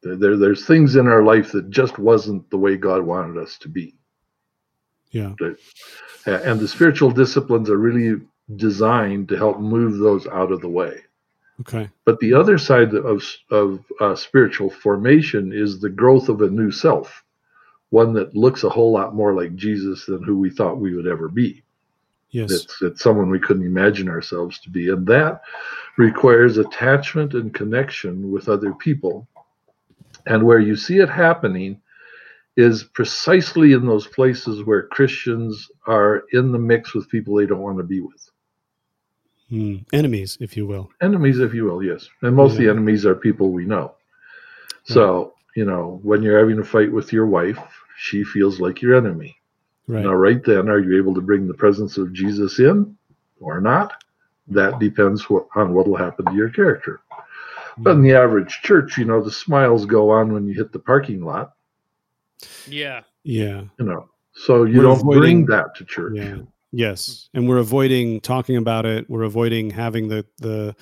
There, 0.03 0.39
there's 0.39 0.64
things 0.64 0.97
in 0.97 1.09
our 1.09 1.24
life 1.24 1.53
that 1.53 1.68
just 1.68 1.99
wasn't 1.99 2.49
the 2.49 2.57
way 2.57 2.78
God 2.78 3.03
wanted 3.03 3.36
us 3.36 3.59
to 3.59 3.68
be. 3.68 3.97
Yeah. 5.11 5.34
And 6.26 6.61
the 6.61 6.68
spiritual 6.68 7.11
disciplines 7.11 7.70
are 7.70 7.78
really 7.78 8.20
designed 8.56 9.28
to 9.28 9.36
help 9.36 9.59
move 9.59 9.98
those 9.98 10.26
out 10.26 10.52
of 10.52 10.61
the 10.61 10.68
way. 10.68 11.02
Okay. 11.61 11.88
But 12.04 12.20
the 12.20 12.34
other 12.34 12.56
side 12.59 12.94
of 12.94 13.22
of 13.50 13.84
uh, 14.00 14.14
spiritual 14.14 14.70
formation 14.70 15.52
is 15.52 15.80
the 15.80 15.90
growth 15.90 16.28
of 16.28 16.40
a 16.42 16.50
new 16.50 16.70
self, 16.70 17.24
one 17.90 18.12
that 18.14 18.36
looks 18.36 18.62
a 18.62 18.68
whole 18.68 18.92
lot 18.92 19.14
more 19.14 19.34
like 19.34 19.56
Jesus 19.56 20.06
than 20.06 20.22
who 20.22 20.38
we 20.38 20.50
thought 20.50 20.78
we 20.78 20.94
would 20.94 21.06
ever 21.06 21.28
be. 21.28 21.62
Yes. 22.30 22.52
It's, 22.52 22.82
it's 22.82 23.02
someone 23.02 23.30
we 23.30 23.40
couldn't 23.40 23.66
imagine 23.66 24.09
ourselves 24.09 24.61
to 24.61 24.70
be, 24.70 24.90
and 24.90 25.06
that 25.06 25.40
requires 25.96 26.59
attachment 26.59 27.34
and 27.34 27.52
connection 27.54 28.30
with 28.30 28.48
other 28.48 28.74
people 28.74 29.26
and 30.26 30.44
where 30.44 30.61
you 30.61 30.76
see 30.76 30.98
it 30.98 31.09
happening 31.09 31.80
is 32.59 32.82
precisely 32.82 33.72
in 33.72 33.86
those 33.86 34.09
places 34.09 34.64
where 34.64 34.88
Christians 34.88 35.70
are 35.86 36.24
in 36.32 36.50
the 36.50 36.59
mix 36.59 36.92
with 36.92 37.09
people 37.09 37.36
they 37.36 37.46
don't 37.46 37.61
want 37.61 37.78
to 37.78 37.84
be 37.84 38.00
with. 38.00 38.30
Hmm. 39.48 39.76
Enemies, 39.92 40.36
if 40.40 40.56
you 40.56 40.66
will. 40.66 40.90
Enemies, 41.00 41.38
if 41.38 41.54
you 41.54 41.66
will, 41.66 41.84
yes. 41.84 42.09
And 42.20 42.34
most 42.34 42.50
yeah. 42.50 42.56
of 42.56 42.64
the 42.64 42.70
enemies 42.70 43.06
are 43.06 43.14
people 43.14 43.52
we 43.52 43.64
know. 43.64 43.94
So, 44.82 45.34
you 45.54 45.64
know, 45.64 46.00
when 46.02 46.20
you're 46.20 46.38
having 46.38 46.59
a 46.59 46.64
fight 46.64 46.90
with 46.90 47.12
your 47.12 47.26
wife, 47.26 47.61
she 47.96 48.24
feels 48.24 48.59
like 48.59 48.82
your 48.82 48.96
enemy. 48.96 49.36
Right. 49.86 50.04
Now, 50.04 50.14
right 50.14 50.42
then, 50.44 50.68
are 50.68 50.80
you 50.80 50.98
able 50.98 51.14
to 51.14 51.20
bring 51.20 51.46
the 51.46 51.54
presence 51.54 51.96
of 51.96 52.12
Jesus 52.12 52.59
in 52.59 52.96
or 53.38 53.61
not? 53.61 54.02
That 54.48 54.80
depends 54.80 55.24
on 55.54 55.74
what 55.74 55.86
will 55.86 55.96
happen 55.96 56.24
to 56.24 56.34
your 56.34 56.50
character. 56.50 57.00
But 57.78 57.92
in 57.92 58.02
the 58.02 58.14
average 58.14 58.62
church, 58.64 58.98
you 58.98 59.04
know, 59.04 59.22
the 59.22 59.30
smiles 59.30 59.86
go 59.86 60.11
on 60.11 60.32
when 60.32 60.48
you 60.48 60.54
hit 60.54 60.72
the 60.72 60.80
parking 60.80 61.20
lot. 61.24 61.52
Yeah. 62.68 63.03
Yeah. 63.24 63.64
You 63.78 63.84
know, 63.84 64.09
so 64.34 64.64
you 64.64 64.78
we're 64.78 64.84
don't 64.84 65.01
avoiding, 65.01 65.20
bring 65.20 65.47
that 65.47 65.74
to 65.76 65.84
church. 65.84 66.14
Yeah. 66.16 66.39
Yes. 66.72 67.28
And 67.34 67.49
we're 67.49 67.59
avoiding 67.59 68.20
talking 68.20 68.57
about 68.57 68.86
it. 68.86 69.09
We're 69.09 69.22
avoiding 69.22 69.70
having 69.70 70.09
the, 70.09 70.26
the, 70.39 70.76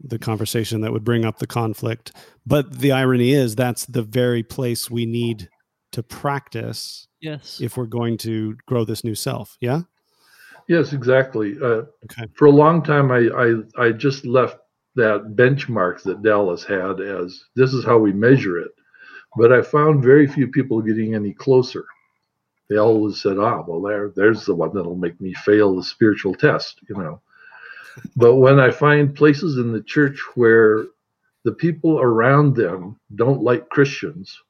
the 0.00 0.18
conversation 0.18 0.80
that 0.80 0.92
would 0.92 1.04
bring 1.04 1.24
up 1.24 1.38
the 1.38 1.46
conflict. 1.46 2.12
But 2.46 2.80
the 2.80 2.92
irony 2.92 3.32
is 3.32 3.54
that's 3.54 3.86
the 3.86 4.02
very 4.02 4.42
place 4.42 4.90
we 4.90 5.06
need 5.06 5.48
to 5.92 6.02
practice. 6.02 7.06
Yes. 7.20 7.60
If 7.60 7.76
we're 7.76 7.86
going 7.86 8.18
to 8.18 8.56
grow 8.66 8.84
this 8.84 9.04
new 9.04 9.14
self. 9.14 9.56
Yeah. 9.60 9.82
Yes, 10.68 10.92
exactly. 10.92 11.56
Uh, 11.62 11.82
okay. 12.04 12.26
For 12.34 12.46
a 12.46 12.50
long 12.50 12.82
time, 12.82 13.12
I, 13.12 13.28
I 13.28 13.86
I 13.86 13.92
just 13.92 14.26
left 14.26 14.58
that 14.96 15.36
benchmark 15.36 16.02
that 16.02 16.22
Dallas 16.22 16.64
had 16.64 17.00
as 17.00 17.40
this 17.54 17.72
is 17.72 17.84
how 17.84 17.98
we 17.98 18.12
measure 18.12 18.58
it. 18.58 18.72
But 19.36 19.52
I 19.52 19.62
found 19.62 20.02
very 20.02 20.26
few 20.26 20.48
people 20.48 20.80
getting 20.80 21.14
any 21.14 21.32
closer. 21.32 21.84
They 22.68 22.76
always 22.76 23.22
said, 23.22 23.38
ah, 23.38 23.62
well, 23.66 23.80
there, 23.80 24.12
there's 24.16 24.44
the 24.44 24.54
one 24.54 24.74
that'll 24.74 24.96
make 24.96 25.20
me 25.20 25.34
fail 25.34 25.76
the 25.76 25.84
spiritual 25.84 26.34
test, 26.34 26.80
you 26.88 26.96
know. 26.96 27.20
but 28.16 28.36
when 28.36 28.58
I 28.58 28.70
find 28.70 29.14
places 29.14 29.58
in 29.58 29.72
the 29.72 29.82
church 29.82 30.20
where 30.34 30.86
the 31.44 31.52
people 31.52 32.00
around 32.00 32.56
them 32.56 32.98
don't 33.14 33.42
like 33.42 33.68
Christians, 33.68 34.40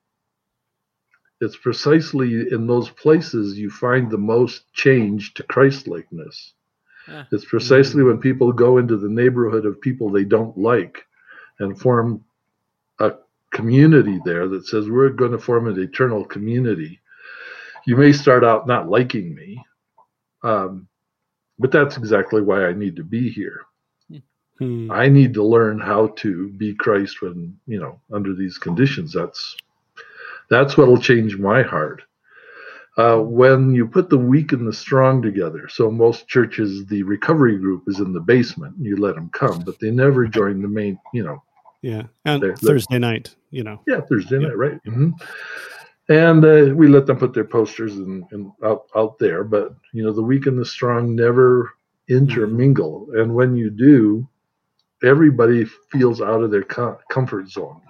it's 1.41 1.57
precisely 1.57 2.51
in 2.51 2.67
those 2.67 2.89
places 2.89 3.59
you 3.59 3.71
find 3.71 4.11
the 4.11 4.19
most 4.19 4.73
change 4.73 5.35
to 5.35 5.43
Christlikeness. 5.43 6.55
It's 7.31 7.45
precisely 7.45 8.03
when 8.03 8.19
people 8.19 8.53
go 8.53 8.79
into 8.79 8.97
the 8.97 9.09
neighborhood 9.09 9.67
of 9.67 9.81
people 9.81 10.11
they 10.11 10.25
don't 10.25 10.57
like 10.59 11.05
and 11.59 11.79
form 11.79 12.25
community 13.57 14.21
there 14.25 14.47
that 14.49 14.67
says 14.67 14.91
we're 14.91 15.09
going 15.09 15.33
to 15.33 15.39
form 15.39 15.67
an 15.67 15.81
eternal 15.81 16.25
community. 16.25 17.01
You 17.87 17.97
may 17.97 18.13
start 18.13 18.45
out 18.45 18.67
not 18.67 18.91
liking 18.91 19.35
me, 19.35 19.65
um, 20.43 20.89
but 21.59 21.73
that's 21.73 21.97
exactly 21.97 22.43
why 22.43 22.67
I 22.67 22.75
need 22.75 22.97
to 22.97 23.05
be 23.05 23.31
here. 23.31 23.63
Hmm. 24.59 24.91
I 24.91 25.09
need 25.09 25.35
to 25.35 25.43
learn 25.43 25.79
how 25.81 26.09
to 26.19 26.49
be 26.51 26.75
Christ 26.75 27.23
when 27.23 27.57
you 27.67 27.81
know 27.81 28.01
under 28.13 28.35
these 28.35 28.59
conditions. 28.59 29.13
That's 29.13 29.57
that's 30.51 30.77
what'll 30.77 31.01
change 31.01 31.37
my 31.37 31.63
heart 31.63 32.03
uh, 32.97 33.19
when 33.19 33.75
you 33.75 33.87
put 33.87 34.09
the 34.11 34.19
weak 34.19 34.53
and 34.53 34.67
the 34.67 34.73
strong 34.73 35.21
together. 35.21 35.69
So 35.69 35.91
most 35.91 36.29
churches, 36.29 36.87
the 36.87 37.03
recovery 37.03 37.59
group 37.59 37.85
is 37.87 38.01
in 38.01 38.13
the 38.13 38.21
basement. 38.21 38.77
You 38.81 38.97
let 38.97 39.15
them 39.15 39.31
come, 39.31 39.61
but 39.61 39.79
they 39.81 39.91
never 39.91 40.27
join 40.27 40.61
the 40.63 40.69
main. 40.69 40.99
You 41.15 41.25
know. 41.25 41.43
Yeah, 41.87 42.03
and 42.25 42.43
they're, 42.43 42.57
Thursday 42.57 42.95
they're, 42.95 42.99
night. 42.99 43.37
You 43.51 43.63
know. 43.63 43.81
Yeah, 43.87 44.01
Thursday 44.01 44.41
yeah. 44.41 44.49
night, 44.49 44.57
right? 44.57 44.85
Mm-hmm. 44.85 45.11
And 46.09 46.45
uh, 46.45 46.75
we 46.75 46.89
let 46.89 47.07
them 47.07 47.17
put 47.17 47.33
their 47.33 47.45
posters 47.45 47.95
and, 47.95 48.25
and 48.33 48.51
out 48.65 48.87
out 48.97 49.21
there, 49.21 49.45
but 49.45 49.73
you 49.93 50.03
know 50.03 50.13
the 50.13 50.23
weak 50.23 50.47
and 50.47 50.59
the 50.59 50.65
strong 50.65 51.15
never 51.15 51.71
intermingle. 52.09 53.07
And 53.15 53.37
when 53.37 53.55
you 53.55 53.71
do, 53.71 54.29
everybody 55.05 55.65
feels 55.93 56.21
out 56.21 56.43
of 56.43 56.51
their 56.51 56.65
co- 56.65 56.99
comfort 57.09 57.51
zone. 57.51 57.81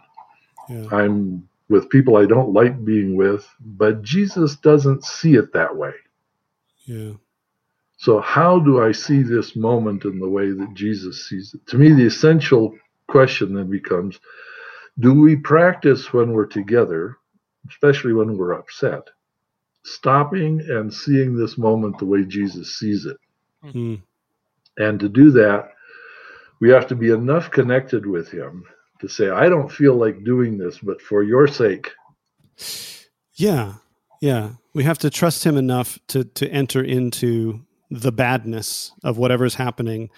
Yeah. 0.68 0.88
I'm 0.92 1.48
with 1.70 1.88
people 1.88 2.18
I 2.18 2.26
don't 2.26 2.52
like 2.52 2.84
being 2.84 3.16
with, 3.16 3.48
but 3.60 4.02
Jesus 4.02 4.56
doesn't 4.56 5.04
see 5.04 5.36
it 5.36 5.54
that 5.54 5.74
way. 5.74 5.92
Yeah. 6.84 7.12
So, 7.96 8.20
how 8.20 8.58
do 8.58 8.82
I 8.82 8.92
see 8.92 9.22
this 9.22 9.56
moment 9.56 10.04
in 10.04 10.18
the 10.18 10.28
way 10.28 10.50
that 10.50 10.74
Jesus 10.74 11.30
sees 11.30 11.54
it? 11.54 11.66
To 11.68 11.78
me, 11.78 11.94
the 11.94 12.04
essential 12.04 12.74
question 13.08 13.54
then 13.54 13.70
becomes 13.70 14.18
do 14.98 15.12
we 15.12 15.36
practice 15.36 16.12
when 16.12 16.32
we're 16.32 16.46
together, 16.46 17.16
especially 17.68 18.14
when 18.14 18.36
we're 18.36 18.54
upset, 18.54 19.08
stopping 19.84 20.60
and 20.60 20.92
seeing 20.92 21.36
this 21.36 21.58
moment 21.58 21.98
the 21.98 22.06
way 22.06 22.24
Jesus 22.24 22.78
sees 22.78 23.04
it? 23.04 23.18
Mm. 23.62 24.02
And 24.78 25.00
to 25.00 25.08
do 25.08 25.30
that, 25.32 25.72
we 26.60 26.70
have 26.70 26.86
to 26.86 26.94
be 26.94 27.10
enough 27.10 27.50
connected 27.50 28.06
with 28.06 28.30
Him 28.30 28.64
to 29.00 29.08
say, 29.08 29.28
I 29.28 29.48
don't 29.48 29.70
feel 29.70 29.94
like 29.94 30.24
doing 30.24 30.56
this, 30.56 30.78
but 30.78 31.02
for 31.02 31.22
your 31.22 31.46
sake. 31.46 31.92
Yeah. 33.34 33.74
Yeah. 34.20 34.52
We 34.72 34.84
have 34.84 34.98
to 35.00 35.10
trust 35.10 35.44
him 35.44 35.56
enough 35.56 35.98
to 36.08 36.24
to 36.24 36.48
enter 36.48 36.82
into 36.82 37.60
the 37.90 38.12
badness 38.12 38.92
of 39.04 39.18
whatever's 39.18 39.54
happening. 39.54 40.10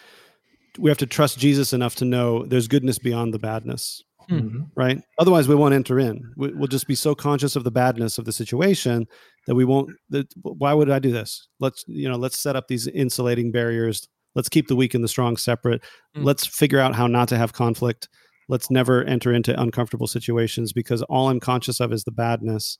We 0.78 0.90
have 0.90 0.98
to 0.98 1.06
trust 1.06 1.38
Jesus 1.38 1.72
enough 1.72 1.94
to 1.96 2.04
know 2.04 2.44
there's 2.44 2.68
goodness 2.68 2.98
beyond 2.98 3.34
the 3.34 3.38
badness. 3.38 4.02
Mm-hmm. 4.30 4.64
Right. 4.76 5.00
Otherwise, 5.18 5.48
we 5.48 5.54
won't 5.54 5.74
enter 5.74 5.98
in. 5.98 6.22
We, 6.36 6.52
will 6.52 6.66
just 6.66 6.86
be 6.86 6.94
so 6.94 7.14
conscious 7.14 7.56
of 7.56 7.64
the 7.64 7.70
badness 7.70 8.18
of 8.18 8.26
the 8.26 8.32
situation 8.32 9.06
that 9.46 9.54
we 9.54 9.64
won't. 9.64 9.90
That, 10.10 10.30
why 10.42 10.74
would 10.74 10.90
I 10.90 10.98
do 10.98 11.10
this? 11.10 11.48
Let's 11.60 11.82
you 11.86 12.08
know. 12.08 12.16
Let's 12.16 12.38
set 12.38 12.54
up 12.54 12.68
these 12.68 12.86
insulating 12.88 13.50
barriers. 13.50 14.06
Let's 14.34 14.50
keep 14.50 14.68
the 14.68 14.76
weak 14.76 14.92
and 14.92 15.02
the 15.02 15.08
strong 15.08 15.38
separate. 15.38 15.82
Mm. 16.14 16.24
Let's 16.24 16.46
figure 16.46 16.78
out 16.78 16.94
how 16.94 17.06
not 17.06 17.28
to 17.28 17.38
have 17.38 17.54
conflict. 17.54 18.08
Let's 18.48 18.70
never 18.70 19.02
enter 19.04 19.32
into 19.32 19.58
uncomfortable 19.60 20.06
situations 20.06 20.72
because 20.72 21.02
all 21.02 21.28
I'm 21.28 21.40
conscious 21.40 21.80
of 21.80 21.92
is 21.92 22.04
the 22.04 22.12
badness. 22.12 22.78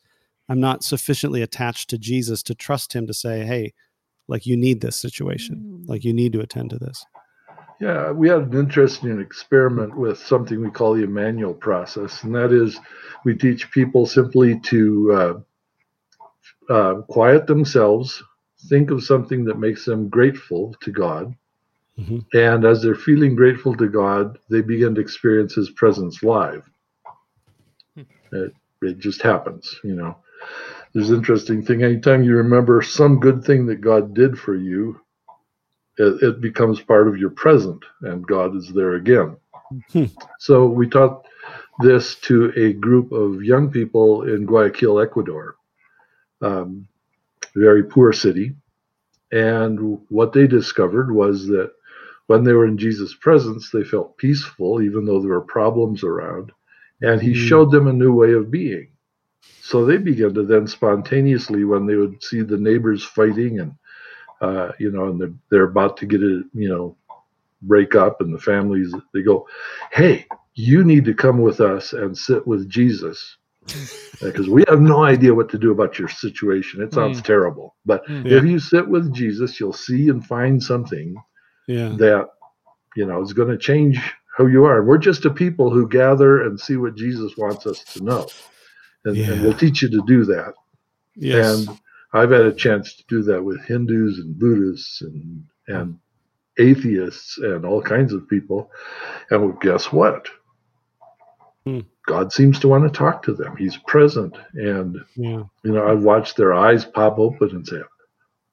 I'm 0.49 0.61
not 0.61 0.84
sufficiently 0.84 1.42
attached 1.42 1.90
to 1.90 1.99
Jesus 1.99 2.42
to 2.44 2.55
trust 2.55 2.94
him 2.94 3.07
to 3.07 3.14
say, 3.14 3.44
hey, 3.44 3.72
like 4.28 4.46
you 4.46 4.57
need 4.57 4.80
this 4.80 5.01
situation, 5.01 5.84
like 5.86 6.05
you 6.05 6.12
need 6.12 6.32
to 6.34 6.40
attend 6.40 6.70
to 6.70 6.78
this. 6.78 7.05
Yeah, 7.81 8.11
we 8.12 8.29
had 8.29 8.41
an 8.43 8.55
interesting 8.59 9.20
experiment 9.20 9.97
with 9.97 10.18
something 10.18 10.61
we 10.61 10.70
call 10.70 10.95
the 10.95 11.05
Immanuel 11.05 11.55
process, 11.55 12.24
and 12.24 12.35
that 12.35 12.53
is 12.53 12.79
we 13.24 13.37
teach 13.37 13.70
people 13.70 14.07
simply 14.07 14.61
to 14.61 15.43
uh, 16.70 16.72
uh, 16.72 16.95
quiet 17.03 17.47
themselves, 17.47 18.22
think 18.68 18.91
of 18.91 19.05
something 19.05 19.45
that 19.45 19.59
makes 19.59 19.85
them 19.85 20.09
grateful 20.09 20.74
to 20.83 20.91
God, 20.93 21.35
Mhm. 21.99 22.24
and 22.35 22.64
as 22.64 22.83
they're 22.83 22.95
feeling 22.95 23.37
grateful 23.37 23.76
to 23.76 23.89
God, 23.89 24.39
they 24.51 24.62
begin 24.62 24.95
to 24.97 25.01
experience 25.01 25.55
His 25.55 25.70
presence 25.70 26.22
live. 26.22 26.68
It, 28.33 28.55
it 28.83 28.99
just 28.99 29.22
happens, 29.22 29.81
you 29.85 29.95
know. 29.95 30.16
There's 30.95 31.11
an 31.11 31.16
interesting 31.18 31.62
thing. 31.64 31.83
Anytime 31.83 32.22
you 32.24 32.37
remember 32.37 32.83
some 32.83 33.20
good 33.20 33.45
thing 33.45 33.66
that 33.66 33.81
God 33.81 34.14
did 34.14 34.39
for 34.39 34.55
you, 34.55 35.01
it, 35.99 36.22
it 36.22 36.40
becomes 36.40 36.80
part 36.80 37.09
of 37.09 37.18
your 37.18 37.30
present, 37.30 37.84
and 38.03 38.26
God 38.26 38.57
is 38.57 38.72
there 38.74 38.94
again. 38.94 39.36
Hmm. 39.92 40.05
So 40.38 40.66
we 40.66 40.88
taught 40.88 41.26
this 41.80 42.16
to 42.16 42.53
a 42.57 42.72
group 42.74 43.12
of 43.12 43.42
young 43.44 43.70
people 43.70 44.22
in 44.24 44.46
Guayaquil, 44.46 45.01
Ecuador, 45.01 45.57
um, 46.42 46.88
very 47.55 47.84
poor 47.84 48.12
city. 48.12 48.57
And 49.32 50.01
what 50.09 50.32
they 50.32 50.46
discovered 50.46 51.12
was 51.12 51.46
that 51.49 51.72
when 52.28 52.44
they 52.44 52.53
were 52.53 52.66
in 52.66 52.78
Jesus' 52.78 53.14
presence, 53.14 53.70
they 53.70 53.84
felt 53.84 54.16
peaceful, 54.18 54.82
even 54.82 55.05
though 55.05 55.20
there 55.20 55.30
were 55.30 55.40
problems 55.42 56.05
around. 56.05 56.53
And 57.03 57.20
he 57.22 57.34
Hmm. 57.34 57.34
showed 57.34 57.70
them 57.70 57.88
a 57.88 57.92
new 57.92 58.12
way 58.14 58.32
of 58.32 58.51
being. 58.51 58.88
So 59.62 59.84
they 59.84 59.99
began 59.99 60.34
to 60.34 60.44
then 60.44 60.66
spontaneously, 60.66 61.64
when 61.64 61.86
they 61.86 61.96
would 61.96 62.22
see 62.22 62.42
the 62.42 62.59
neighbors 62.59 63.05
fighting 63.05 63.61
and, 63.61 63.74
uh, 64.41 64.72
you 64.78 64.91
know, 64.91 65.07
and 65.07 65.20
they're, 65.20 65.34
they're 65.51 65.64
about 65.64 65.97
to 65.99 66.07
get 66.07 66.22
a, 66.22 66.43
you 66.55 66.68
know, 66.68 66.97
break 67.62 67.95
up 67.95 68.20
and 68.20 68.32
the 68.32 68.39
families, 68.39 68.95
they 69.12 69.22
go, 69.22 69.47
hey, 69.93 70.26
you 70.55 70.84
need 70.84 71.05
to 71.05 71.14
come 71.14 71.41
with 71.41 71.61
us 71.61 71.93
and 71.93 72.16
sit 72.16 72.47
with 72.47 72.68
Jesus. 72.68 73.36
Uh, 74.20 74.26
because 74.26 74.49
we 74.49 74.64
have 74.66 74.80
no 74.80 75.05
idea 75.05 75.32
what 75.32 75.49
to 75.49 75.57
do 75.57 75.70
about 75.70 75.97
your 75.97 76.09
situation. 76.09 76.82
It 76.82 76.93
sounds 76.93 77.18
hmm. 77.18 77.22
terrible. 77.22 77.76
But 77.86 78.05
hmm. 78.05 78.26
Yeah. 78.26 78.39
if 78.39 78.45
you 78.45 78.59
sit 78.59 78.89
with 78.89 79.14
Jesus, 79.14 79.61
you'll 79.61 79.72
see 79.72 80.09
and 80.09 80.26
find 80.26 80.61
something 80.61 81.14
Yeah. 81.68 81.91
that 81.99 82.30
you 82.97 83.07
know 83.07 83.22
is 83.22 83.32
going 83.32 83.51
to 83.51 83.57
change 83.57 84.01
who 84.36 84.49
you 84.49 84.64
are. 84.64 84.82
We're 84.82 84.99
just 84.99 85.24
a 85.24 85.30
people 85.30 85.70
who 85.70 85.86
gather 85.86 86.43
and 86.43 86.59
see 86.59 86.76
what 86.76 86.97
Jesus 86.97 87.36
wants 87.36 87.64
us 87.64 87.84
to 87.95 88.03
know, 88.03 88.26
and, 89.05 89.16
and 89.16 89.43
we'll 89.43 89.55
teach 89.55 89.82
you 89.82 89.89
to 89.91 90.03
do 90.05 90.24
that. 90.24 90.55
Yes. 91.14 91.68
And 91.68 91.78
I've 92.13 92.31
had 92.31 92.47
a 92.47 92.55
chance 92.55 92.95
to 92.95 93.05
do 93.09 93.23
that 93.25 93.43
with 93.43 93.65
Hindus 93.65 94.19
and 94.19 94.39
Buddhists 94.39 95.03
and 95.03 95.45
and 95.67 95.99
atheists 96.59 97.39
and 97.39 97.65
all 97.65 97.83
kinds 97.83 98.13
of 98.13 98.29
people. 98.29 98.71
And 99.31 99.43
well, 99.43 99.59
guess 99.61 99.93
what? 99.93 100.29
Hmm. 101.65 101.81
God 102.07 102.33
seems 102.33 102.59
to 102.61 102.69
want 102.69 102.85
to 102.85 102.99
talk 102.99 103.23
to 103.25 103.35
them. 103.35 103.57
He's 103.57 103.77
present, 103.77 104.37
and 104.55 104.97
yeah. 105.17 105.43
you 105.63 105.73
know 105.73 105.87
I've 105.87 106.03
watched 106.03 106.37
their 106.37 106.55
eyes 106.55 106.85
pop 106.85 107.19
open 107.19 107.51
and 107.51 107.67
say, 107.67 107.81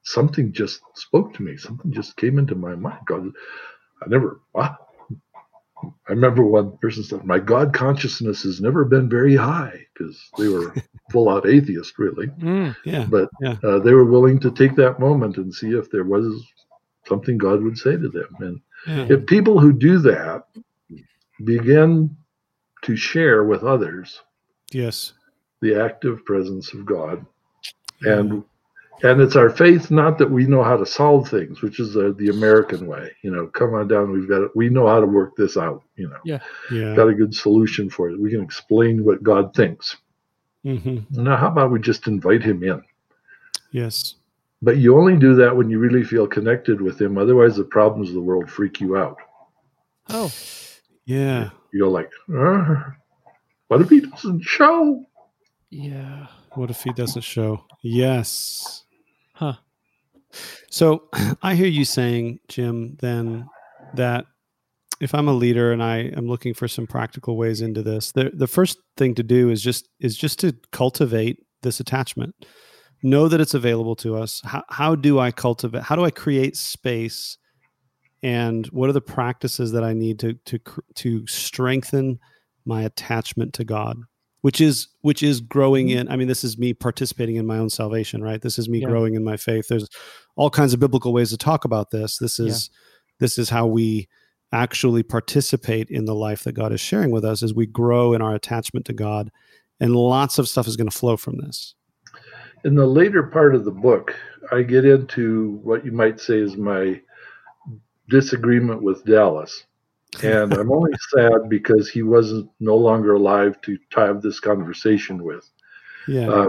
"Something 0.03 0.51
just 0.51 0.81
spoke 0.95 1.33
to 1.35 1.43
me. 1.43 1.55
Something 1.55 1.93
just 1.93 2.17
came 2.17 2.37
into 2.37 2.55
my 2.55 2.75
mind." 2.75 2.99
God, 3.05 3.31
I 4.03 4.09
never. 4.09 4.41
Wow. 4.53 4.77
I 6.07 6.11
remember 6.11 6.43
one 6.43 6.77
person 6.77 7.03
said, 7.03 7.25
"My 7.25 7.39
God 7.39 7.73
consciousness 7.73 8.43
has 8.43 8.61
never 8.61 8.85
been 8.85 9.09
very 9.09 9.35
high," 9.35 9.85
because 9.93 10.17
they 10.37 10.47
were 10.47 10.73
full 11.11 11.29
out 11.29 11.47
atheist, 11.47 11.97
really. 11.99 12.27
Mm. 12.27 12.75
Yeah. 12.85 13.05
But 13.09 13.29
Yeah. 13.41 13.57
uh, 13.63 13.79
they 13.79 13.93
were 13.93 14.05
willing 14.05 14.39
to 14.39 14.51
take 14.51 14.75
that 14.75 14.99
moment 14.99 15.37
and 15.37 15.53
see 15.53 15.71
if 15.71 15.89
there 15.91 16.03
was 16.03 16.43
something 17.07 17.37
God 17.37 17.61
would 17.63 17.77
say 17.77 17.95
to 17.97 18.09
them. 18.09 18.35
And 18.39 18.61
Yeah. 18.87 19.07
if 19.17 19.25
people 19.25 19.59
who 19.59 19.71
do 19.73 19.99
that 19.99 20.47
begin 21.43 22.15
to 22.83 22.95
share 22.95 23.43
with 23.43 23.63
others 23.63 24.21
Yes. 24.71 25.13
the 25.61 25.75
active 25.75 26.23
presence 26.25 26.73
of 26.73 26.85
God, 26.85 27.25
and 28.01 28.43
and 29.03 29.21
it's 29.21 29.35
our 29.35 29.49
faith, 29.49 29.91
not 29.91 30.17
that 30.19 30.29
we 30.31 30.45
know 30.45 30.63
how 30.63 30.77
to 30.77 30.85
solve 30.85 31.29
things, 31.29 31.61
which 31.61 31.79
is 31.79 31.95
uh, 31.97 32.11
the 32.17 32.29
American 32.29 32.87
way. 32.87 33.11
You 33.23 33.31
know, 33.31 33.47
come 33.47 33.73
on 33.73 33.87
down, 33.87 34.11
we've 34.11 34.27
got 34.29 34.41
it. 34.41 34.51
We 34.55 34.69
know 34.69 34.87
how 34.87 34.99
to 34.99 35.05
work 35.05 35.35
this 35.35 35.57
out. 35.57 35.83
You 35.95 36.09
know, 36.09 36.17
Yeah. 36.23 36.39
Yeah. 36.71 36.95
got 36.95 37.09
a 37.09 37.13
good 37.13 37.33
solution 37.35 37.89
for 37.89 38.09
it. 38.09 38.19
We 38.19 38.31
can 38.31 38.41
explain 38.41 39.03
what 39.03 39.21
God 39.23 39.53
thinks. 39.55 39.97
mm-hmm. 40.65 40.99
Now, 41.23 41.37
how 41.37 41.47
about 41.47 41.71
we 41.71 41.79
just 41.79 42.07
invite 42.07 42.41
Him 42.43 42.63
in? 42.63 42.81
Yes. 43.71 44.15
But 44.61 44.77
you 44.77 44.97
only 44.97 45.17
do 45.17 45.35
that 45.35 45.55
when 45.55 45.69
you 45.69 45.79
really 45.79 46.03
feel 46.03 46.25
connected 46.27 46.81
with 46.81 46.99
Him. 46.99 47.17
Otherwise, 47.17 47.55
the 47.57 47.65
problems 47.65 48.09
of 48.09 48.15
the 48.15 48.21
world 48.21 48.49
freak 48.49 48.79
you 48.79 48.97
out. 48.97 49.17
Oh. 50.09 50.31
Yeah. 51.05 51.49
You 51.71 51.81
go 51.81 51.89
like, 51.91 52.09
"Uh, 52.33 52.75
what 53.67 53.81
if 53.81 53.89
He 53.89 53.99
doesn't 53.99 54.41
show? 54.41 55.05
Yeah. 55.69 56.27
What 56.53 56.69
if 56.69 56.83
he 56.83 56.93
doesn't 56.93 57.23
show? 57.23 57.65
Yes. 57.81 58.84
Huh. 59.35 59.55
So 60.71 61.09
I 61.43 61.55
hear 61.55 61.67
you 61.67 61.85
saying, 61.85 62.39
Jim, 62.47 62.97
then 63.01 63.47
that 63.93 64.25
if 65.01 65.13
I'm 65.13 65.27
a 65.27 65.33
leader 65.33 65.71
and 65.73 65.83
I 65.83 65.97
am 66.15 66.27
looking 66.27 66.53
for 66.53 66.67
some 66.67 66.87
practical 66.87 67.37
ways 67.37 67.61
into 67.61 67.83
this, 67.83 68.11
the 68.13 68.31
the 68.33 68.47
first 68.47 68.77
thing 68.97 69.13
to 69.15 69.23
do 69.23 69.49
is 69.49 69.61
just 69.61 69.89
is 69.99 70.17
just 70.17 70.39
to 70.39 70.55
cultivate 70.71 71.39
this 71.63 71.79
attachment. 71.79 72.33
Know 73.03 73.27
that 73.27 73.41
it's 73.41 73.53
available 73.53 73.95
to 73.97 74.15
us. 74.15 74.41
How 74.45 74.63
how 74.69 74.95
do 74.95 75.19
I 75.19 75.31
cultivate? 75.31 75.83
How 75.83 75.95
do 75.95 76.05
I 76.05 76.11
create 76.11 76.55
space? 76.55 77.37
And 78.23 78.65
what 78.67 78.89
are 78.89 78.93
the 78.93 79.01
practices 79.01 79.73
that 79.73 79.83
I 79.83 79.93
need 79.93 80.19
to 80.19 80.33
to 80.45 80.59
to 80.95 81.27
strengthen 81.27 82.19
my 82.65 82.83
attachment 82.83 83.53
to 83.55 83.65
God? 83.65 83.97
Which 84.45 84.61
is 84.61 84.89
which 85.01 85.23
is 85.23 85.41
growing 85.41 85.87
mm-hmm. 85.87 86.01
in. 86.01 86.07
I 86.07 86.17
mean, 86.17 86.27
this 86.27 86.43
is 86.43 86.55
me 86.55 86.71
participating 86.71 87.37
in 87.37 87.47
my 87.47 87.57
own 87.57 87.71
salvation, 87.71 88.21
right? 88.21 88.39
This 88.39 88.59
is 88.59 88.69
me 88.69 88.77
Yeah. 88.81 88.89
growing 88.89 89.15
in 89.15 89.23
my 89.23 89.37
faith. 89.37 89.65
There's 89.67 89.89
all 90.35 90.51
kinds 90.51 90.71
of 90.71 90.79
biblical 90.79 91.13
ways 91.13 91.31
to 91.31 91.37
talk 91.37 91.65
about 91.65 91.89
this. 91.89 92.19
This 92.19 92.37
Yeah. 92.37 92.49
is 92.49 92.69
this 93.19 93.39
is 93.39 93.49
how 93.49 93.65
we 93.65 94.07
actually 94.51 95.01
participate 95.01 95.89
in 95.89 96.05
the 96.05 96.13
life 96.13 96.43
that 96.43 96.51
God 96.51 96.71
is 96.71 96.79
sharing 96.79 97.09
with 97.09 97.25
us 97.25 97.41
as 97.41 97.55
we 97.55 97.65
grow 97.65 98.13
in 98.13 98.21
our 98.21 98.35
attachment 98.35 98.85
to 98.85 98.93
God. 98.93 99.31
And 99.79 99.95
lots 99.95 100.37
of 100.37 100.47
stuff 100.47 100.67
is 100.67 100.77
going 100.77 100.91
to 100.91 100.95
flow 100.95 101.17
from 101.17 101.37
this. 101.37 101.73
In 102.65 102.75
the 102.75 102.85
later 102.85 103.23
part 103.23 103.55
of 103.55 103.65
the 103.65 103.71
book, 103.71 104.15
I 104.51 104.61
get 104.61 104.85
into 104.85 105.59
what 105.63 105.83
you 105.83 105.91
might 105.91 106.19
say 106.19 106.37
is 106.37 106.55
my 106.55 107.01
disagreement 108.09 108.83
with 108.83 109.03
Dallas. 109.05 109.63
And 110.23 110.53
I'm 110.53 110.71
only 110.71 110.93
sad 111.15 111.49
because 111.49 111.89
he 111.89 112.01
wasn't 112.03 112.49
no 112.59 112.75
longer 112.75 113.13
alive 113.13 113.59
to 113.61 113.77
have 113.95 114.21
this 114.21 114.39
conversation 114.39 115.23
with. 115.23 115.49
Yeah. 116.07 116.29
Uh, 116.29 116.47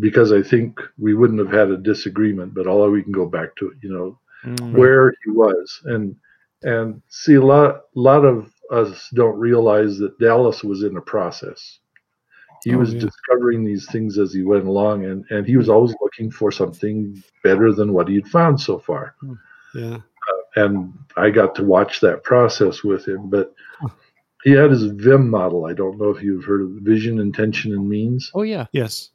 because 0.00 0.32
I 0.32 0.42
think 0.42 0.80
we 0.98 1.14
wouldn't 1.14 1.38
have 1.38 1.52
had 1.52 1.70
a 1.70 1.76
disagreement, 1.76 2.52
but 2.52 2.66
although 2.66 2.90
we 2.90 3.02
can 3.02 3.12
go 3.12 3.26
back 3.26 3.54
to 3.56 3.68
it, 3.68 3.74
you 3.80 3.92
know, 3.92 4.18
mm-hmm. 4.44 4.76
where 4.76 5.14
he 5.24 5.30
was. 5.30 5.80
And 5.84 6.16
and 6.64 7.02
see 7.08 7.34
a 7.34 7.44
lot 7.44 7.82
lot 7.94 8.24
of 8.24 8.50
us 8.70 9.08
don't 9.14 9.38
realize 9.38 9.98
that 9.98 10.18
Dallas 10.18 10.64
was 10.64 10.82
in 10.82 10.96
a 10.96 11.00
process. 11.00 11.78
He 12.64 12.74
oh, 12.74 12.78
was 12.78 12.94
yeah. 12.94 13.00
discovering 13.00 13.64
these 13.64 13.86
things 13.90 14.18
as 14.18 14.32
he 14.32 14.42
went 14.42 14.64
along, 14.64 15.04
and, 15.04 15.24
and 15.28 15.46
he 15.46 15.58
was 15.58 15.68
always 15.68 15.94
looking 16.00 16.30
for 16.30 16.50
something 16.50 17.22
better 17.42 17.74
than 17.74 17.92
what 17.92 18.08
he'd 18.08 18.26
found 18.28 18.58
so 18.58 18.78
far. 18.78 19.14
Hmm. 19.20 19.34
Yeah. 19.74 19.98
And 20.56 20.92
I 21.16 21.30
got 21.30 21.54
to 21.56 21.64
watch 21.64 22.00
that 22.00 22.22
process 22.22 22.82
with 22.82 23.06
him. 23.06 23.28
But 23.28 23.54
he 24.44 24.52
had 24.52 24.70
his 24.70 24.84
VIM 24.84 25.30
model. 25.30 25.66
I 25.66 25.72
don't 25.72 25.98
know 25.98 26.10
if 26.10 26.22
you've 26.22 26.44
heard 26.44 26.62
of 26.62 26.70
vision, 26.82 27.18
intention, 27.18 27.72
and 27.72 27.88
means. 27.88 28.30
Oh, 28.34 28.42
yeah. 28.42 28.66
Yes. 28.72 29.10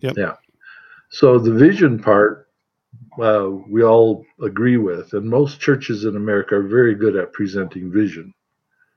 Yep. 0.00 0.14
Yeah. 0.16 0.34
So 1.10 1.38
the 1.38 1.52
vision 1.52 2.00
part, 2.00 2.48
uh, 3.20 3.50
we 3.68 3.82
all 3.82 4.24
agree 4.42 4.78
with, 4.78 5.12
and 5.12 5.28
most 5.28 5.60
churches 5.60 6.04
in 6.04 6.16
America 6.16 6.54
are 6.56 6.62
very 6.62 6.94
good 6.94 7.16
at 7.16 7.32
presenting 7.32 7.92
vision. 7.92 8.32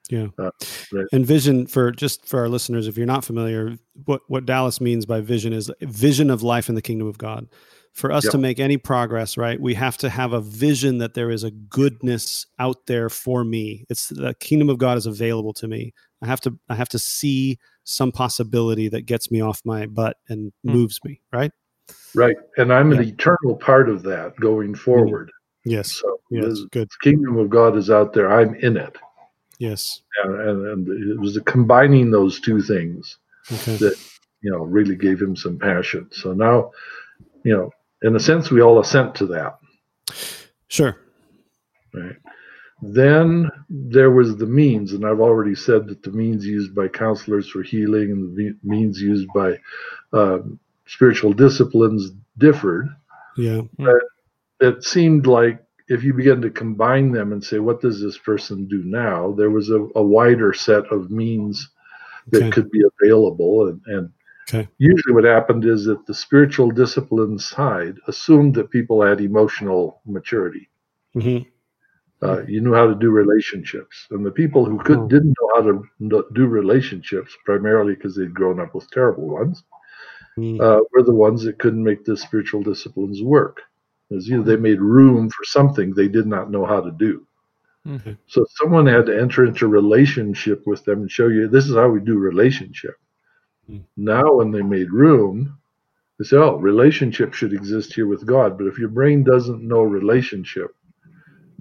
Yeah. 0.10 0.28
Uh, 0.38 0.52
right. 0.92 1.06
And 1.12 1.26
vision 1.26 1.66
for 1.66 1.92
just 1.92 2.26
for 2.26 2.40
our 2.40 2.50
listeners, 2.50 2.88
if 2.88 2.98
you're 2.98 3.06
not 3.06 3.26
familiar, 3.26 3.78
what, 4.06 4.22
what 4.28 4.46
Dallas 4.46 4.80
means 4.80 5.06
by 5.06 5.22
vision 5.22 5.54
is 5.54 5.72
vision 5.82 6.30
of 6.30 6.44
life 6.44 6.70
in 6.70 6.76
the 6.76 6.82
kingdom 6.82 7.08
of 7.08 7.18
God. 7.18 7.48
For 7.94 8.12
us 8.12 8.24
yep. 8.24 8.32
to 8.32 8.38
make 8.40 8.60
any 8.60 8.78
progress, 8.78 9.38
right, 9.38 9.62
we 9.62 9.76
have 9.76 9.98
to 9.98 10.10
have 10.10 10.34
a 10.34 10.42
vision 10.42 10.98
that 10.98 11.14
there 11.14 11.30
is 11.30 11.44
a 11.44 11.52
goodness 11.52 12.48
out 12.58 12.88
there 12.88 13.08
for 13.08 13.44
me. 13.44 13.86
It's 13.88 14.10
the 14.10 14.34
kingdom 14.40 14.68
of 14.70 14.80
God 14.80 14.98
is 14.98 15.06
available 15.06 15.54
to 15.54 15.68
me. 15.68 15.94
I 16.24 16.26
have 16.26 16.42
to 16.42 16.58
I 16.70 16.76
have 16.76 16.90
to 16.90 17.00
see 17.00 17.60
some 17.84 18.12
possibility 18.12 18.90
that 18.90 19.06
gets 19.06 19.30
me 19.30 19.42
off 19.42 19.62
my 19.64 19.86
butt 19.86 20.18
and 20.28 20.52
mm. 20.66 20.74
moves 20.74 21.00
me, 21.04 21.22
right? 21.32 21.52
Right. 22.16 22.36
And 22.58 22.74
I'm 22.74 22.92
yeah. 22.92 23.00
an 23.00 23.04
eternal 23.04 23.56
part 23.56 23.90
of 23.90 24.02
that 24.04 24.36
going 24.38 24.74
forward. 24.74 25.28
Mm. 25.28 25.72
Yes. 25.72 25.92
So 25.92 26.20
yes, 26.32 26.60
good. 26.72 26.90
kingdom 27.02 27.38
of 27.38 27.50
God 27.50 27.78
is 27.78 27.92
out 27.92 28.14
there. 28.14 28.32
I'm 28.32 28.56
in 28.56 28.76
it. 28.76 28.98
Yes. 29.60 30.02
And, 30.24 30.42
and, 30.42 30.68
and 30.68 31.12
it 31.12 31.20
was 31.20 31.36
the 31.36 31.42
combining 31.42 32.10
those 32.10 32.40
two 32.40 32.62
things 32.62 33.18
okay. 33.52 33.76
that, 33.78 33.98
you 34.42 34.52
know, 34.52 34.64
really 34.64 34.96
gave 34.96 35.22
him 35.22 35.36
some 35.36 35.60
passion. 35.60 36.10
So 36.12 36.34
now, 36.34 36.72
you 37.44 37.56
know, 37.56 37.72
in 38.04 38.16
a 38.16 38.20
sense, 38.20 38.52
we 38.52 38.62
all 38.62 38.80
assent 38.80 39.16
to 39.16 39.26
that. 39.28 39.58
Sure. 40.68 40.98
Right. 41.94 42.16
Then 42.82 43.50
there 43.70 44.12
was 44.12 44.36
the 44.36 44.46
means, 44.46 44.92
and 44.92 45.06
I've 45.06 45.22
already 45.22 45.56
said 45.56 45.88
that 45.88 46.04
the 46.04 46.12
means 46.12 46.46
used 46.46 46.76
by 46.76 46.90
counselors 46.90 47.50
for 47.50 47.64
healing 47.64 48.12
and 48.12 48.36
the 48.36 48.56
means 48.62 49.02
used 49.02 49.30
by 49.34 49.60
uh, 50.12 50.40
spiritual 50.86 51.32
disciplines 51.32 52.12
differed. 52.38 52.90
Yeah. 53.38 53.62
But 53.78 54.02
it 54.60 54.84
seemed 54.84 55.28
like 55.28 55.64
if 55.88 56.04
you 56.04 56.14
begin 56.14 56.42
to 56.42 56.50
combine 56.50 57.12
them 57.12 57.32
and 57.32 57.44
say, 57.44 57.60
what 57.60 57.82
does 57.82 58.02
this 58.02 58.18
person 58.18 58.68
do 58.68 58.84
now? 58.84 59.32
There 59.32 59.50
was 59.50 59.70
a, 59.70 59.88
a 59.96 60.04
wider 60.04 60.54
set 60.54 60.86
of 60.92 61.10
means 61.10 61.70
that 62.32 62.44
okay. 62.44 62.52
could 62.52 62.72
be 62.72 62.84
available. 63.02 63.70
And, 63.70 63.82
and 63.86 64.12
okay. 64.48 64.68
usually 64.78 65.14
what 65.14 65.24
happened 65.24 65.66
is 65.66 65.86
that 65.86 66.06
the 66.06 66.14
spiritual 66.14 66.72
discipline 66.72 67.38
side 67.40 67.98
assumed 68.08 68.56
that 68.56 68.72
people 68.72 69.02
had 69.02 69.22
emotional 69.22 70.02
maturity. 70.06 70.70
Mm-hmm. 71.16 71.50
Uh, 72.26 72.42
you 72.48 72.62
knew 72.62 72.74
how 72.74 72.88
to 72.88 72.96
do 72.96 73.10
relationships, 73.10 74.08
and 74.12 74.26
the 74.26 74.32
people 74.32 74.64
who 74.64 74.80
could 74.80 75.00
oh. 75.00 75.08
didn't 75.08 75.36
know 75.42 75.50
how 75.56 75.62
to 75.62 76.26
do 76.34 76.46
relationships, 76.48 77.36
primarily 77.44 77.96
because 77.96 78.16
they'd 78.16 78.34
grown 78.34 78.62
up 78.62 78.74
with 78.74 78.90
terrible 78.92 79.28
ones, 79.28 79.64
mm. 80.38 80.60
uh, 80.62 80.82
were 80.94 81.04
the 81.04 81.14
ones 81.14 81.44
that 81.44 81.60
couldn't 81.60 81.84
make 81.84 82.06
the 82.06 82.16
spiritual 82.16 82.64
disciplines 82.64 83.22
work. 83.22 83.62
Because 84.10 84.28
you 84.28 84.38
know 84.38 84.44
they 84.44 84.56
made 84.56 84.80
room 84.80 85.30
for 85.30 85.44
something 85.44 85.94
they 85.94 86.08
did 86.08 86.28
not 86.28 86.50
know 86.50 86.66
how 86.66 86.80
to 86.80 86.92
do. 86.92 87.28
Mm-hmm. 87.88 88.14
So 88.28 88.46
someone 88.62 88.86
had 88.86 89.08
to 89.08 89.20
enter 89.20 89.46
into 89.46 89.68
relationship 89.68 90.66
with 90.66 90.86
them 90.86 91.02
and 91.02 91.12
show 91.12 91.28
you 91.28 91.48
this 91.48 91.66
is 91.68 91.76
how 91.76 91.90
we 91.90 92.00
do 92.00 92.18
relationship. 92.18 92.96
Now, 93.96 94.34
when 94.34 94.52
they 94.52 94.62
made 94.62 94.92
room, 94.92 95.58
they 96.20 96.26
say, 96.26 96.38
"Oh, 96.38 96.58
relationship 96.58 97.34
should 97.34 97.54
exist 97.54 97.94
here 97.94 98.08
with 98.08 98.26
God." 98.26 98.58
But 98.58 98.68
if 98.68 98.78
your 98.78 98.90
brain 98.90 99.24
doesn't 99.24 99.64
know 99.64 99.82
relationship, 99.82 100.76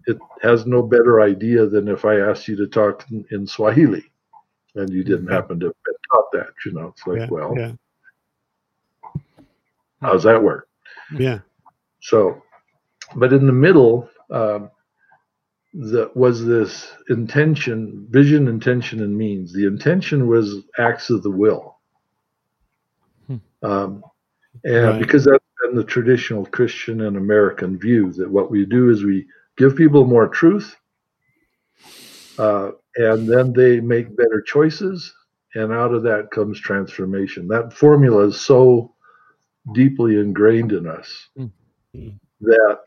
it 0.07 0.19
has 0.43 0.67
no 0.67 0.83
better 0.83 1.21
idea 1.21 1.67
than 1.67 1.89
if 1.89 2.05
I 2.05 2.21
asked 2.21 2.49
you 2.49 2.57
to 2.57 2.67
talk 2.67 3.05
in, 3.11 3.25
in 3.31 3.47
Swahili, 3.47 4.11
and 4.75 4.91
you 4.91 5.05
didn't 5.05 5.29
happen 5.29 5.61
to 5.61 5.67
have 5.67 5.85
been 5.85 5.95
taught 6.13 6.33
that. 6.33 6.53
You 6.67 6.73
know, 6.73 6.89
it's 6.89 7.07
like, 7.07 7.19
yeah, 7.19 7.29
well, 7.31 7.55
yeah. 7.57 7.73
how's 10.01 10.25
that 10.25 10.43
work? 10.43 10.69
Yeah. 11.17 11.41
So, 12.01 12.43
but 13.15 13.33
in 13.33 13.47
the 13.47 13.53
middle, 13.53 14.09
um, 14.31 14.71
that 15.75 16.15
was 16.17 16.45
this 16.45 16.93
intention, 17.09 18.07
vision, 18.11 18.49
intention, 18.49 19.03
and 19.03 19.17
means. 19.17 19.53
The 19.53 19.67
intention 19.67 20.27
was 20.27 20.57
acts 20.79 21.09
of 21.11 21.23
the 21.23 21.31
will. 21.31 21.79
Um, 23.63 24.03
and 24.65 24.85
right. 24.87 25.01
because 25.01 25.25
that's 25.25 25.45
been 25.63 25.77
the 25.77 25.85
traditional 25.85 26.45
Christian 26.47 27.03
and 27.03 27.17
American 27.17 27.79
view 27.79 28.13
that 28.13 28.31
what 28.31 28.51
we 28.51 28.67
do 28.67 28.91
is 28.91 29.05
we 29.05 29.27
give 29.57 29.77
people 29.77 30.05
more 30.05 30.29
truth, 30.29 30.77
uh, 32.39 32.73
and 32.97 33.29
then 33.29 33.53
they 33.53 33.81
make 33.81 34.17
better 34.17 34.43
choices, 34.43 35.15
and 35.55 35.73
out 35.73 35.95
of 35.95 36.03
that 36.03 36.31
comes 36.31 36.61
transformation. 36.61 37.49
That 37.49 37.73
formula 37.73 38.27
is 38.29 38.41
so 38.41 38.95
deeply 39.75 40.19
ingrained 40.19 40.73
in 40.73 40.87
us 40.87 41.29
mm-hmm. 41.39 42.09
that 42.41 42.79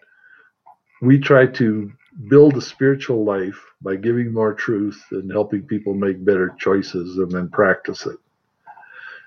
we 1.02 1.20
try 1.20 1.46
to 1.46 1.92
build 2.28 2.58
a 2.58 2.62
spiritual 2.62 3.24
life 3.24 3.62
by 3.82 3.96
giving 3.96 4.34
more 4.34 4.54
truth 4.54 5.02
and 5.12 5.32
helping 5.32 5.62
people 5.64 5.94
make 5.94 6.24
better 6.24 6.56
choices 6.60 7.18
and 7.18 7.32
then 7.32 7.50
practice 7.50 8.06
it. 8.06 8.18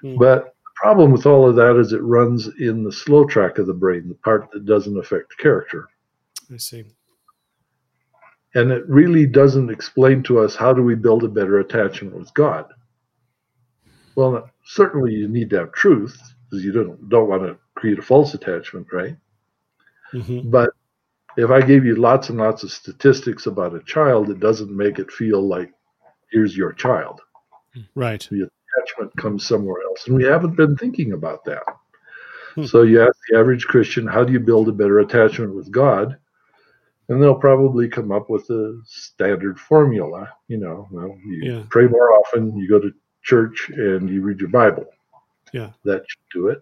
Mm-hmm. 0.03 0.19
But 0.19 0.55
problem 0.83 1.13
with 1.13 1.27
all 1.27 1.49
of 1.49 1.57
that 1.57 1.77
is 1.77 1.93
it 1.93 2.03
runs 2.03 2.49
in 2.59 2.85
the 2.85 2.93
slow 2.93 3.25
track 3.25 3.59
of 3.59 3.67
the 3.67 3.75
brain, 3.75 4.09
the 4.09 4.15
part 4.15 4.51
that 4.53 4.67
doesn't 4.67 4.99
affect 4.99 5.39
character. 5.39 5.89
I 6.53 6.57
see 6.57 6.85
and 8.55 8.71
it 8.71 8.89
really 8.89 9.27
doesn't 9.27 9.71
explain 9.71 10.23
to 10.25 10.41
us 10.41 10.57
how 10.57 10.73
do 10.73 10.83
we 10.83 10.95
build 10.95 11.25
a 11.25 11.29
better 11.29 11.61
attachment 11.61 12.17
with 12.17 12.33
God. 12.35 12.67
Well, 14.17 14.51
certainly 14.65 15.13
you 15.13 15.29
need 15.29 15.51
to 15.51 15.59
have 15.59 15.73
truth 15.73 16.19
because 16.51 16.65
you 16.65 16.73
don't 16.73 17.09
don't 17.09 17.29
want 17.29 17.43
to 17.43 17.59
create 17.75 17.99
a 17.99 18.03
false 18.03 18.35
attachment, 18.35 18.87
right? 18.93 19.17
Mm-hmm. 20.13 20.51
But 20.51 20.71
if 21.37 21.51
I 21.51 21.61
gave 21.61 21.85
you 21.85 21.97
lots 21.97 22.31
and 22.31 22.39
lots 22.39 22.63
of 22.63 22.73
statistics 22.73 23.47
about 23.47 23.75
a 23.75 23.83
child, 23.85 24.31
it 24.31 24.41
doesn't 24.41 24.75
make 24.75 24.99
it 24.99 25.13
feel 25.13 25.41
like 25.41 25.71
here's 26.33 26.57
your 26.57 26.73
child. 26.73 27.21
Right. 27.95 28.27
Attachment 28.77 29.17
comes 29.17 29.47
somewhere 29.47 29.83
else, 29.83 30.07
and 30.07 30.17
we 30.17 30.25
haven't 30.25 30.57
been 30.57 30.77
thinking 30.77 31.13
about 31.13 31.45
that. 31.45 31.63
Hmm. 32.55 32.65
So 32.65 32.83
you 32.83 33.03
ask 33.03 33.17
the 33.31 33.39
average 33.39 33.67
Christian, 33.67 34.07
how 34.07 34.25
do 34.25 34.33
you 34.33 34.41
build 34.41 34.69
a 34.69 34.73
better 34.73 34.99
attachment 35.01 35.55
with 35.55 35.71
God? 35.71 36.19
and 37.09 37.23
they'll 37.23 37.35
probably 37.35 37.89
come 37.89 38.13
up 38.13 38.29
with 38.29 38.49
a 38.51 38.81
standard 38.85 39.59
formula. 39.59 40.31
You 40.49 40.59
know, 40.59 40.89
well, 40.91 41.17
you 41.25 41.53
yeah. 41.53 41.63
pray 41.71 41.87
more 41.87 42.13
often, 42.13 42.57
you 42.57 42.69
go 42.69 42.81
to 42.81 42.93
church, 43.23 43.71
and 43.71 44.09
you 44.09 44.23
read 44.23 44.41
your 44.41 44.51
Bible. 44.51 44.87
Yeah, 45.53 45.71
that 45.85 46.05
should 46.07 46.21
do 46.33 46.49
it. 46.49 46.61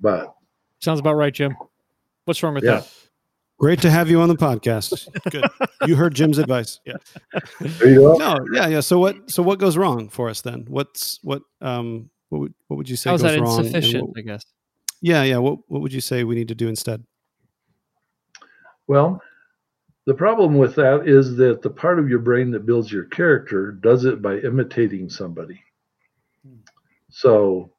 But 0.00 0.34
sounds 0.80 1.00
about 1.00 1.14
right, 1.14 1.32
Jim. 1.32 1.56
What's 2.24 2.42
wrong 2.42 2.54
with 2.54 2.64
yeah. 2.64 2.80
that? 2.80 2.88
Great 3.62 3.80
to 3.82 3.90
have 3.92 4.10
you 4.10 4.20
on 4.20 4.28
the 4.28 4.34
podcast. 4.34 5.06
Good. 5.30 5.44
you 5.86 5.94
heard 5.94 6.16
Jim's 6.16 6.38
advice. 6.38 6.80
Yeah. 6.84 6.96
There 7.60 7.90
you 7.90 8.00
go. 8.00 8.14
No, 8.16 8.44
yeah, 8.52 8.66
yeah. 8.66 8.80
So 8.80 8.98
what? 8.98 9.30
So 9.30 9.40
what 9.40 9.60
goes 9.60 9.76
wrong 9.76 10.08
for 10.08 10.28
us 10.28 10.40
then? 10.40 10.64
What's 10.66 11.20
what? 11.22 11.42
Um, 11.60 12.10
what 12.30 12.40
would 12.40 12.54
what 12.66 12.78
would 12.78 12.88
you 12.88 12.96
say 12.96 13.10
How's 13.10 13.22
goes 13.22 13.30
that 13.30 13.40
wrong? 13.40 13.60
Insufficient, 13.60 14.08
what, 14.08 14.18
I 14.18 14.22
guess. 14.22 14.44
Yeah, 15.00 15.22
yeah. 15.22 15.38
What 15.38 15.60
what 15.68 15.80
would 15.80 15.92
you 15.92 16.00
say 16.00 16.24
we 16.24 16.34
need 16.34 16.48
to 16.48 16.56
do 16.56 16.66
instead? 16.66 17.04
Well, 18.88 19.22
the 20.06 20.14
problem 20.14 20.58
with 20.58 20.74
that 20.74 21.06
is 21.06 21.36
that 21.36 21.62
the 21.62 21.70
part 21.70 22.00
of 22.00 22.08
your 22.08 22.18
brain 22.18 22.50
that 22.50 22.66
builds 22.66 22.90
your 22.90 23.04
character 23.04 23.70
does 23.70 24.04
it 24.06 24.20
by 24.20 24.38
imitating 24.38 25.08
somebody. 25.08 25.62
So 27.10 27.70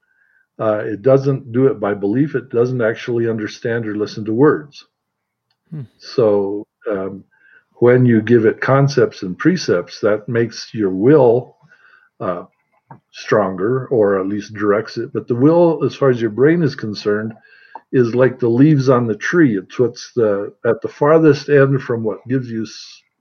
uh, 0.62 0.78
it 0.86 1.02
doesn't 1.02 1.52
do 1.52 1.68
it 1.68 1.82
by 1.82 1.94
belief. 1.94 2.36
It 2.36 2.48
doesn't 2.52 2.82
actually 2.82 3.30
understand 3.30 3.86
or 3.86 3.98
listen 3.98 4.24
to 4.24 4.34
words. 4.34 4.88
Hmm. 5.74 5.82
So 5.97 6.67
um, 6.89 7.26
when 7.78 8.05
you 8.05 8.21
give 8.21 8.45
it 8.45 8.61
concepts 8.61 9.24
and 9.24 9.36
precepts, 9.36 9.99
that 10.01 10.30
makes 10.30 10.71
your 10.71 10.91
will 10.91 11.57
uh, 12.19 12.45
stronger 13.11 13.88
or 13.88 14.19
at 14.19 14.28
least 14.28 14.53
directs 14.53 14.97
it. 14.97 15.11
But 15.11 15.28
the 15.28 15.34
will, 15.34 15.84
as 15.84 15.95
far 15.95 16.11
as 16.11 16.21
your 16.21 16.30
brain 16.30 16.61
is 16.61 16.76
concerned, 16.76 17.34
is 17.91 18.13
like 18.13 18.38
the 18.39 18.49
leaves 18.49 18.88
on 18.88 19.07
the 19.07 19.15
tree. 19.15 19.57
It's 19.57 19.80
what's 19.80 20.11
the 20.15 20.53
at 20.63 20.80
the 20.82 20.88
farthest 20.88 21.49
end 21.49 21.82
from 21.82 22.03
what 22.03 22.28
gives 22.28 22.51
you 22.51 22.67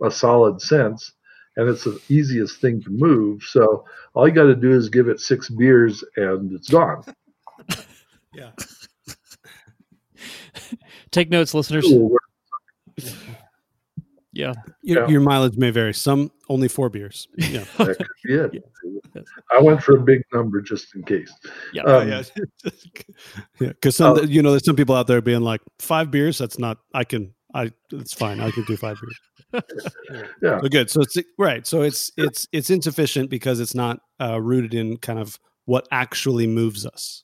a 0.03 0.11
solid 0.11 0.61
sense, 0.61 1.11
and 1.57 1.71
it's 1.71 1.85
the 1.85 1.99
easiest 2.11 2.61
thing 2.61 2.83
to 2.83 2.91
move. 2.91 3.45
So 3.45 3.87
all 4.13 4.29
you 4.29 4.35
got 4.35 4.45
to 4.45 4.55
do 4.55 4.73
is 4.73 4.91
give 4.91 5.09
it 5.09 5.21
six 5.21 5.49
beers, 5.49 6.05
and 6.17 6.53
it's 6.53 6.69
gone. 6.69 7.03
yeah. 8.35 8.51
Take 11.11 11.31
notes, 11.31 11.55
listeners. 11.55 11.91
Yeah. 14.35 14.55
Your, 14.83 15.03
Yeah. 15.03 15.09
your 15.09 15.21
mileage 15.21 15.59
may 15.59 15.71
vary. 15.71 15.93
Some 15.93 16.31
only 16.49 16.67
four 16.67 16.89
beers. 16.89 17.29
Yeah. 17.37 17.65
That 17.77 17.99
could. 18.27 18.63
I 19.55 19.61
went 19.61 19.83
for 19.83 19.97
a 19.97 20.01
big 20.01 20.23
number 20.33 20.63
just 20.63 20.95
in 20.95 21.03
case. 21.03 21.31
Yeah. 21.75 21.83
Um, 21.83 22.09
yeah, 22.09 22.23
yeah. 23.61 23.69
Because 23.69 23.95
some, 23.97 24.19
Oh. 24.19 24.23
you 24.23 24.41
know, 24.43 24.51
there's 24.51 24.65
some 24.65 24.75
people 24.75 24.95
out 24.95 25.07
there 25.07 25.21
being 25.21 25.43
like, 25.43 25.61
five 25.81 26.11
beers. 26.11 26.39
That's 26.39 26.59
not. 26.59 26.79
I 26.95 27.05
can. 27.05 27.35
I. 27.55 27.73
It's 27.93 28.15
fine. 28.15 28.41
I 28.41 28.51
can 28.51 28.65
do 28.65 28.75
five 28.77 28.97
beers. 29.53 29.63
Yeah. 30.43 30.61
So 30.63 30.69
good. 30.69 30.89
So 30.89 31.03
it's 31.03 31.17
right. 31.39 31.67
So 31.67 31.83
it's 31.83 32.11
it's 32.17 32.49
it's 32.53 32.71
insufficient 32.71 33.29
because 33.29 33.61
it's 33.61 33.75
not 33.75 34.01
uh, 34.19 34.41
rooted 34.41 34.73
in 34.73 34.97
kind 34.97 35.19
of 35.19 35.39
what 35.67 35.87
actually 35.91 36.47
moves 36.47 36.87
us. 36.87 37.23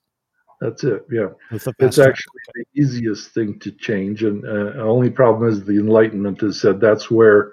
That's 0.61 0.83
it. 0.85 1.07
Yeah. 1.11 1.29
It's, 1.53 1.65
the 1.65 1.75
It's 1.79 1.99
actually 1.99 2.41
the 2.55 2.65
easiest 2.75 3.31
thing 3.31 3.59
to 3.61 3.71
change, 3.71 4.25
and 4.25 4.45
uh, 4.45 4.73
the 4.73 4.83
only 4.83 5.11
problem 5.11 5.49
is 5.49 5.65
the 5.65 5.79
Enlightenment 5.79 6.41
has 6.41 6.61
said 6.61 6.81
that's 6.81 7.11
where 7.11 7.53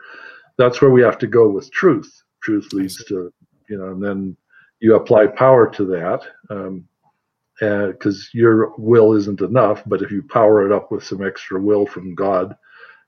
that's 0.58 0.82
where 0.82 0.92
we 0.92 1.02
have 1.02 1.18
to 1.20 1.28
go 1.28 1.50
with 1.50 1.72
truth. 1.72 2.24
Truth 2.42 2.74
leads 2.74 3.04
to 3.06 3.32
you 3.70 3.78
know, 3.78 3.90
and 3.90 4.04
then 4.04 4.38
you 4.80 4.96
apply 4.96 5.28
power 5.28 5.70
to 5.72 5.86
that 5.86 6.22
because 7.60 8.30
your 8.34 8.74
will 8.78 9.14
isn't 9.14 9.42
enough. 9.42 9.84
But 9.86 10.02
if 10.02 10.12
you 10.12 10.24
power 10.24 10.66
it 10.66 10.72
up 10.72 10.92
with 10.92 11.04
some 11.04 11.26
extra 11.26 11.60
will 11.60 11.86
from 11.86 12.16
God, 12.16 12.56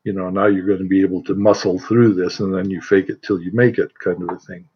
you 0.04 0.14
know, 0.14 0.30
now 0.30 0.46
you're 0.46 0.66
going 0.66 0.80
to 0.80 0.86
be 0.86 1.02
able 1.02 1.24
to 1.24 1.36
muscle 1.36 1.80
through 1.80 2.14
this, 2.14 2.40
and 2.40 2.54
then 2.54 2.70
you 2.70 2.82
fake 2.82 3.10
it 3.10 3.22
till 3.24 3.42
you 3.42 3.52
make 3.54 3.78
it, 3.78 3.98
kind 4.00 4.22
of 4.24 4.36
a 4.36 4.40
thing. 4.40 4.68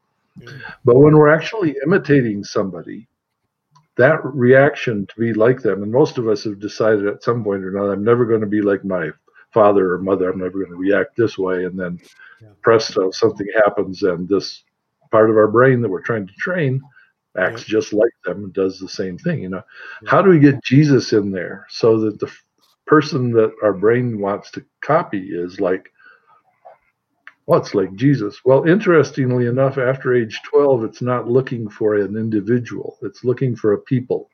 But 0.83 0.97
when 0.97 1.15
we're 1.15 1.33
actually 1.33 1.75
imitating 1.85 2.43
somebody, 2.43 3.07
that 3.97 4.19
reaction 4.23 5.05
to 5.07 5.19
be 5.19 5.33
like 5.33 5.61
them, 5.61 5.83
and 5.83 5.91
most 5.91 6.17
of 6.17 6.27
us 6.27 6.43
have 6.45 6.59
decided 6.59 7.07
at 7.07 7.23
some 7.23 7.43
point 7.43 7.63
or 7.63 7.69
another, 7.69 7.93
I'm 7.93 8.03
never 8.03 8.25
going 8.25 8.41
to 8.41 8.47
be 8.47 8.61
like 8.61 8.85
my 8.85 9.09
father 9.53 9.93
or 9.93 9.99
mother. 9.99 10.29
I'm 10.29 10.39
never 10.39 10.59
going 10.59 10.71
to 10.71 10.77
react 10.77 11.17
this 11.17 11.37
way. 11.37 11.65
And 11.65 11.77
then 11.77 11.99
presto, 12.61 13.11
something 13.11 13.47
happens, 13.55 14.03
and 14.03 14.27
this 14.27 14.63
part 15.11 15.29
of 15.29 15.35
our 15.35 15.49
brain 15.49 15.81
that 15.81 15.89
we're 15.89 16.01
trying 16.01 16.25
to 16.25 16.33
train 16.33 16.81
acts 17.37 17.63
just 17.63 17.93
like 17.93 18.11
them 18.25 18.45
and 18.45 18.53
does 18.53 18.79
the 18.79 18.89
same 18.89 19.17
thing. 19.17 19.41
You 19.41 19.49
know, 19.49 19.63
how 20.05 20.21
do 20.21 20.29
we 20.29 20.39
get 20.39 20.63
Jesus 20.63 21.13
in 21.13 21.31
there 21.31 21.65
so 21.69 21.99
that 21.99 22.19
the 22.19 22.31
person 22.87 23.31
that 23.31 23.53
our 23.63 23.73
brain 23.73 24.19
wants 24.19 24.51
to 24.51 24.65
copy 24.81 25.29
is 25.31 25.59
like, 25.59 25.91
what's 27.51 27.75
like 27.75 27.93
Jesus? 27.95 28.39
Well, 28.45 28.63
interestingly 28.63 29.45
enough, 29.45 29.77
after 29.77 30.13
age 30.13 30.39
12, 30.49 30.85
it's 30.85 31.01
not 31.01 31.27
looking 31.27 31.69
for 31.69 31.95
an 31.95 32.15
individual, 32.15 32.97
it's 33.01 33.25
looking 33.25 33.57
for 33.57 33.73
a 33.73 33.77
people. 33.77 34.29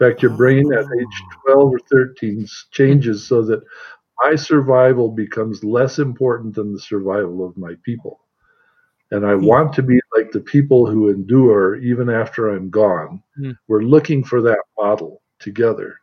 In 0.00 0.08
fact, 0.08 0.22
your 0.22 0.34
brain 0.34 0.72
at 0.72 0.86
age 0.98 1.22
12 1.44 1.74
or 1.74 1.78
13 1.90 2.46
changes 2.70 3.28
so 3.28 3.42
that 3.42 3.62
my 4.22 4.34
survival 4.34 5.10
becomes 5.10 5.62
less 5.62 5.98
important 5.98 6.54
than 6.54 6.72
the 6.72 6.80
survival 6.80 7.46
of 7.46 7.58
my 7.58 7.74
people. 7.82 8.20
And 9.10 9.26
I 9.26 9.34
want 9.34 9.74
to 9.74 9.82
be 9.82 10.00
like 10.16 10.32
the 10.32 10.40
people 10.40 10.86
who 10.86 11.10
endure 11.10 11.76
even 11.76 12.08
after 12.08 12.48
I'm 12.48 12.70
gone. 12.70 13.22
Hmm. 13.36 13.50
We're 13.68 13.82
looking 13.82 14.24
for 14.24 14.40
that 14.40 14.62
model 14.78 15.20
together. 15.38 16.00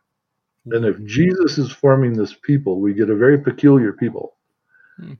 And 0.66 0.84
if 0.84 1.04
Jesus 1.04 1.58
is 1.58 1.72
forming 1.72 2.12
this 2.12 2.34
people, 2.34 2.80
we 2.80 2.94
get 2.94 3.10
a 3.10 3.16
very 3.16 3.36
peculiar 3.36 3.92
people. 3.92 4.33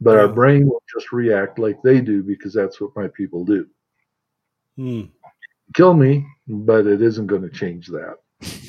But 0.01 0.18
our 0.18 0.29
brain 0.29 0.66
will 0.66 0.83
just 0.93 1.12
react 1.12 1.59
like 1.59 1.83
they 1.83 2.01
do 2.01 2.22
because 2.22 2.53
that's 2.53 2.81
what 2.81 2.95
my 2.95 3.09
people 3.09 3.45
do. 3.45 3.66
Hmm. 4.77 5.03
Kill 5.75 5.95
me, 5.95 6.27
but 6.47 6.87
it 6.87 7.03
isn't 7.03 7.27
going 7.27 7.43
to 7.43 7.51
change 7.51 7.89
that. 7.89 8.16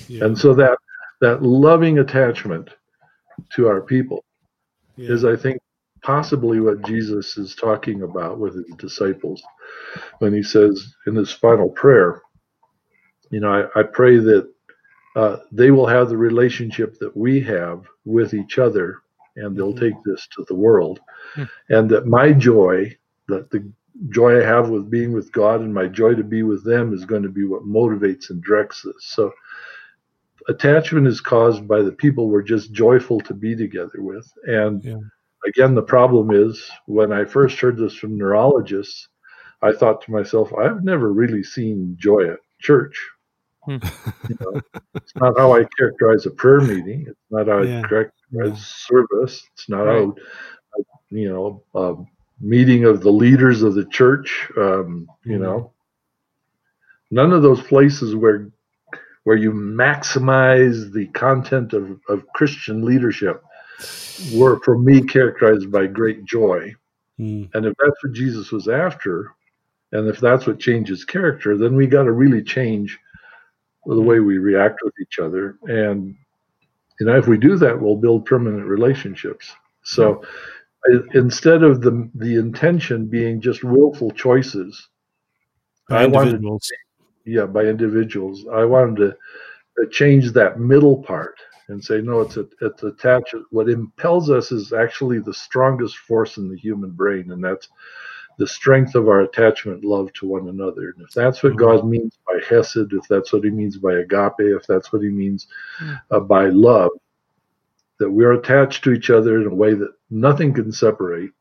Yeah. 0.07 0.25
And 0.25 0.37
so 0.37 0.53
that 0.55 0.77
that 1.21 1.43
loving 1.43 1.99
attachment 1.99 2.69
to 3.53 3.67
our 3.67 3.81
people 3.81 4.23
Yeah. 4.97 5.11
is, 5.11 5.25
I 5.25 5.35
think, 5.35 5.59
possibly 6.01 6.59
what 6.59 6.85
Jesus 6.85 7.37
is 7.37 7.55
talking 7.55 8.03
about 8.03 8.39
with 8.39 8.55
his 8.55 8.75
disciples 8.77 9.41
when 10.19 10.33
he 10.33 10.43
says 10.43 10.93
in 11.07 11.15
his 11.15 11.31
final 11.31 11.69
prayer, 11.69 12.21
you 13.31 13.39
know, 13.39 13.69
I, 13.75 13.79
I 13.79 13.83
pray 13.83 14.17
that 14.17 14.51
uh, 15.15 15.37
they 15.51 15.71
will 15.71 15.87
have 15.87 16.09
the 16.09 16.17
relationship 16.17 16.99
that 16.99 17.15
we 17.15 17.39
have 17.41 17.85
with 18.05 18.33
each 18.33 18.59
other 18.59 18.99
and 19.35 19.55
they'll 19.55 19.73
Mhm. 19.73 19.79
take 19.79 20.03
this 20.05 20.27
to 20.35 20.45
the 20.47 20.55
world. 20.55 20.99
Hmm. 21.35 21.43
And 21.69 21.89
that 21.89 22.05
my 22.07 22.31
joy, 22.33 22.95
that 23.27 23.49
the 23.51 23.69
joy 24.09 24.41
I 24.41 24.45
have 24.45 24.69
with 24.69 24.89
being 24.89 25.13
with 25.13 25.31
God 25.31 25.61
and 25.61 25.73
my 25.73 25.87
joy 25.87 26.15
to 26.15 26.23
be 26.23 26.43
with 26.43 26.63
them 26.63 26.93
is 26.93 27.05
going 27.05 27.23
to 27.23 27.29
be 27.29 27.45
what 27.45 27.63
motivates 27.63 28.29
and 28.29 28.41
directs 28.43 28.81
this. 28.83 28.95
So 28.99 29.31
attachment 30.47 31.07
is 31.07 31.21
caused 31.21 31.67
by 31.67 31.81
the 31.81 31.91
people 31.91 32.29
we're 32.29 32.41
just 32.41 32.71
joyful 32.73 33.19
to 33.21 33.33
be 33.33 33.55
together 33.55 33.97
with. 34.01 34.31
And 34.43 34.83
Yeah. 34.83 34.99
again, 35.47 35.73
the 35.75 35.81
problem 35.81 36.31
is 36.31 36.69
when 36.85 37.11
I 37.11 37.25
first 37.25 37.59
heard 37.59 37.77
this 37.77 37.95
from 37.95 38.17
neurologists, 38.17 39.07
I 39.61 39.71
thought 39.71 40.01
to 40.01 40.11
myself, 40.11 40.53
I've 40.53 40.83
never 40.83 41.11
really 41.13 41.43
seen 41.43 41.95
joy 41.97 42.29
at 42.31 42.39
church. 42.59 42.95
Hmm. 43.65 43.77
You 44.29 44.37
know, 44.39 44.61
it's 44.95 45.15
not 45.15 45.37
how 45.37 45.53
I 45.53 45.65
characterize 45.77 46.25
a 46.25 46.31
prayer 46.31 46.61
meeting. 46.61 47.05
It's 47.07 47.19
not 47.31 47.47
how 47.47 47.61
Yeah. 47.61 47.81
I 47.83 47.87
characterize 47.87 48.65
service. 48.65 49.47
It's 49.53 49.69
not 49.69 49.83
Right. 49.83 50.01
how, 50.01 50.15
you 51.09 51.29
know, 51.29 51.63
a 51.73 51.95
meeting 52.39 52.85
of 52.85 53.01
the 53.01 53.11
leaders 53.11 53.63
of 53.63 53.75
the 53.75 53.85
church. 53.85 54.49
Um, 54.57 55.07
you 55.23 55.37
Mhm. 55.37 55.41
know, 55.41 55.73
none 57.11 57.33
of 57.33 57.41
those 57.41 57.61
places 57.61 58.15
where 58.15 58.49
where 59.23 59.37
you 59.37 59.51
maximize 59.51 60.91
the 60.93 61.07
content 61.07 61.73
of, 61.73 61.99
of 62.09 62.27
Christian 62.35 62.85
leadership 62.85 63.41
were 64.35 64.59
for 64.59 64.77
me 64.77 65.01
characterized 65.01 65.71
by 65.71 65.87
great 65.87 66.23
joy. 66.25 66.71
Hmm. 67.17 67.45
And 67.55 67.65
if 67.65 67.73
that's 67.79 68.03
what 68.03 68.13
Jesus 68.13 68.51
was 68.51 68.67
after, 68.67 69.31
and 69.93 70.07
if 70.07 70.19
that's 70.19 70.45
what 70.45 70.59
changes 70.59 71.03
character, 71.05 71.57
then 71.57 71.75
we 71.75 71.87
got 71.87 72.03
to 72.03 72.11
really 72.11 72.43
change 72.43 72.99
the 73.85 74.01
way 74.01 74.19
we 74.19 74.37
react 74.37 74.79
with 74.83 74.93
each 75.01 75.19
other. 75.19 75.57
And 75.63 76.15
you 76.99 77.05
know, 77.05 77.17
if 77.17 77.27
we 77.27 77.37
do 77.37 77.57
that, 77.57 77.79
we'll 77.79 77.97
build 77.97 78.25
permanent 78.25 78.65
relationships. 78.65 79.53
So 79.83 80.23
I, 80.87 80.99
instead 81.13 81.63
of 81.63 81.81
the 81.81 82.09
the 82.15 82.35
intention 82.35 83.07
being 83.07 83.41
just 83.41 83.63
willful 83.63 84.11
choices, 84.11 84.89
By 85.89 86.03
I 86.03 86.05
wanted 86.07 86.35
individuals. 86.35 86.71
yeah, 87.25 87.45
by 87.45 87.63
individuals. 87.65 88.45
I 88.51 88.65
wanted 88.65 88.97
to, 88.97 89.17
to 89.77 89.89
change 89.89 90.31
that 90.31 90.59
middle 90.59 91.03
part 91.03 91.35
and 91.67 91.83
say, 91.83 91.99
no, 92.01 92.21
it's 92.21 92.37
a, 92.37 92.47
it's 92.61 92.83
attached. 92.83 93.35
What 93.49 93.69
impels 93.69 94.29
us 94.29 94.51
is 94.51 94.71
actually 94.73 95.19
the 95.19 95.33
strongest 95.33 95.97
force 95.97 96.37
in 96.37 96.49
the 96.49 96.57
human 96.57 96.91
brain, 96.91 97.31
and 97.31 97.43
that's 97.43 97.67
the 98.37 98.47
strength 98.47 98.95
of 98.95 99.07
our 99.07 99.21
attachment, 99.21 99.83
love 99.85 100.11
to 100.13 100.27
one 100.27 100.47
another. 100.49 100.93
And 100.95 101.05
if 101.05 101.11
that's 101.13 101.43
what 101.43 101.53
Mhm. 101.53 101.57
God 101.57 101.87
means 101.87 102.17
by 102.27 102.39
Hesed, 102.47 102.93
if 102.93 103.07
that's 103.07 103.31
what 103.31 103.43
He 103.43 103.49
means 103.49 103.77
by 103.77 103.93
agape, 103.93 104.39
if 104.39 104.67
that's 104.67 104.91
what 104.91 105.01
He 105.01 105.09
means 105.09 105.47
Mm. 105.79 106.01
uh, 106.11 106.19
by 106.19 106.49
love, 106.49 106.91
that 107.99 108.11
we're 108.11 108.33
attached 108.33 108.83
to 108.83 108.91
each 108.91 109.09
other 109.09 109.39
in 109.41 109.47
a 109.47 109.55
way 109.55 109.73
that 109.73 109.93
nothing 110.09 110.53
can 110.53 110.71
separate. 110.71 111.31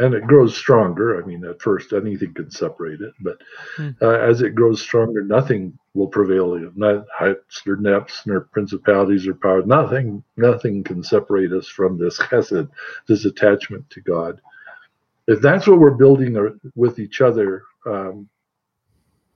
And 0.00 0.14
it 0.14 0.28
grows 0.28 0.56
stronger. 0.56 1.20
I 1.20 1.26
mean, 1.26 1.44
at 1.44 1.60
first, 1.60 1.92
anything 1.92 2.32
can 2.32 2.50
separate 2.52 3.00
it, 3.00 3.12
but 3.20 3.38
Hmm. 3.76 3.90
uh, 4.00 4.10
as 4.10 4.42
it 4.42 4.54
grows 4.54 4.80
stronger, 4.80 5.22
nothing 5.22 5.76
will 5.94 6.06
prevail. 6.06 6.56
Not 6.76 7.06
heights 7.12 7.62
or 7.66 7.74
depths, 7.74 8.24
nor 8.24 8.42
principalities 8.52 9.26
or 9.26 9.34
powers. 9.34 9.66
Nothing, 9.66 10.22
nothing 10.36 10.84
can 10.84 11.02
separate 11.02 11.52
us 11.52 11.66
from 11.66 11.98
this 11.98 12.16
chesed, 12.18 12.68
this 13.08 13.24
attachment 13.24 13.90
to 13.90 14.00
God. 14.00 14.40
If 15.28 15.40
that's 15.40 15.66
what 15.66 15.78
we're 15.78 15.90
building 15.92 16.58
with 16.74 16.98
each 16.98 17.20
other, 17.20 17.62
um, 17.86 18.28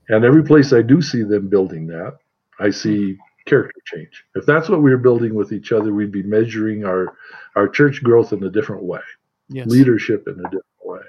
and 0.08 0.24
every 0.24 0.42
place 0.42 0.72
I 0.72 0.82
do 0.82 1.00
see 1.00 1.22
them 1.22 1.48
building 1.48 1.86
that, 1.88 2.16
I 2.58 2.70
see 2.70 3.16
character 3.46 3.80
change. 3.84 4.24
If 4.34 4.46
that's 4.46 4.68
what 4.68 4.82
we're 4.82 4.98
building 4.98 5.34
with 5.34 5.52
each 5.52 5.70
other, 5.70 5.92
we'd 5.94 6.10
be 6.12 6.22
measuring 6.22 6.84
our 6.84 7.16
our 7.56 7.68
church 7.68 8.02
growth 8.02 8.32
in 8.32 8.42
a 8.44 8.50
different 8.50 8.82
way, 8.82 9.00
Yes. 9.48 9.66
leadership 9.68 10.26
in 10.26 10.34
a 10.34 10.44
different 10.44 10.64
way. 10.82 11.00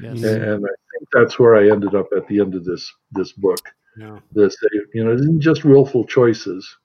Yes. 0.00 0.22
And, 0.22 0.42
and 0.44 0.64
I 0.64 0.74
think 0.92 1.08
that's 1.12 1.38
where 1.38 1.56
I 1.56 1.70
ended 1.70 1.94
up 1.94 2.08
at 2.16 2.26
the 2.28 2.40
end 2.40 2.54
of 2.54 2.64
this 2.64 2.92
this 3.12 3.32
book. 3.32 3.60
Yeah. 3.96 4.18
This 4.32 4.54
you 4.92 5.02
know, 5.04 5.12
it 5.12 5.20
isn't 5.20 5.40
just 5.40 5.64
willful 5.64 6.04
choices. 6.04 6.76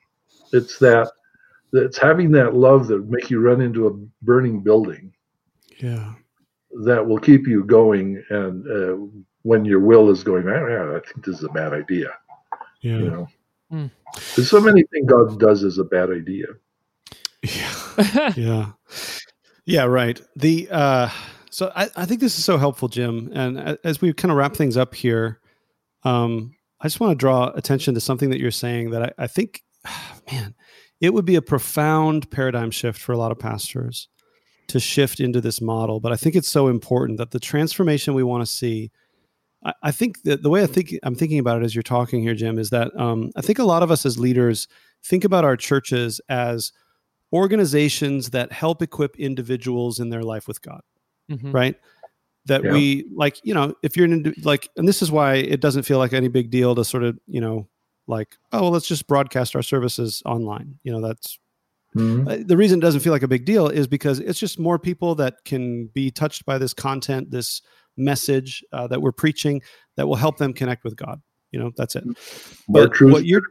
It's 0.54 0.80
that 0.80 1.12
it's 1.74 1.97
having 1.97 2.32
that 2.32 2.56
love 2.56 2.88
that 2.88 3.10
make 3.10 3.30
you 3.30 3.39
run 3.41 3.60
into 3.62 3.88
a 3.88 3.93
burning 4.24 4.62
building 4.62 5.14
Yeah. 5.80 6.14
That 6.84 7.05
will 7.05 7.19
keep 7.19 7.47
you 7.47 7.63
going 7.63 8.24
and 8.30 8.67
uh, 8.67 9.22
when 9.43 9.65
your 9.65 9.80
will 9.80 10.09
is 10.09 10.24
going 10.24 10.47
"Ah, 10.47 10.67
yeah, 10.67 10.95
i 10.95 10.99
think 10.99 11.26
this 11.26 11.38
is 11.38 11.43
a 11.43 11.49
bad 11.49 11.74
idea. 11.74 12.09
Yeah. 12.82 12.97
you 12.97 13.11
know? 13.11 13.28
Hmm. 13.69 13.88
there's 14.36 14.49
so 14.49 14.59
many 14.59 14.84
things 14.91 15.07
god 15.09 15.39
does 15.39 15.63
is 15.63 15.78
a 15.78 15.84
bad 15.84 16.09
idea. 16.11 16.47
Yeah. 17.43 18.34
yeah. 18.36 18.72
Yeah 19.65 19.84
right. 19.86 20.22
The 20.36 20.67
uh 20.72 21.09
so 21.49 21.72
I, 21.76 21.89
I 21.95 22.05
think 22.05 22.22
this 22.22 22.38
is 22.38 22.45
so 22.45 22.57
helpful 22.57 22.88
jim. 22.88 23.30
And 23.34 23.78
as 23.84 24.01
we 24.01 24.13
kind 24.13 24.32
of 24.32 24.38
wrap 24.38 24.55
things 24.55 24.78
up 24.78 24.95
here 24.95 25.41
um 26.03 26.53
i 26.80 26.86
just 26.86 26.99
want 26.99 27.11
to 27.11 27.15
draw 27.15 27.49
attention 27.55 27.93
to 27.93 28.01
something 28.01 28.30
that 28.30 28.39
you're 28.39 28.51
saying 28.51 28.91
that 28.91 29.03
i, 29.03 29.24
I 29.24 29.28
think 29.28 29.63
man 30.32 30.55
it 30.99 31.13
would 31.13 31.26
be 31.26 31.36
a 31.36 31.41
profound 31.41 32.30
paradigm 32.32 32.72
shift 32.72 32.99
for 32.99 33.11
a 33.11 33.17
lot 33.17 33.32
of 33.32 33.39
pastors 33.39 34.07
to 34.72 34.80
shift 34.80 35.19
into 35.19 35.39
this 35.41 35.61
model. 35.61 35.99
But 35.99 36.11
I 36.11 36.15
think 36.15 36.36
it's 36.36 36.49
so 36.49 36.67
important 36.67 37.17
that 37.19 37.32
the 37.32 37.39
transformation 37.39 38.13
we 38.13 38.24
want 38.24 38.41
to 38.45 38.51
see. 38.51 38.91
I, 39.63 39.74
I 39.84 39.91
think 39.91 40.24
that 40.24 40.41
the 40.43 40.49
way 40.49 40.63
I 40.63 40.67
think 40.67 40.95
I'm 41.03 41.15
thinking 41.15 41.39
about 41.39 41.61
it 41.61 41.65
as 41.65 41.76
you're 41.76 41.84
talking 41.84 42.22
here, 42.22 42.34
Jim, 42.34 42.57
is 42.57 42.69
that 42.72 42.95
um, 42.99 43.32
I 43.36 43.41
think 43.41 43.59
a 43.59 43.63
lot 43.63 43.84
of 43.84 43.91
us 43.91 44.05
as 44.05 44.17
leaders 44.17 44.67
think 45.03 45.24
about 45.24 45.45
our 45.45 45.55
churches 45.55 46.19
as 46.30 46.72
organizations 47.34 48.32
that 48.32 48.51
help 48.51 48.82
equip 48.82 49.15
individuals 49.17 49.99
in 49.99 50.09
their 50.09 50.24
life 50.24 50.47
with 50.47 50.61
God, 50.61 50.82
Mhm. 51.30 51.53
right? 51.53 51.76
That 52.45 52.63
Yeah. 52.63 52.74
we 52.74 53.05
like, 53.15 53.39
you 53.43 53.53
know, 53.53 53.76
if 53.84 53.95
you're 53.95 54.05
an 54.05 54.13
indi- 54.13 54.41
like, 54.41 54.69
and 54.76 54.88
this 54.88 55.01
is 55.01 55.11
why 55.11 55.36
it 55.36 55.61
doesn't 55.61 55.84
feel 55.84 55.97
like 55.97 56.11
any 56.13 56.28
big 56.28 56.49
deal 56.49 56.76
to 56.76 56.84
sort 56.84 57.03
of, 57.03 57.17
you 57.28 57.39
know, 57.39 57.67
like, 58.07 58.36
oh, 58.51 58.63
well, 58.63 58.72
let's 58.72 58.88
just 58.88 59.07
broadcast 59.07 59.55
our 59.55 59.61
services 59.61 60.22
online. 60.26 60.80
You 60.84 60.91
know, 60.91 61.01
that's 61.01 61.39
Mhm. 61.96 62.28
uh, 62.28 62.44
the 62.46 62.56
reason 62.56 62.80
it 62.80 62.82
doesn't 62.82 63.02
feel 63.02 63.12
like 63.12 63.24
a 63.24 63.28
big 63.28 63.46
deal 63.46 63.68
is 63.68 63.86
because 63.88 64.20
it's 64.20 64.39
just 64.39 64.58
more 64.60 64.80
people 64.80 65.14
that 65.16 65.36
can 65.44 65.88
be 65.88 66.10
touched 66.10 66.46
by 66.46 66.58
this 66.58 66.74
content, 66.74 67.32
this 67.32 67.62
message 67.98 68.64
uh, 68.72 68.88
that 68.88 69.02
we're 69.02 69.12
preaching 69.12 69.62
that 69.98 70.08
will 70.08 70.16
help 70.16 70.38
them 70.38 70.54
connect 70.54 70.84
with 70.86 70.96
God. 70.96 71.22
You 71.52 71.60
know, 71.60 71.72
that's 71.76 71.96
it. 71.98 72.06
More 72.06 72.88
But 72.88 72.94
truth, 72.94 73.12
what 73.12 73.26
you're. 73.26 73.42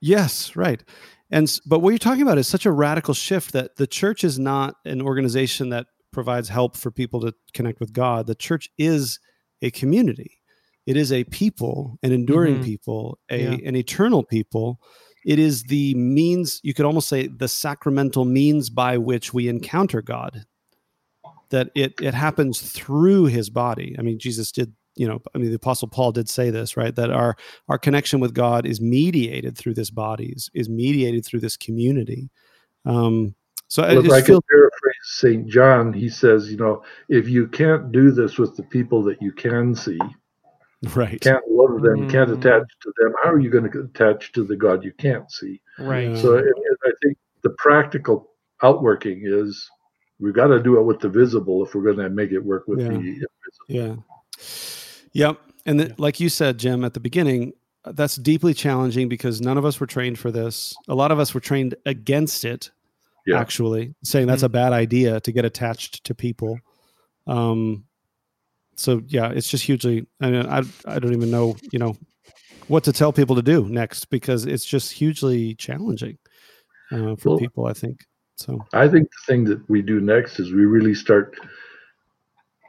Yes, 0.00 0.54
right. 0.56 0.82
And 1.30 1.50
but 1.66 1.80
what 1.80 1.90
you're 1.90 1.98
talking 1.98 2.22
about 2.22 2.38
is 2.38 2.46
such 2.48 2.66
a 2.66 2.72
radical 2.72 3.14
shift 3.14 3.52
that 3.52 3.76
the 3.76 3.86
church 3.86 4.24
is 4.24 4.38
not 4.38 4.74
an 4.84 5.00
organization 5.00 5.70
that 5.70 5.86
provides 6.12 6.48
help 6.48 6.76
for 6.76 6.90
people 6.90 7.20
to 7.20 7.32
connect 7.54 7.80
with 7.80 7.92
God. 7.92 8.26
The 8.26 8.34
church 8.34 8.68
is 8.78 9.18
a 9.62 9.70
community. 9.70 10.40
It 10.86 10.96
is 10.96 11.10
a 11.12 11.24
people, 11.24 11.98
an 12.02 12.12
enduring 12.12 12.58
Mhm. 12.60 12.64
people, 12.64 13.18
a 13.30 13.42
Yeah. 13.42 13.68
an 13.68 13.74
eternal 13.76 14.22
people. 14.22 14.80
It 15.24 15.38
is 15.38 15.64
the 15.64 15.94
means, 15.94 16.60
you 16.62 16.74
could 16.74 16.84
almost 16.84 17.08
say 17.08 17.26
the 17.26 17.48
sacramental 17.48 18.24
means 18.24 18.70
by 18.70 18.98
which 18.98 19.32
we 19.32 19.48
encounter 19.48 20.02
God. 20.02 20.44
That 21.50 21.70
it 21.74 21.94
it 22.00 22.14
happens 22.14 22.60
through 22.60 23.26
his 23.26 23.48
body. 23.48 23.94
I 23.98 24.02
mean, 24.02 24.18
Jesus 24.18 24.50
did, 24.50 24.72
you 24.96 25.06
know, 25.06 25.20
I 25.34 25.38
mean, 25.38 25.50
the 25.50 25.56
apostle 25.56 25.88
Paul 25.88 26.10
did 26.10 26.28
say 26.28 26.50
this, 26.50 26.76
right? 26.76 26.94
That 26.94 27.10
our 27.10 27.36
our 27.68 27.78
connection 27.78 28.18
with 28.18 28.34
God 28.34 28.66
is 28.66 28.80
mediated 28.80 29.56
through 29.56 29.74
this 29.74 29.90
body, 29.90 30.32
is, 30.34 30.50
is 30.52 30.68
mediated 30.68 31.24
through 31.24 31.40
this 31.40 31.56
community. 31.56 32.28
Um, 32.84 33.34
so 33.68 33.82
I 33.82 33.88
Well, 33.88 33.98
if 33.98 34.04
just 34.04 34.14
I 34.14 34.22
feel 34.22 34.40
could 34.40 34.48
paraphrase 34.50 34.94
St. 35.04 35.48
John, 35.48 35.92
he 35.92 36.08
says, 36.08 36.50
you 36.50 36.56
know, 36.56 36.82
if 37.08 37.28
you 37.28 37.46
can't 37.46 37.92
do 37.92 38.10
this 38.10 38.38
with 38.38 38.56
the 38.56 38.62
people 38.62 39.02
that 39.04 39.20
you 39.22 39.32
can 39.32 39.74
see, 39.74 39.98
right. 40.96 41.20
can't 41.20 41.44
love 41.50 41.82
them, 41.82 42.08
can't 42.10 42.30
Mm. 42.30 42.38
attach 42.38 42.62
to 42.82 42.92
them, 42.98 43.12
how 43.22 43.30
are 43.30 43.38
you 43.40 43.50
going 43.50 43.70
to 43.70 43.80
attach 43.80 44.32
to 44.32 44.44
the 44.44 44.56
God 44.56 44.84
you 44.84 44.92
can't 44.92 45.30
see? 45.30 45.60
Right. 45.78 46.16
So 46.16 46.34
it, 46.34 46.44
it- 46.44 46.78
I 46.86 46.90
think 47.02 47.16
the 47.42 47.50
practical 47.58 48.30
outworking 48.62 49.22
is 49.24 49.68
we've 50.20 50.34
got 50.34 50.46
to 50.48 50.62
do 50.62 50.78
it 50.78 50.82
with 50.84 51.00
the 51.00 51.08
visible 51.08 51.64
if 51.64 51.74
we're 51.74 51.82
going 51.82 51.96
to 51.98 52.10
make 52.10 52.30
it 52.32 52.38
work 52.40 52.66
with 52.68 52.80
Yeah. 52.80 52.88
the 52.88 52.94
invisible. 52.94 53.24
Yeah. 53.68 53.96
Yep. 55.12 55.40
And 55.66 55.78
th- 55.80 55.98
like 55.98 56.20
you 56.20 56.28
said, 56.28 56.58
Jim, 56.58 56.84
at 56.84 56.94
the 56.94 57.00
beginning, 57.00 57.52
uh, 57.84 57.92
that's 57.92 58.16
deeply 58.16 58.54
challenging 58.54 59.08
because 59.08 59.40
none 59.40 59.56
of 59.58 59.64
us 59.64 59.80
were 59.80 59.86
trained 59.86 60.18
for 60.18 60.30
this. 60.30 60.74
A 60.88 60.94
lot 60.94 61.10
of 61.10 61.18
us 61.18 61.32
were 61.34 61.40
trained 61.40 61.74
against 61.86 62.44
it, 62.44 62.70
Yeah. 63.26 63.38
actually, 63.40 63.94
saying 64.02 64.26
that's 64.26 64.42
a 64.42 64.48
bad 64.48 64.72
idea 64.72 65.20
to 65.20 65.32
get 65.32 65.44
attached 65.44 66.04
to 66.04 66.14
people. 66.14 66.58
Um, 67.26 67.84
so 68.76 69.02
yeah, 69.06 69.30
it's 69.30 69.48
just 69.48 69.64
hugely. 69.64 70.06
I 70.20 70.30
mean, 70.30 70.46
I 70.46 70.62
I 70.86 70.98
don't 70.98 71.12
even 71.12 71.30
know, 71.30 71.56
you 71.72 71.78
know, 71.78 71.96
what 72.68 72.84
to 72.84 72.92
tell 72.92 73.12
people 73.12 73.36
to 73.36 73.42
do 73.42 73.68
next 73.68 74.06
because 74.10 74.46
it's 74.46 74.64
just 74.64 74.92
hugely 74.92 75.54
challenging 75.54 76.18
uh, 76.92 77.16
for 77.16 77.30
Well- 77.30 77.38
people. 77.38 77.66
I 77.66 77.72
think 77.72 78.00
so. 78.36 78.64
I 78.72 78.88
think 78.88 79.08
the 79.10 79.32
thing 79.32 79.44
that 79.44 79.68
we 79.68 79.82
do 79.82 80.00
next 80.00 80.40
is 80.40 80.52
we 80.52 80.64
really 80.64 80.94
start 80.94 81.36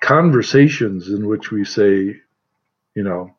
conversations 0.02 1.10
in 1.10 1.28
which 1.28 1.52
we 1.52 1.64
say, 1.66 2.16
you 2.96 3.04
know, 3.04 3.32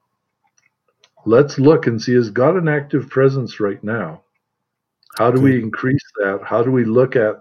let's 1.25 1.59
look 1.59 1.87
and 1.87 2.01
see 2.01 2.15
has 2.15 2.31
God 2.31 2.57
an 2.57 2.69
active 2.69 3.09
presence 3.09 3.61
right 3.61 3.83
now? 3.85 4.23
How 5.19 5.31
do 5.31 5.41
we 5.41 5.59
increase 5.63 6.03
that? 6.19 6.41
How 6.45 6.63
do 6.63 6.71
we 6.71 6.85
look 6.85 7.17
at 7.17 7.37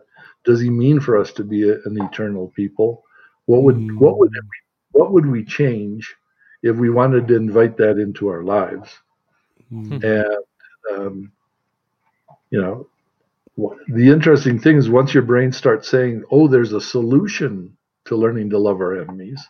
does 0.46 0.62
he 0.62 0.70
mean 0.70 1.00
for 1.00 1.18
us 1.18 1.34
to 1.34 1.44
be 1.44 1.68
a- 1.70 1.82
an 1.86 2.02
eternal 2.02 2.50
people? 2.56 3.04
What 3.48 3.64
would 3.64 3.76
Mm. 3.76 3.98
what 3.98 4.18
would 4.20 4.32
what 4.96 5.12
would 5.14 5.26
we 5.26 5.44
change 5.44 6.16
if 6.64 6.76
we 6.78 6.90
wanted 6.90 7.28
to 7.28 7.36
invite 7.36 7.78
that 7.78 8.00
into 8.00 8.28
our 8.30 8.44
lives? 8.44 8.90
Mm. 9.72 10.04
and 10.04 10.44
um, 10.94 11.32
you 12.52 12.62
know 12.62 12.88
the 13.88 14.08
interesting 14.10 14.60
thing 14.60 14.78
is 14.78 14.90
once 14.90 15.14
your 15.14 15.24
brain 15.24 15.52
starts 15.52 15.90
saying 15.90 16.24
oh 16.32 16.48
there's 16.48 16.74
a 16.74 16.82
solution 16.82 17.76
to 18.06 18.16
learning 18.16 18.50
to 18.52 18.60
love 18.60 18.80
our 18.82 19.02
enemies 19.02 19.42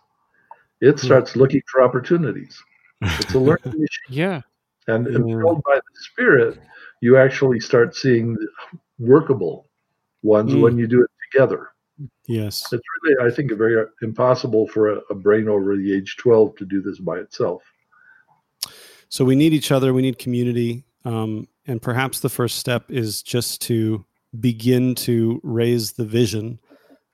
it 0.79 0.99
starts 0.99 1.35
looking 1.35 1.61
for 1.71 1.81
opportunities 1.83 2.61
it's 3.19 3.33
a 3.33 3.39
learning 3.39 3.59
machine 3.85 4.09
Yeah. 4.23 4.41
and 4.87 5.05
Yeah. 5.07 5.15
impelled 5.17 5.61
by 5.63 5.75
the 5.75 5.95
spirit 6.11 6.59
you 7.01 7.17
actually 7.17 7.59
start 7.59 7.95
seeing 7.95 8.33
the 8.35 8.47
workable 8.99 9.67
ones 10.23 10.53
Mm. 10.53 10.61
when 10.61 10.77
you 10.77 10.87
do 10.87 11.03
it 11.03 11.11
together 11.31 11.61
Yes. 12.27 12.71
it's 12.73 12.83
really 13.03 13.31
i 13.31 13.33
think 13.33 13.51
very 13.53 13.79
uh, 13.79 13.85
impossible 14.01 14.67
for 14.67 14.93
a, 14.93 14.99
a 15.09 15.15
brain 15.15 15.47
over 15.47 15.75
the 15.77 15.93
age 15.95 16.15
12 16.17 16.55
to 16.57 16.65
do 16.65 16.81
this 16.81 16.99
by 16.99 17.17
itself 17.17 17.61
So 19.09 19.23
we 19.23 19.35
need 19.35 19.53
each 19.53 19.71
other. 19.71 19.93
We 19.93 20.01
need 20.01 20.17
community. 20.17 20.83
Um, 21.05 21.47
and 21.67 21.81
perhaps 21.81 22.19
the 22.19 22.27
first 22.29 22.57
step 22.57 22.83
is 22.89 23.21
just 23.23 23.61
to 23.61 24.03
begin 24.39 24.95
to 24.95 25.39
raise 25.43 25.93
the 25.93 26.03
vision 26.05 26.59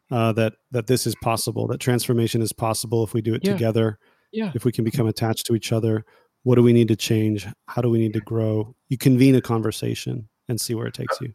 uh, 0.10 0.32
that 0.34 0.54
that 0.72 0.88
this 0.88 1.06
is 1.06 1.14
possible. 1.22 1.68
That 1.68 1.80
transformation 1.80 2.42
is 2.42 2.54
possible 2.54 3.04
if 3.04 3.14
we 3.14 3.22
do 3.22 3.34
it 3.36 3.42
Yeah. 3.44 3.52
together. 3.54 4.00
Yeah. 4.32 4.52
If 4.56 4.66
we 4.66 4.72
can 4.72 4.84
become 4.86 5.06
attached 5.08 5.46
to 5.48 5.54
each 5.56 5.72
other. 5.72 6.06
What 6.44 6.56
do 6.56 6.64
we 6.64 6.74
need 6.74 6.88
to 6.88 6.96
change? 6.96 7.46
How 7.68 7.82
do 7.84 7.90
we 7.90 8.00
need 8.00 8.14
to 8.14 8.22
grow? 8.22 8.74
You 8.90 8.98
convene 8.98 9.36
a 9.36 9.42
conversation 9.42 10.28
and 10.48 10.60
see 10.60 10.74
where 10.74 10.88
it 10.88 10.96
takes 10.96 11.20
you. 11.22 11.32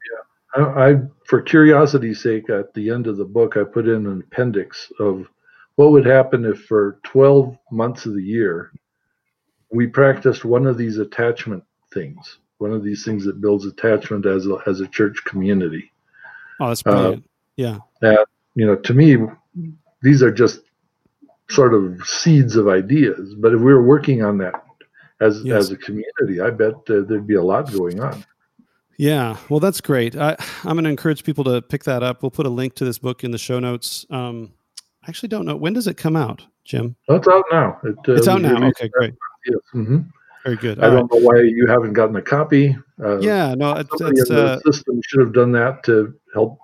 I, 0.56 0.90
I, 0.90 0.94
for 1.24 1.40
curiosity's 1.42 2.22
sake, 2.22 2.48
at 2.50 2.72
the 2.74 2.90
end 2.90 3.06
of 3.06 3.16
the 3.16 3.24
book, 3.24 3.56
I 3.56 3.64
put 3.64 3.86
in 3.88 4.06
an 4.06 4.20
appendix 4.26 4.90
of 4.98 5.26
what 5.76 5.90
would 5.90 6.06
happen 6.06 6.44
if, 6.44 6.64
for 6.64 6.98
12 7.04 7.56
months 7.70 8.06
of 8.06 8.14
the 8.14 8.22
year, 8.22 8.72
we 9.70 9.86
practiced 9.86 10.44
one 10.44 10.66
of 10.66 10.78
these 10.78 10.98
attachment 10.98 11.62
things, 11.92 12.38
one 12.58 12.72
of 12.72 12.82
these 12.82 13.04
things 13.04 13.24
that 13.24 13.40
builds 13.40 13.66
attachment 13.66 14.24
as 14.24 14.46
a, 14.46 14.58
as 14.66 14.80
a 14.80 14.86
church 14.88 15.16
community. 15.24 15.90
Oh, 16.60 16.68
that's 16.68 16.82
Uh, 16.86 16.90
brilliant. 16.92 17.30
yeah. 17.56 17.78
That, 18.00 18.26
you 18.54 18.66
know, 18.66 18.76
to 18.76 18.94
me, 18.94 19.18
these 20.02 20.22
are 20.22 20.32
just 20.32 20.60
sort 21.50 21.74
of 21.74 22.00
seeds 22.06 22.56
of 22.56 22.68
ideas. 22.68 23.34
But 23.34 23.52
if 23.52 23.58
we 23.60 23.66
were 23.74 23.82
working 23.84 24.22
on 24.24 24.38
that 24.38 24.64
as, 25.20 25.42
Yes. 25.42 25.64
as 25.64 25.70
a 25.72 25.76
community, 25.76 26.40
I 26.40 26.50
bet 26.50 26.74
uh, 26.88 27.02
there'd 27.02 27.26
be 27.26 27.34
a 27.34 27.42
lot 27.42 27.70
going 27.72 28.00
on. 28.00 28.24
Yeah, 28.98 29.36
well, 29.48 29.60
that's 29.60 29.80
great. 29.80 30.16
I, 30.16 30.36
I'm 30.64 30.72
going 30.74 30.84
to 30.84 30.90
encourage 30.90 31.24
people 31.24 31.44
to 31.44 31.62
pick 31.62 31.84
that 31.84 32.02
up. 32.02 32.22
We'll 32.22 32.30
put 32.30 32.46
a 32.46 32.50
link 32.50 32.74
to 32.76 32.84
this 32.84 32.98
book 32.98 33.24
in 33.24 33.30
the 33.30 33.38
show 33.38 33.58
notes. 33.58 34.06
Um, 34.10 34.52
I 35.04 35.08
actually 35.08 35.28
don't 35.28 35.44
know 35.44 35.56
when 35.56 35.72
does 35.72 35.86
it 35.86 35.96
come 35.96 36.16
out, 36.16 36.44
Jim. 36.64 36.96
Oh, 37.08 37.16
it's 37.16 37.28
out 37.28 37.44
now. 37.52 37.78
It, 37.84 37.96
uh, 38.08 38.12
It's 38.14 38.28
out 38.28 38.42
now. 38.42 38.68
Okay, 38.68 38.88
great, 38.88 39.14
Yes. 39.46 39.58
hmm 39.72 39.98
very 40.46 40.56
good. 40.56 40.78
I 40.78 40.86
All 40.86 40.96
don't 40.98 41.12
know 41.12 41.18
why 41.18 41.40
you 41.40 41.66
haven't 41.66 41.94
gotten 41.94 42.14
a 42.14 42.22
copy. 42.22 42.76
Uh, 43.02 43.18
Yeah, 43.18 43.54
no, 43.56 43.72
it's, 43.72 43.90
somebody 43.90 44.20
it's 44.20 44.30
in 44.30 44.36
uh, 44.36 44.60
system 44.60 45.00
should 45.04 45.20
have 45.20 45.32
done 45.32 45.50
that 45.52 45.82
to 45.84 46.14
help 46.32 46.58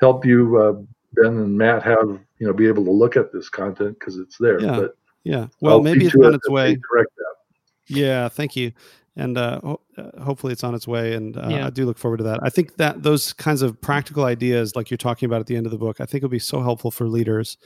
help 0.00 0.24
you, 0.24 0.56
uh, 0.56 0.72
Ben 1.12 1.36
and 1.36 1.56
Matt, 1.56 1.82
have 1.82 2.18
you 2.38 2.46
know 2.46 2.54
be 2.54 2.66
able 2.66 2.84
to 2.84 2.90
look 2.90 3.14
at 3.14 3.32
this 3.34 3.50
content 3.50 3.98
because 3.98 4.16
it's 4.16 4.38
there. 4.38 4.58
Yeah. 4.58 4.80
But 4.80 4.96
yeah. 5.24 5.48
Well, 5.60 5.74
I'll 5.74 5.82
maybe 5.82 6.06
it's 6.06 6.14
on 6.14 6.34
its 6.34 6.48
way. 6.48 6.78
Correct 6.90 7.10
that. 7.16 7.94
Yeah, 7.94 8.28
thank 8.28 8.56
you. 8.56 8.72
And 9.18 9.38
uh, 9.38 9.60
ho- 9.62 9.80
uh, 9.96 10.22
hopefully 10.22 10.52
it's 10.52 10.62
on 10.62 10.74
its 10.74 10.86
way. 10.86 11.14
And 11.14 11.36
uh, 11.38 11.48
Yeah. 11.48 11.66
I 11.66 11.70
do 11.70 11.86
look 11.86 11.96
forward 11.98 12.18
to 12.18 12.24
that. 12.24 12.40
I 12.42 12.50
think 12.50 12.76
that 12.76 13.02
those 13.02 13.32
kinds 13.32 13.62
of 13.62 13.80
practical 13.80 14.24
ideas, 14.24 14.76
like 14.76 14.90
you're 14.90 14.98
talking 14.98 15.26
about 15.26 15.40
at 15.40 15.46
the 15.46 15.56
end 15.56 15.66
of 15.66 15.72
the 15.72 15.78
book, 15.78 16.00
I 16.00 16.06
think 16.06 16.22
will 16.22 16.28
be 16.28 16.38
so 16.38 16.60
helpful 16.62 16.90
for 16.90 17.08
leaders 17.08 17.56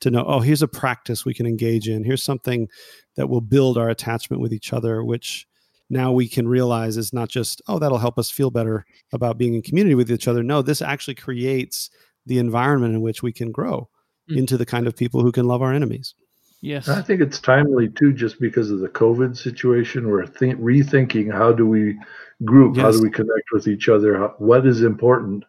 to 0.00 0.10
know. 0.10 0.24
Oh, 0.26 0.38
here's 0.40 0.62
a 0.62 0.68
practice 0.68 1.24
we 1.24 1.34
can 1.34 1.46
engage 1.46 1.88
in. 1.88 2.04
Here's 2.04 2.22
something 2.22 2.68
that 3.16 3.28
will 3.28 3.40
build 3.40 3.76
our 3.76 3.88
attachment 3.90 4.40
with 4.40 4.52
each 4.52 4.72
other, 4.72 5.02
which 5.04 5.46
now 5.92 6.12
we 6.12 6.28
can 6.28 6.46
realize 6.46 6.96
is 6.96 7.12
not 7.12 7.28
just 7.28 7.60
oh 7.66 7.80
that'll 7.80 7.98
help 7.98 8.16
us 8.16 8.30
feel 8.30 8.52
better 8.52 8.86
about 9.12 9.36
being 9.36 9.54
in 9.54 9.62
community 9.62 9.96
with 9.96 10.10
each 10.12 10.28
other. 10.28 10.44
No, 10.44 10.62
this 10.62 10.80
actually 10.80 11.16
creates 11.16 11.90
the 12.24 12.38
environment 12.38 12.94
in 12.94 13.00
which 13.00 13.22
we 13.22 13.32
can 13.32 13.50
grow 13.50 13.88
Mm. 14.30 14.36
into 14.36 14.56
the 14.56 14.66
kind 14.66 14.86
of 14.86 14.94
people 14.94 15.22
who 15.22 15.32
can 15.32 15.46
love 15.46 15.60
our 15.62 15.72
enemies. 15.74 16.14
Yes. 16.62 16.88
I 16.88 17.00
think 17.00 17.20
it's 17.22 17.40
timely 17.40 17.88
too, 17.88 18.12
just 18.12 18.38
because 18.38 18.70
of 18.70 18.80
the 18.80 18.88
COVID 18.88 19.36
situation. 19.36 20.08
We're 20.08 20.26
think, 20.26 20.60
rethinking 20.60 21.32
how 21.32 21.52
do 21.52 21.66
we 21.66 21.98
group, 22.44 22.76
how 22.76 22.90
do 22.90 23.00
we 23.00 23.10
connect 23.10 23.50
with 23.52 23.66
each 23.66 23.88
other, 23.88 24.18
how, 24.18 24.34
what 24.38 24.66
is 24.66 24.82
important. 24.82 25.44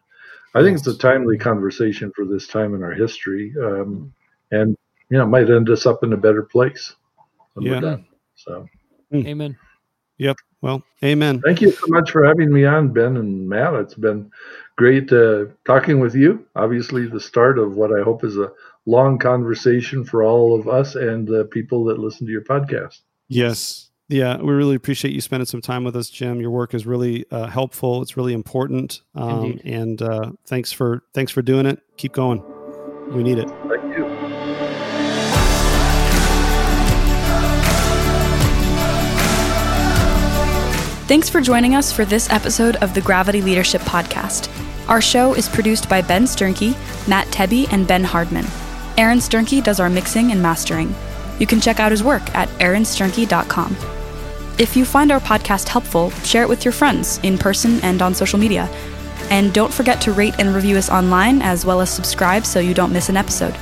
I 0.54 0.62
think 0.62 0.78
it's 0.78 0.86
a 0.86 0.96
timely 0.96 1.38
conversation 1.38 2.12
for 2.14 2.24
this 2.24 2.46
time 2.46 2.74
in 2.74 2.82
our 2.82 2.92
history, 2.92 3.54
um, 3.62 4.12
and 4.50 4.76
you 5.08 5.18
know 5.18 5.26
might 5.26 5.50
end 5.50 5.70
us 5.70 5.86
up 5.86 6.04
in 6.04 6.12
a 6.12 6.16
better 6.16 6.42
place 6.42 6.94
when 7.54 7.66
Yeah. 7.66 7.72
we're 7.72 7.80
done. 7.80 8.06
So. 8.34 8.68
Amen. 9.14 9.56
Yep. 10.18 10.36
Well, 10.60 10.82
amen. 11.02 11.40
Thank 11.40 11.60
you 11.60 11.70
so 11.70 11.86
much 11.88 12.10
for 12.10 12.24
having 12.24 12.52
me 12.52 12.64
on, 12.64 12.92
Ben 12.92 13.16
and 13.16 13.48
Matt. 13.48 13.74
It's 13.74 13.94
been 13.94 14.30
great 14.76 15.12
uh, 15.12 15.46
talking 15.66 16.00
with 16.00 16.14
you. 16.14 16.46
Obviously, 16.54 17.06
the 17.06 17.20
start 17.20 17.58
of 17.58 17.74
what 17.74 17.90
I 17.92 18.02
hope 18.02 18.24
is 18.24 18.36
a 18.38 18.52
long 18.86 19.18
conversation 19.18 20.04
for 20.04 20.22
all 20.22 20.58
of 20.58 20.68
us 20.68 20.94
and 20.94 21.26
the 21.26 21.44
people 21.44 21.84
that 21.84 21.98
listen 21.98 22.26
to 22.26 22.32
your 22.32 22.42
podcast. 22.42 23.00
Yes. 23.28 23.90
Yeah, 24.08 24.36
we 24.36 24.52
really 24.52 24.74
appreciate 24.74 25.14
you 25.14 25.22
spending 25.22 25.46
some 25.46 25.62
time 25.62 25.84
with 25.84 25.96
us, 25.96 26.10
Jim. 26.10 26.40
Your 26.40 26.50
work 26.50 26.74
is 26.74 26.84
really 26.84 27.24
uh, 27.30 27.46
helpful. 27.46 28.02
It's 28.02 28.14
really 28.14 28.34
important, 28.34 29.00
um, 29.14 29.58
and 29.64 30.02
uh, 30.02 30.32
thanks 30.44 30.70
for 30.70 31.02
thanks 31.14 31.32
for 31.32 31.40
doing 31.40 31.64
it. 31.64 31.80
Keep 31.96 32.12
going. 32.12 32.42
We 33.10 33.22
need 33.22 33.38
it. 33.38 33.48
Thank 33.48 33.96
you. 33.96 34.22
Thanks 41.06 41.28
for 41.30 41.40
joining 41.40 41.74
us 41.74 41.92
for 41.92 42.04
this 42.04 42.28
episode 42.30 42.76
of 42.76 42.94
the 42.94 43.00
Gravity 43.00 43.40
Leadership 43.40 43.80
Podcast. 43.82 44.50
Our 44.88 45.00
show 45.00 45.34
is 45.34 45.48
produced 45.48 45.88
by 45.88 46.02
Ben 46.02 46.24
Sternke, 46.24 46.76
Matt 47.08 47.28
Tebbe, 47.28 47.72
and 47.72 47.86
Ben 47.86 48.04
Hardman. 48.04 48.46
Aaron 48.98 49.18
Sternke 49.18 49.64
does 49.64 49.80
our 49.80 49.90
mixing 49.90 50.32
and 50.32 50.42
mastering. 50.42 50.94
You 51.38 51.46
can 51.46 51.60
check 51.60 51.80
out 51.80 51.90
his 51.90 52.02
work 52.02 52.22
at 52.34 52.48
aaronsternke.com. 52.60 53.76
If 54.58 54.76
you 54.76 54.84
find 54.84 55.10
our 55.10 55.20
podcast 55.20 55.68
helpful, 55.68 56.10
share 56.10 56.42
it 56.42 56.48
with 56.48 56.64
your 56.64 56.72
friends 56.72 57.18
in 57.22 57.38
person 57.38 57.80
and 57.82 58.02
on 58.02 58.14
social 58.14 58.38
media. 58.38 58.68
And 59.30 59.54
don't 59.54 59.72
forget 59.72 60.00
to 60.02 60.12
rate 60.12 60.34
and 60.38 60.54
review 60.54 60.76
us 60.76 60.90
online 60.90 61.40
as 61.40 61.64
well 61.64 61.80
as 61.80 61.88
subscribe 61.90 62.44
so 62.44 62.60
you 62.60 62.74
don't 62.74 62.92
miss 62.92 63.08
an 63.08 63.16
episode. 63.16 63.56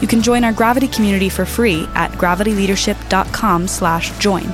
You 0.00 0.08
can 0.08 0.22
join 0.22 0.44
our 0.44 0.52
Gravity 0.52 0.86
community 0.88 1.28
for 1.28 1.44
free 1.44 1.86
at 1.94 2.10
gravityleadership.com/join. 2.12 4.52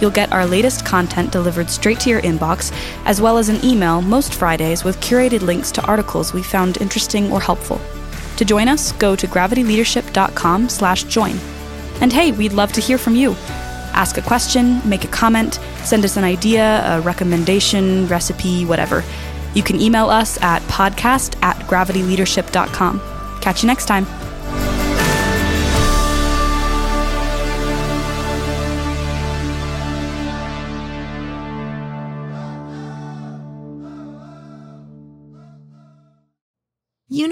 You'll 0.00 0.10
get 0.10 0.32
our 0.32 0.46
latest 0.46 0.84
content 0.84 1.30
delivered 1.30 1.70
straight 1.70 2.00
to 2.00 2.10
your 2.10 2.20
inbox, 2.22 2.72
as 3.04 3.20
well 3.20 3.38
as 3.38 3.48
an 3.48 3.64
email 3.64 4.02
most 4.02 4.34
Fridays 4.34 4.82
with 4.82 5.00
curated 5.00 5.42
links 5.42 5.70
to 5.72 5.84
articles 5.84 6.32
we 6.32 6.42
found 6.42 6.78
interesting 6.78 7.30
or 7.30 7.40
helpful. 7.40 7.80
To 8.42 8.48
join 8.48 8.66
us, 8.66 8.90
go 8.90 9.14
to 9.14 9.28
gravityleadership.com 9.28 10.68
slash 10.68 11.04
join. 11.04 11.38
And 12.00 12.12
hey, 12.12 12.32
we'd 12.32 12.52
love 12.52 12.72
to 12.72 12.80
hear 12.80 12.98
from 12.98 13.14
you. 13.14 13.36
Ask 13.94 14.18
a 14.18 14.20
question, 14.20 14.80
make 14.84 15.04
a 15.04 15.06
comment, 15.06 15.60
send 15.84 16.04
us 16.04 16.16
an 16.16 16.24
idea, 16.24 16.82
a 16.84 17.00
recommendation, 17.02 18.08
recipe, 18.08 18.64
whatever. 18.64 19.04
You 19.54 19.62
can 19.62 19.80
email 19.80 20.10
us 20.10 20.42
at 20.42 20.60
podcast 20.62 21.40
at 21.40 21.56
gravityleadership.com. 21.68 23.00
Catch 23.40 23.62
you 23.62 23.68
next 23.68 23.86
time. 23.86 24.06